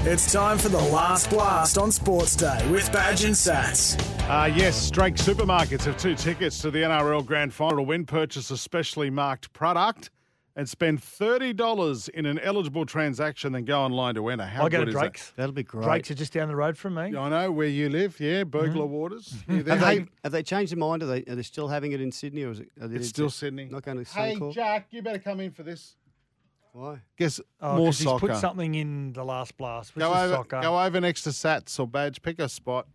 It's 0.02 0.32
time 0.32 0.56
for 0.56 0.68
the 0.70 0.78
last 0.78 1.28
blast 1.30 1.76
on 1.76 1.90
Sports 1.92 2.34
Day 2.36 2.66
with 2.70 2.90
Badge 2.92 3.24
and 3.24 3.34
Sats. 3.34 4.00
Uh, 4.30 4.46
yes, 4.46 4.88
Drake 4.90 5.16
Supermarkets 5.16 5.84
have 5.84 5.98
two 5.98 6.14
tickets 6.14 6.60
to 6.62 6.70
the 6.70 6.78
NRL 6.78 7.26
Grand 7.26 7.52
Final 7.52 7.78
to 7.78 7.82
win. 7.82 8.06
Purchase 8.06 8.50
a 8.52 8.56
specially 8.56 9.10
marked 9.10 9.52
product 9.52 10.10
and 10.60 10.68
spend 10.68 11.00
$30 11.00 12.10
in 12.10 12.26
an 12.26 12.38
eligible 12.38 12.84
transaction, 12.84 13.52
then 13.52 13.64
go 13.64 13.80
online 13.80 14.14
to 14.16 14.28
enter. 14.28 14.44
How 14.44 14.66
I 14.66 14.68
go 14.68 14.80
good 14.80 14.84
to 14.84 14.88
is 14.90 14.94
that? 14.94 15.00
Drake's. 15.00 15.32
That'll 15.34 15.52
be 15.52 15.62
great. 15.62 15.84
Drake's 15.84 16.10
are 16.10 16.14
just 16.14 16.34
down 16.34 16.48
the 16.48 16.54
road 16.54 16.76
from 16.76 16.96
me. 16.96 17.16
I 17.16 17.30
know 17.30 17.50
where 17.50 17.66
you 17.66 17.88
live, 17.88 18.20
yeah, 18.20 18.44
Burglar 18.44 18.84
mm-hmm. 18.84 18.92
Waters. 18.92 19.34
You 19.48 19.62
there? 19.62 19.78
Have 19.78 19.86
Hey, 19.86 19.98
they, 20.00 20.06
have 20.22 20.32
they 20.32 20.42
changed 20.42 20.72
their 20.72 20.78
mind? 20.78 21.02
Are 21.02 21.06
they, 21.06 21.24
are 21.24 21.34
they 21.34 21.42
still 21.42 21.68
having 21.68 21.92
it 21.92 22.02
in 22.02 22.12
Sydney 22.12 22.42
or 22.42 22.50
is 22.50 22.60
it? 22.60 22.68
Are 22.78 22.88
they 22.88 22.96
it's 22.96 23.08
still 23.08 23.30
Sydney. 23.30 23.68
Not 23.70 23.84
going 23.84 24.04
to 24.04 24.12
Hey, 24.12 24.36
Suncorp? 24.36 24.52
Jack, 24.52 24.88
you 24.90 25.00
better 25.00 25.18
come 25.18 25.40
in 25.40 25.50
for 25.50 25.62
this. 25.62 25.96
Why? 26.74 27.00
Guess 27.16 27.40
Oh, 27.62 27.76
more 27.78 27.86
'cause 27.86 27.98
he's 28.00 28.12
put 28.20 28.36
something 28.36 28.74
in 28.74 29.14
the 29.14 29.24
last 29.24 29.56
blast. 29.56 29.94
Which 29.94 30.02
Go 30.02 30.12
is 30.12 30.24
over, 30.24 30.34
soccer. 30.34 30.60
go 30.60 30.78
over 30.78 31.00
next 31.00 31.22
to 31.22 31.30
Sats 31.30 31.80
or 31.80 31.88
Badge. 31.88 32.20
Pick 32.20 32.38
a 32.38 32.50
spot. 32.50 32.86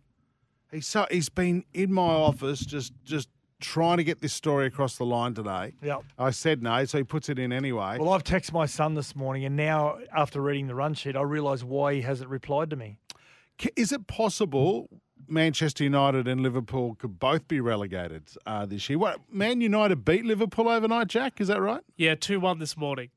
He's 0.70 0.86
so 0.86 1.04
he's 1.10 1.28
been 1.30 1.64
in 1.74 1.92
my 1.92 2.02
office 2.02 2.60
just 2.60 2.92
just 3.04 3.28
trying 3.60 3.96
to 3.98 4.04
get 4.04 4.20
this 4.20 4.32
story 4.32 4.66
across 4.66 4.96
the 4.96 5.04
line 5.04 5.34
today. 5.34 5.72
Yep. 5.82 6.04
I 6.18 6.30
said 6.30 6.62
no, 6.62 6.84
so 6.84 6.98
he 6.98 7.04
puts 7.04 7.28
it 7.28 7.38
in 7.38 7.52
anyway. 7.52 7.98
Well, 7.98 8.12
I've 8.12 8.24
texted 8.24 8.52
my 8.52 8.66
son 8.66 8.94
this 8.94 9.16
morning, 9.16 9.44
and 9.44 9.56
now 9.56 9.98
after 10.14 10.40
reading 10.40 10.66
the 10.66 10.74
run 10.74 10.94
sheet, 10.94 11.16
I 11.16 11.22
realise 11.22 11.62
why 11.62 11.94
he 11.94 12.02
hasn't 12.02 12.30
replied 12.30 12.70
to 12.70 12.76
me. 12.76 12.98
Is 13.74 13.92
it 13.92 14.06
possible 14.06 14.88
Manchester 15.28 15.84
United 15.84 16.28
and 16.28 16.42
Liverpool 16.42 16.94
could 16.94 17.18
both 17.18 17.48
be 17.48 17.60
relegated 17.60 18.28
uh, 18.46 18.66
this 18.66 18.88
year? 18.88 18.98
What 18.98 19.20
Man 19.30 19.60
United 19.60 20.04
beat 20.04 20.24
Liverpool 20.24 20.68
overnight, 20.68 21.08
Jack? 21.08 21.40
Is 21.40 21.48
that 21.48 21.60
right? 21.60 21.82
Yeah, 21.96 22.14
2 22.14 22.38
1 22.40 22.58
this 22.58 22.76
morning. 22.76 23.10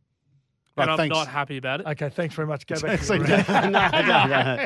Right, 0.79 0.83
and 0.83 0.91
I'm 0.91 0.97
thanks. 0.97 1.13
not 1.15 1.27
happy 1.27 1.57
about 1.57 1.81
it. 1.81 1.87
Okay, 1.87 2.09
thanks 2.09 2.33
very 2.35 2.47
much. 2.47 2.65
Go 2.67 2.75
back. 2.81 2.99
to 2.99 3.05
So, 3.05 3.13
your 3.15 3.25
round. 3.25 3.71
no, 3.73 3.89
no, 3.91 4.25
no. 4.27 4.65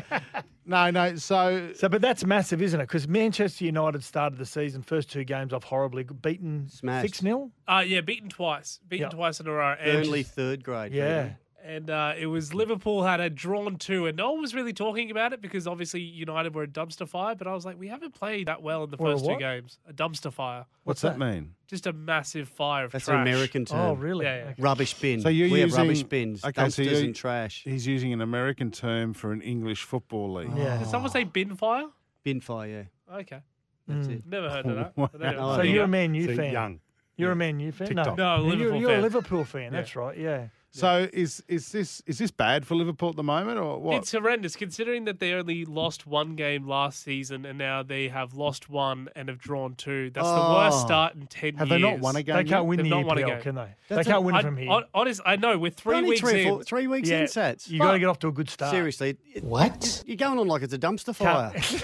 no, 0.66 0.90
no. 0.92 1.16
So 1.16 1.72
So, 1.74 1.90
but 1.90 2.02
that's 2.02 2.26
massive, 2.26 2.62
isn't 2.62 2.80
it? 2.80 2.84
Because 2.88 3.08
Manchester 3.08 3.66
United 3.66 4.04
started 4.04 4.38
the 4.40 4.46
season 4.46 4.82
first 4.84 5.12
two 5.12 5.24
games 5.24 5.54
off 5.54 5.64
horribly, 5.64 6.04
beaten 6.04 6.68
Smashed. 6.70 7.06
six 7.08 7.20
0 7.20 7.52
Uh, 7.68 7.84
yeah, 7.86 8.02
beaten 8.02 8.30
twice. 8.30 8.80
Beaten 8.88 9.04
Yep. 9.06 9.12
twice 9.14 9.40
in 9.40 9.48
a 9.48 9.52
row. 9.52 9.76
And, 9.80 10.04
Burnley 10.04 10.24
third 10.24 10.64
grade. 10.64 10.94
Yeah, 10.94 11.32
and 11.64 11.90
uh, 11.90 12.14
it 12.18 12.26
was 12.28 12.54
Liverpool 12.54 13.04
had 13.04 13.20
a 13.22 13.30
drawn 13.30 13.78
two, 13.78 14.06
and 14.06 14.18
no 14.18 14.32
one 14.34 14.42
was 14.42 14.54
really 14.54 14.74
talking 14.74 15.10
about 15.12 15.32
it 15.34 15.42
because 15.42 15.66
obviously 15.66 16.02
United 16.02 16.54
were 16.54 16.64
a 16.64 16.68
dumpster 16.68 17.08
fire. 17.08 17.36
But 17.36 17.48
I 17.48 17.54
was 17.54 17.66
like, 17.66 17.80
we 17.80 17.88
haven't 17.88 18.14
played 18.14 18.48
that 18.48 18.62
well 18.62 18.84
in 18.84 18.90
the 18.92 18.98
first 18.98 19.26
two 19.26 19.38
games. 19.38 19.80
A 19.88 19.94
dumpster 19.94 20.32
fire, 20.34 20.66
what's 20.84 21.02
that 21.02 21.18
mean? 21.18 21.56
just 21.68 21.88
a 21.88 21.94
massive 21.94 22.48
fire 22.50 22.86
of 22.86 22.92
That's 22.92 23.06
trash. 23.06 23.16
an 23.16 23.22
American 23.22 23.66
term. 23.66 23.80
Oh, 23.80 23.94
really? 23.94 24.26
Yeah, 24.26 24.36
yeah. 24.36 24.44
Okay. 24.52 24.62
Rubbish 24.62 24.94
bin. 24.96 25.22
So 25.22 25.30
you're 25.30 25.50
we 25.50 25.62
have 25.62 25.74
rubbish 25.74 26.04
bins, 26.04 26.44
Okay, 26.44 26.70
so 26.70 26.82
dumpsters 26.84 26.86
you're- 26.92 27.06
and 27.06 27.16
trash. 27.16 27.64
He's 27.64 27.88
using 27.88 28.14
an 28.14 28.22
American 28.22 28.70
term 28.70 29.14
for 29.14 29.32
an 29.32 29.42
English 29.42 29.84
football 29.84 30.34
league. 30.34 30.52
Yeah. 30.56 30.78
Did 30.78 30.88
someone 30.88 31.10
say 31.12 31.24
bin 31.24 31.56
fire? 31.56 31.86
Bin 32.24 32.42
fire, 32.42 32.68
yeah. 33.10 33.18
Okay, 33.20 33.40
That's 33.88 34.08
Mm. 34.08 34.12
it. 34.18 34.26
never 34.28 34.50
heard 34.50 34.66
of 34.66 34.76
that. 34.76 34.94
Wow. 34.98 35.10
I. 35.14 35.32
So 35.34 35.56
So 35.58 35.62
you 35.64 35.74
you're 35.76 35.84
a 35.86 35.88
Man 35.88 36.14
U 36.14 36.28
See, 36.28 36.36
fan. 36.36 36.52
young. 36.54 36.80
You're 37.16 37.32
a 37.32 37.36
Man 37.36 37.60
U 37.60 37.72
fan. 37.72 37.88
TikTok. 37.88 38.18
No, 38.18 38.38
you're, 38.38 38.50
Liverpool 38.56 38.80
you're 38.82 38.90
a 38.90 38.94
fan. 38.94 39.02
Liverpool 39.04 39.44
fan. 39.46 39.72
That's 39.72 39.96
right. 39.96 40.18
Yeah. 40.18 40.48
So 40.76 41.08
is 41.14 41.44
is 41.48 41.72
this 41.72 42.02
is 42.08 42.18
this 42.18 42.32
bad 42.32 42.66
for 42.66 42.74
Liverpool 42.74 43.10
at 43.10 43.16
the 43.16 43.22
moment 43.22 43.60
or 43.60 43.80
what? 43.80 43.98
It's 43.98 44.12
horrendous 44.12 44.56
considering 44.56 45.06
that 45.06 45.20
they 45.20 45.34
only 45.34 45.66
lost 45.66 46.08
one 46.08 46.36
game 46.36 46.68
last 46.68 47.04
season 47.04 47.46
and 47.46 47.60
now 47.60 47.84
they 47.84 48.08
have 48.08 48.34
lost 48.34 48.72
one 48.72 49.08
and 49.16 49.30
have 49.30 49.38
drawn 49.38 49.76
two. 49.76 50.10
That's 50.10 50.28
the 50.28 50.34
worst 50.34 50.78
Oh. 50.82 50.86
start 50.88 51.14
in 51.14 51.28
10 51.28 51.58
Have 51.58 51.68
years. 51.70 51.80
they 51.80 51.88
not 51.92 52.00
won 52.00 52.16
a 52.16 52.24
game? 52.24 52.36
They 52.38 52.44
can't 52.46 52.66
win 52.66 52.78
They've 52.78 52.86
the 52.86 52.90
not 52.90 53.06
won 53.06 53.18
a 53.20 53.22
EPL, 53.22 53.28
game. 53.28 53.42
can 53.42 53.56
they? 53.56 53.68
That's 53.88 54.08
they 54.08 54.12
can't 54.12 54.24
win 54.24 54.34
I, 54.34 54.42
from 54.42 54.58
here. 54.58 54.68
hon- 54.68 54.86
honest, 54.96 55.22
I 55.28 55.36
know, 55.36 55.60
we're 55.60 55.70
three 55.70 55.96
Only 55.98 56.10
weeks 56.10 56.22
three, 56.22 56.42
in. 56.42 56.50
four, 56.50 56.64
three 56.64 56.88
weeks 56.88 57.08
yeah, 57.08 57.20
in, 57.22 57.28
sets. 57.28 57.70
you 57.70 57.78
got 57.78 57.92
to 57.92 58.00
get 58.00 58.08
off 58.10 58.18
to 58.20 58.28
a 58.30 58.32
good 58.32 58.50
start. 58.50 58.72
Seriously. 58.72 59.16
it- 59.36 59.44
What? 59.44 60.04
You're 60.08 60.18
going 60.18 60.40
on 60.40 60.48
like 60.48 60.64
it's 60.64 60.74
a 60.74 60.80
dumpster 60.80 61.14
fire. 61.14 61.52
Can't- 61.54 61.84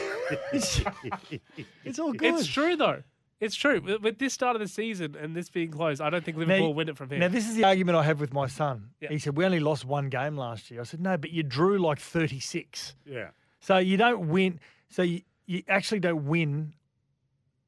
it's 1.86 1.99
all 1.99 2.13
good. 2.13 2.34
It's 2.36 2.47
true, 2.47 2.75
though. 2.75 3.04
It's 3.39 3.56
true. 3.56 3.80
With, 3.82 4.02
with 4.02 4.19
this 4.19 4.34
start 4.34 4.56
of 4.56 4.60
the 4.60 4.67
season 4.67 5.15
and 5.19 5.36
this 5.36 5.49
being 5.49 5.71
closed, 5.71 6.02
I 6.02 6.10
don't 6.10 6.23
think 6.25 6.38
Liverpool 6.38 6.67
will 6.67 6.73
win 6.73 6.89
it 6.89 6.97
from 6.97 7.10
here. 7.10 7.19
Now, 7.19 7.30
this 7.30 7.47
is 7.47 7.56
the 7.56 7.63
argument 7.63 7.97
I 7.97 8.04
have 8.04 8.19
with 8.19 8.34
my 8.34 8.47
son. 8.47 8.89
Yeah. 8.99 9.10
He 9.10 9.19
said, 9.19 9.38
We 9.38 9.45
only 9.45 9.60
lost 9.62 9.86
one 9.86 10.10
game 10.10 10.36
last 10.38 10.69
year. 10.69 10.82
I 10.82 10.84
said, 10.84 10.99
No, 10.99 11.17
but 11.17 11.32
you 11.32 11.43
drew 11.43 11.78
like 11.80 11.99
36. 11.99 12.95
yeah. 13.06 13.30
So 13.62 13.78
you 13.78 13.97
don't 13.97 14.28
win. 14.30 14.60
So 14.89 15.02
you, 15.04 15.21
you 15.45 15.63
actually 15.67 15.99
don't 15.99 16.25
win 16.25 16.73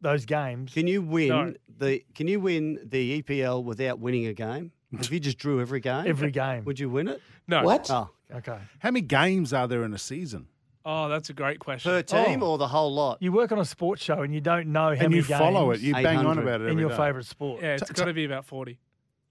those 0.01 0.25
games. 0.25 0.73
Can 0.73 0.87
you 0.87 1.01
win 1.01 1.27
No. 1.29 1.53
the 1.77 2.03
Can 2.15 2.27
you 2.27 2.39
win 2.39 2.79
the 2.83 3.21
EPL 3.21 3.63
without 3.63 3.99
winning 3.99 4.25
a 4.27 4.33
game? 4.33 4.71
If 4.93 5.09
you 5.11 5.19
just 5.21 5.37
drew 5.37 5.61
every 5.61 5.79
game, 5.79 6.05
Every 6.05 6.31
game. 6.31 6.65
would 6.65 6.79
you 6.79 6.89
win 6.89 7.07
it? 7.07 7.21
no. 7.47 7.63
What? 7.63 7.89
Oh, 7.89 8.09
Okay. 8.33 8.57
How 8.79 8.91
many 8.91 9.01
games 9.01 9.51
are 9.53 9.67
there 9.67 9.83
in 9.83 9.93
a 9.93 9.97
season? 9.97 10.47
Oh, 10.85 11.07
that's 11.09 11.29
a 11.29 11.33
great 11.33 11.59
question. 11.59 11.91
per 11.91 12.01
team 12.01 12.41
Oh. 12.41 12.51
or 12.53 12.57
the 12.57 12.67
whole 12.67 12.93
lot? 12.93 13.17
You 13.21 13.31
work 13.31 13.51
on 13.51 13.59
a 13.59 13.65
sports 13.65 14.01
show 14.03 14.21
and 14.21 14.33
you 14.33 14.41
don't 14.41 14.67
know 14.71 14.85
how 14.85 14.89
and 14.91 14.99
many 15.01 15.15
you 15.17 15.23
follow 15.23 15.71
it. 15.71 15.75
games 15.75 15.83
You 15.83 15.93
bang 15.93 16.17
on 16.17 16.25
800 16.25 16.41
about 16.41 16.61
it 16.61 16.63
in 16.65 16.69
every 16.71 16.81
your 16.81 16.89
day. 16.89 16.97
favourite 16.97 17.25
sport. 17.25 17.61
yeah, 17.61 17.73
it's 17.75 17.87
T- 17.87 17.93
got 17.93 18.05
to 18.05 18.13
be 18.13 18.25
about 18.25 18.45
40. 18.45 18.79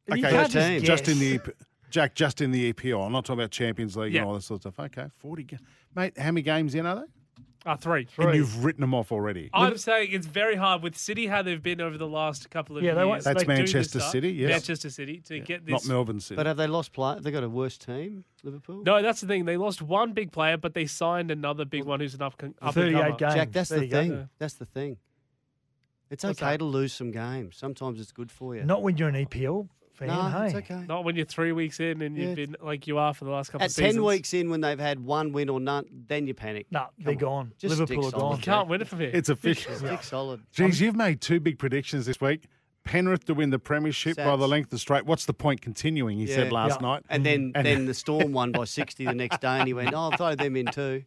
You 0.06 0.12
Okay, 0.14 0.22
can't 0.30 0.52
per 0.52 0.60
team. 0.78 0.82
just 0.82 1.08
in 1.08 1.18
the 1.18 1.38
guess. 1.38 1.48
EP 1.48 1.54
Jack, 1.90 2.14
just 2.14 2.40
in 2.40 2.52
the 2.52 2.72
EPL. 2.72 3.04
I'm 3.04 3.10
not 3.12 3.24
talking 3.24 3.40
about 3.40 3.50
Champions 3.50 3.96
League 3.96 4.12
Yeah. 4.14 4.20
and 4.20 4.28
all 4.28 4.34
that 4.34 4.42
sort 4.42 4.64
of 4.64 4.72
stuff. 4.74 4.84
Okay, 4.86 5.08
40 5.18 5.42
games. 5.42 5.62
Mate, 5.96 6.16
how 6.16 6.26
many 6.30 6.42
games 6.42 6.74
in 6.76 6.86
are 6.86 6.94
they? 6.96 7.02
Uh, 7.66 7.76
three. 7.76 8.06
three. 8.06 8.24
And 8.24 8.34
you've 8.34 8.64
written 8.64 8.80
them 8.80 8.94
off 8.94 9.12
already. 9.12 9.50
I'm 9.52 9.76
saying 9.76 10.08
it's 10.12 10.26
very 10.26 10.56
hard 10.56 10.82
with 10.82 10.96
City 10.96 11.26
how 11.26 11.42
they've 11.42 11.62
been 11.62 11.80
over 11.80 11.98
the 11.98 12.06
last 12.06 12.48
couple 12.48 12.78
of 12.78 12.82
Yeah, 12.82 12.94
they 12.94 13.06
years. 13.06 13.24
That's 13.24 13.42
They 13.42 13.46
Manchester. 13.46 14.00
City, 14.00 14.32
yes. 14.32 14.50
Manchester 14.50 14.88
City 14.88 15.20
to 15.26 15.40
get 15.40 15.68
Not 15.68 15.80
this. 15.82 15.88
Melbourne 15.88 16.20
City. 16.20 16.36
But 16.36 16.46
have 16.46 16.56
they 16.56 16.66
lost 16.66 16.92
play? 16.94 17.14
Have 17.14 17.22
they 17.22 17.30
got 17.30 17.44
a 17.44 17.48
worse 17.50 17.76
team, 17.76 18.24
Liverpool? 18.42 18.82
No, 18.86 19.02
that's 19.02 19.20
the 19.20 19.26
thing. 19.26 19.44
They 19.44 19.58
lost 19.58 19.82
one 19.82 20.12
big 20.14 20.32
player, 20.32 20.56
but 20.56 20.72
they 20.72 20.86
signed 20.86 21.30
another 21.30 21.66
big 21.66 21.84
one 21.84 22.00
who's 22.00 22.14
an 22.14 22.22
up, 22.22 22.32
up 22.34 22.42
and 22.42 22.54
38 22.74 22.92
comer. 22.94 23.16
games. 23.16 23.34
Jack, 23.34 23.52
that's 23.52 23.68
There 23.68 23.78
the 23.80 23.84
you 23.84 23.90
go. 23.90 24.00
thing. 24.02 24.28
That's 24.38 24.54
the 24.54 24.64
thing. 24.66 24.96
It's 26.10 26.24
What's 26.24 26.40
okay 26.42 26.52
that? 26.52 26.58
to 26.58 26.64
lose 26.64 26.92
some 26.92 27.10
games. 27.12 27.56
Sometimes 27.56 28.00
it's 28.00 28.10
good 28.10 28.32
for 28.32 28.56
you. 28.56 28.64
Not 28.64 28.82
when 28.82 28.96
you're 28.96 29.08
an 29.10 29.14
EPL 29.26 29.68
fan. 30.06 30.08
no, 30.32 30.38
hey? 30.38 30.46
it's 30.46 30.54
okay. 30.56 30.84
Not 30.88 31.04
when 31.04 31.16
you're 31.16 31.24
three 31.26 31.52
weeks 31.52 31.78
in 31.80 32.02
and 32.02 32.16
you've 32.16 32.36
been 32.36 32.56
like 32.60 32.86
you 32.86 32.98
are 32.98 33.14
for 33.14 33.24
the 33.24 33.30
last 33.30 33.50
couple 33.52 33.64
At 33.64 33.70
of 33.70 33.76
ten 33.76 34.02
weeks 34.02 34.34
in, 34.34 34.50
when 34.50 34.60
they've 34.60 34.78
had 34.78 34.98
one 35.04 35.32
win 35.32 35.48
or 35.48 35.60
none, 35.60 35.84
then 36.08 36.26
you 36.26 36.34
panic. 36.34 36.66
No, 36.70 36.86
they're 36.98 37.12
on. 37.14 37.18
gone. 37.18 37.52
Just 37.58 37.78
Liverpool 37.78 38.06
are 38.06 38.08
stick 38.08 38.20
solid. 38.20 38.30
gone. 38.32 38.36
You 38.38 38.42
can't 38.44 38.68
win 38.68 38.80
it 38.82 38.88
from 38.88 39.00
here. 39.00 39.10
it's 39.12 39.28
official. 39.28 39.74
Stick 39.74 40.02
solid. 40.02 40.40
Geez, 40.52 40.80
you've 40.80 40.96
made 40.96 41.20
two 41.20 41.40
big 41.40 41.58
predictions 41.58 42.06
this 42.06 42.20
week. 42.20 42.46
Penrith 42.82 43.26
to 43.26 43.34
win 43.34 43.50
the 43.50 43.58
premiership 43.58 44.16
by 44.16 44.24
the 44.24 44.38
Satts. 44.38 44.50
length 44.50 44.72
of 44.72 44.80
straight. 44.80 45.04
What's 45.04 45.26
the 45.26 45.34
point 45.34 45.60
continuing? 45.60 46.16
He 46.18 46.26
said 46.26 46.46
Yeah. 46.46 46.52
last 46.52 46.80
Yeah. 46.80 46.88
night. 46.88 47.02
And 47.10 47.26
then, 47.26 47.52
And- 47.54 47.66
then 47.66 47.84
the 47.90 47.92
Storm 47.94 48.32
won 48.32 48.52
by 48.52 48.64
60 48.64 49.04
the 49.04 49.12
next 49.14 49.42
day, 49.42 49.58
and 49.58 49.66
he 49.68 49.74
went, 49.74 49.92
"Oh, 49.92 49.98
I'll 49.98 50.10
throw 50.12 50.34
them 50.34 50.56
in 50.56 50.64
too." 50.66 51.02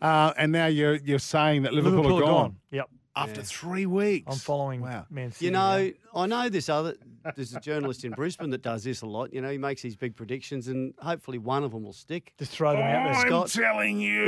Uh, 0.00 0.32
and 0.38 0.50
now 0.50 0.66
you're 0.66 0.96
you're 0.96 1.18
saying 1.18 1.62
that 1.62 1.74
Liverpool, 1.74 2.02
Liverpool 2.04 2.24
are 2.24 2.26
gone, 2.26 2.56
Yep. 2.70 2.88
After 3.16 3.40
Yeah. 3.40 3.46
three 3.46 3.86
weeks. 3.86 4.26
I'm 4.32 4.38
following 4.38 4.80
Wow. 4.80 5.06
Man 5.10 5.32
City. 5.32 5.46
You 5.46 5.50
now. 5.50 5.76
know, 5.78 5.90
I 6.14 6.26
know 6.26 6.48
this 6.48 6.68
other. 6.68 6.94
There's 7.36 7.54
a 7.54 7.60
journalist 7.60 8.04
in 8.04 8.12
Brisbane 8.12 8.50
that 8.50 8.62
does 8.62 8.82
this 8.84 9.02
a 9.02 9.06
lot. 9.06 9.32
You 9.34 9.40
know, 9.42 9.50
he 9.50 9.58
makes 9.58 9.82
these 9.82 9.96
big 9.96 10.16
predictions, 10.16 10.68
and 10.68 10.94
hopefully 11.00 11.38
one 11.38 11.64
of 11.64 11.72
them 11.72 11.82
will 11.82 11.92
stick. 11.92 12.32
Just 12.38 12.52
throw 12.52 12.72
them 12.72 12.80
out 12.82 13.12
there, 13.12 13.14
I'm 13.14 13.26
Scott. 13.28 13.48
telling 13.48 14.00
you, 14.00 14.24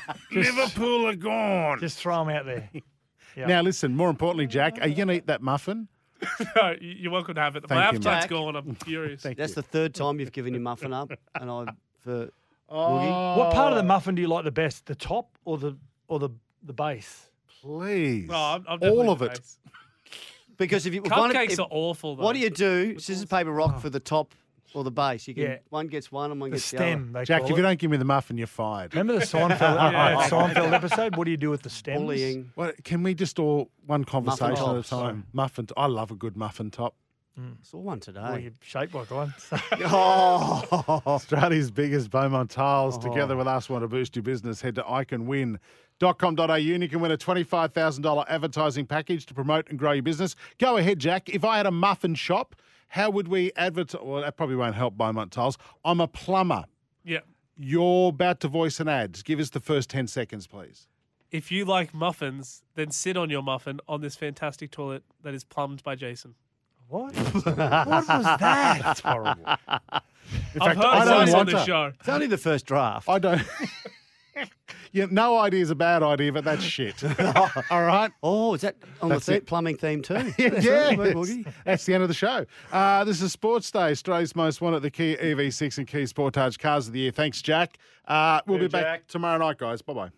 Liverpool 0.32 1.06
are 1.06 1.14
gone. 1.16 1.78
Just 1.80 1.98
throw 1.98 2.24
them 2.24 2.34
out 2.34 2.44
there. 2.46 2.68
Yeah. 3.36 3.48
Now 3.48 3.60
listen. 3.60 3.94
More 3.94 4.08
importantly, 4.08 4.46
Jack, 4.46 4.78
are 4.80 4.88
you 4.88 4.94
going 4.94 5.08
to 5.08 5.14
eat 5.14 5.26
that 5.26 5.42
muffin? 5.42 5.88
no, 6.56 6.70
you- 6.80 6.94
you're 7.00 7.12
welcome 7.12 7.34
to 7.34 7.40
have 7.42 7.54
it. 7.54 7.64
Thank 7.68 7.78
My 7.78 7.82
you, 7.82 7.88
appetite's 7.90 8.24
Jack. 8.24 8.30
gone. 8.30 8.56
I'm 8.56 8.74
furious. 8.76 9.20
Thank 9.20 9.36
That's 9.36 9.50
you. 9.50 9.56
the 9.56 9.62
third 9.62 9.94
time 9.94 10.18
you've 10.20 10.32
given 10.32 10.54
your 10.54 10.62
muffin 10.62 10.94
up, 10.94 11.10
and 11.38 11.50
I 11.50 11.66
for 12.00 12.30
Oh, 12.70 13.36
What 13.38 13.52
part 13.52 13.72
of 13.72 13.76
the 13.76 13.82
muffin 13.82 14.14
do 14.14 14.22
you 14.22 14.28
like 14.28 14.44
the 14.44 14.50
best? 14.50 14.86
The 14.86 14.94
top 14.94 15.36
or 15.44 15.58
the 15.58 15.76
or 16.08 16.18
the 16.18 16.30
the 16.62 16.72
base? 16.72 17.28
Please, 17.62 18.28
Oh, 18.30 18.34
I'm, 18.34 18.64
I'm 18.68 18.90
all 18.90 19.10
of 19.10 19.22
it. 19.22 19.32
base. 19.34 19.58
because 20.56 20.86
if 20.86 20.94
you 20.94 21.02
one 21.02 21.32
Cupcakes 21.32 21.52
if- 21.52 21.60
are 21.60 21.68
awful. 21.70 22.16
Though. 22.16 22.22
What 22.24 22.34
do 22.34 22.38
you 22.40 22.50
do? 22.50 22.98
Scissors 22.98 23.24
paper 23.24 23.50
rock 23.52 23.74
Oh. 23.76 23.80
for 23.80 23.90
the 23.90 24.00
top 24.00 24.34
or 24.74 24.84
the 24.84 24.90
base. 24.90 25.26
You 25.26 25.34
can 25.34 25.42
Yeah. 25.42 25.56
one 25.70 25.86
gets 25.86 26.12
one 26.12 26.30
and 26.30 26.40
one 26.40 26.50
The 26.50 26.56
gets 26.56 26.66
stem. 26.66 27.12
They 27.12 27.24
Jack, 27.24 27.40
call 27.42 27.50
if 27.50 27.56
you 27.56 27.60
it. 27.60 27.62
don't 27.66 27.78
give 27.78 27.90
me 27.90 27.96
the 27.96 28.04
muffin, 28.04 28.36
you're 28.36 28.46
fired. 28.46 28.94
Remember 28.94 29.14
the 29.18 29.24
Seinfeld, 29.24 29.58
Yeah. 29.92 30.28
Seinfeld 30.28 30.72
episode? 30.72 31.16
What 31.16 31.24
do 31.24 31.30
you 31.30 31.36
do 31.36 31.50
with 31.50 31.62
the 31.62 31.68
the 31.68 31.74
stems? 31.74 32.00
Bullying. 32.02 32.52
Well, 32.56 32.72
can 32.84 33.02
we 33.02 33.14
just 33.14 33.38
all 33.38 33.70
one 33.86 34.04
conversation 34.04 34.52
at 34.54 34.58
a 34.58 34.64
tops. 34.74 34.88
time? 34.90 35.26
Muffin. 35.32 35.66
I 35.76 35.86
love 35.86 36.10
a 36.10 36.14
good 36.16 36.36
muffin 36.36 36.70
top. 36.70 36.94
Mm. 37.38 37.56
Saw 37.62 37.76
one 37.78 37.84
Well, 37.86 37.98
today. 38.00 38.42
you're 38.44 38.52
shaped 38.62 38.94
like 38.94 39.10
one. 39.10 39.34
Oh, 39.84 41.02
Australia's 41.06 41.70
biggest 41.70 42.10
Beaumont 42.10 42.50
tiles, 42.50 42.96
Oh. 42.96 43.00
together 43.00 43.36
with 43.36 43.46
us, 43.46 43.68
want 43.68 43.82
to 43.82 43.88
boost 43.88 44.16
your 44.16 44.22
business. 44.22 44.60
Head 44.62 44.74
to 44.76 44.82
iCanWin.com.au 44.82 46.54
and 46.54 46.82
you 46.82 46.88
can 46.88 47.00
win 47.00 47.10
a 47.10 47.18
$25,000 47.18 48.24
advertising 48.28 48.86
package 48.86 49.26
to 49.26 49.34
promote 49.34 49.68
and 49.68 49.78
grow 49.78 49.92
your 49.92 50.02
business. 50.02 50.34
Go 50.58 50.76
ahead, 50.78 50.98
Jack. 50.98 51.28
If 51.28 51.44
I 51.44 51.58
had 51.58 51.66
a 51.66 51.70
muffin 51.70 52.14
shop, 52.14 52.56
how 52.88 53.10
would 53.10 53.28
we 53.28 53.52
advertise? 53.56 54.00
Well, 54.02 54.22
that 54.22 54.36
probably 54.36 54.56
won't 54.56 54.74
help 54.74 54.96
Beaumont 54.96 55.32
tiles. 55.32 55.58
I'm 55.84 56.00
a 56.00 56.08
plumber. 56.08 56.64
Yeah. 57.04 57.20
You're 57.58 58.08
about 58.10 58.40
to 58.40 58.48
voice 58.48 58.80
an 58.80 58.88
ad. 58.88 59.22
Give 59.24 59.40
us 59.40 59.50
the 59.50 59.60
first 59.60 59.90
10 59.90 60.06
seconds, 60.08 60.46
please. 60.46 60.88
If 61.30 61.50
you 61.50 61.64
like 61.64 61.92
muffins, 61.92 62.62
then 62.76 62.90
sit 62.92 63.16
on 63.16 63.28
your 63.30 63.42
muffin 63.42 63.80
on 63.88 64.00
this 64.00 64.14
fantastic 64.14 64.70
toilet 64.70 65.02
that 65.22 65.34
is 65.34 65.42
plumbed 65.44 65.82
by 65.82 65.96
Jason. 65.96 66.34
What? 66.88 67.14
what 67.16 67.34
was 67.34 67.44
that? 67.44 68.38
That's 68.82 69.00
horrible. 69.00 69.42
In 70.54 70.62
I've 70.62 70.76
fact, 70.76 70.76
heard 70.76 70.84
I 70.84 71.04
don't 71.04 71.28
on 71.28 71.32
want 71.32 71.50
the 71.50 71.58
to. 71.58 71.64
show. 71.64 71.92
it's 71.98 72.08
only 72.08 72.26
the 72.26 72.38
first 72.38 72.66
draft. 72.66 73.08
I 73.08 73.18
don't. 73.18 73.42
yeah, 74.92 75.06
no 75.10 75.38
idea 75.38 75.62
is 75.62 75.70
a 75.70 75.74
bad 75.74 76.02
idea, 76.02 76.32
but 76.32 76.44
that's 76.44 76.62
shit. 76.62 77.02
All 77.70 77.82
right. 77.84 78.10
Oh, 78.22 78.54
is 78.54 78.62
that 78.62 78.76
on 79.00 79.08
That's 79.10 79.26
the 79.26 79.32
the 79.32 79.38
it. 79.38 79.46
plumbing 79.46 79.76
theme 79.76 80.02
too? 80.02 80.14
yeah, 80.38 80.60
Sorry, 80.60 80.96
Boogie. 80.96 81.52
that's 81.64 81.84
the 81.86 81.94
end 81.94 82.02
of 82.02 82.08
the 82.08 82.14
show. 82.14 82.44
Uh, 82.72 83.04
this 83.04 83.22
is 83.22 83.32
Sports 83.32 83.70
Day, 83.70 83.90
Australia's 83.92 84.34
most 84.34 84.60
wanted, 84.60 84.80
the 84.80 84.90
Kia 84.90 85.16
EV6 85.16 85.78
and 85.78 85.86
Kia 85.86 86.02
Sportage 86.02 86.58
Cars 86.58 86.86
of 86.88 86.92
the 86.92 87.00
Year. 87.00 87.12
Thanks, 87.12 87.40
Jack. 87.42 87.78
Uh, 88.06 88.40
we'll 88.46 88.58
be 88.58 88.68
back 88.68 89.06
tomorrow 89.06 89.38
night, 89.38 89.58
guys. 89.58 89.80
Bye 89.82 90.10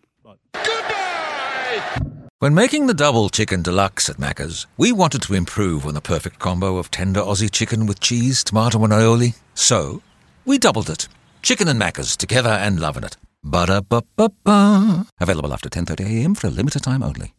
bye. 0.53 2.28
When 2.41 2.53
making 2.53 2.87
the 2.87 2.93
double 2.93 3.27
chicken 3.27 3.63
deluxe 3.63 4.07
at 4.09 4.15
Macca's, 4.15 4.65
we 4.77 4.93
wanted 4.93 5.21
to 5.23 5.33
improve 5.33 5.85
on 5.85 5.93
the 5.93 5.99
perfect 5.99 6.39
combo 6.39 6.77
of 6.77 6.89
tender 6.89 7.19
Aussie 7.19 7.51
chicken 7.51 7.85
with 7.85 7.99
cheese, 7.99 8.45
tomato, 8.45 8.81
and 8.81 8.93
aioli. 8.93 9.37
So, 9.55 10.01
we 10.45 10.57
doubled 10.57 10.89
it. 10.89 11.09
Chicken 11.41 11.67
and 11.67 11.77
Macca's 11.77 12.15
together 12.15 12.51
and 12.51 12.79
loving 12.79 13.03
it. 13.03 13.17
Ba-da-ba-ba-ba. 13.43 15.05
Available 15.19 15.51
after 15.51 15.67
10.30am 15.67 16.37
for 16.37 16.47
a 16.47 16.49
limited 16.49 16.81
time 16.81 17.03
only. 17.03 17.33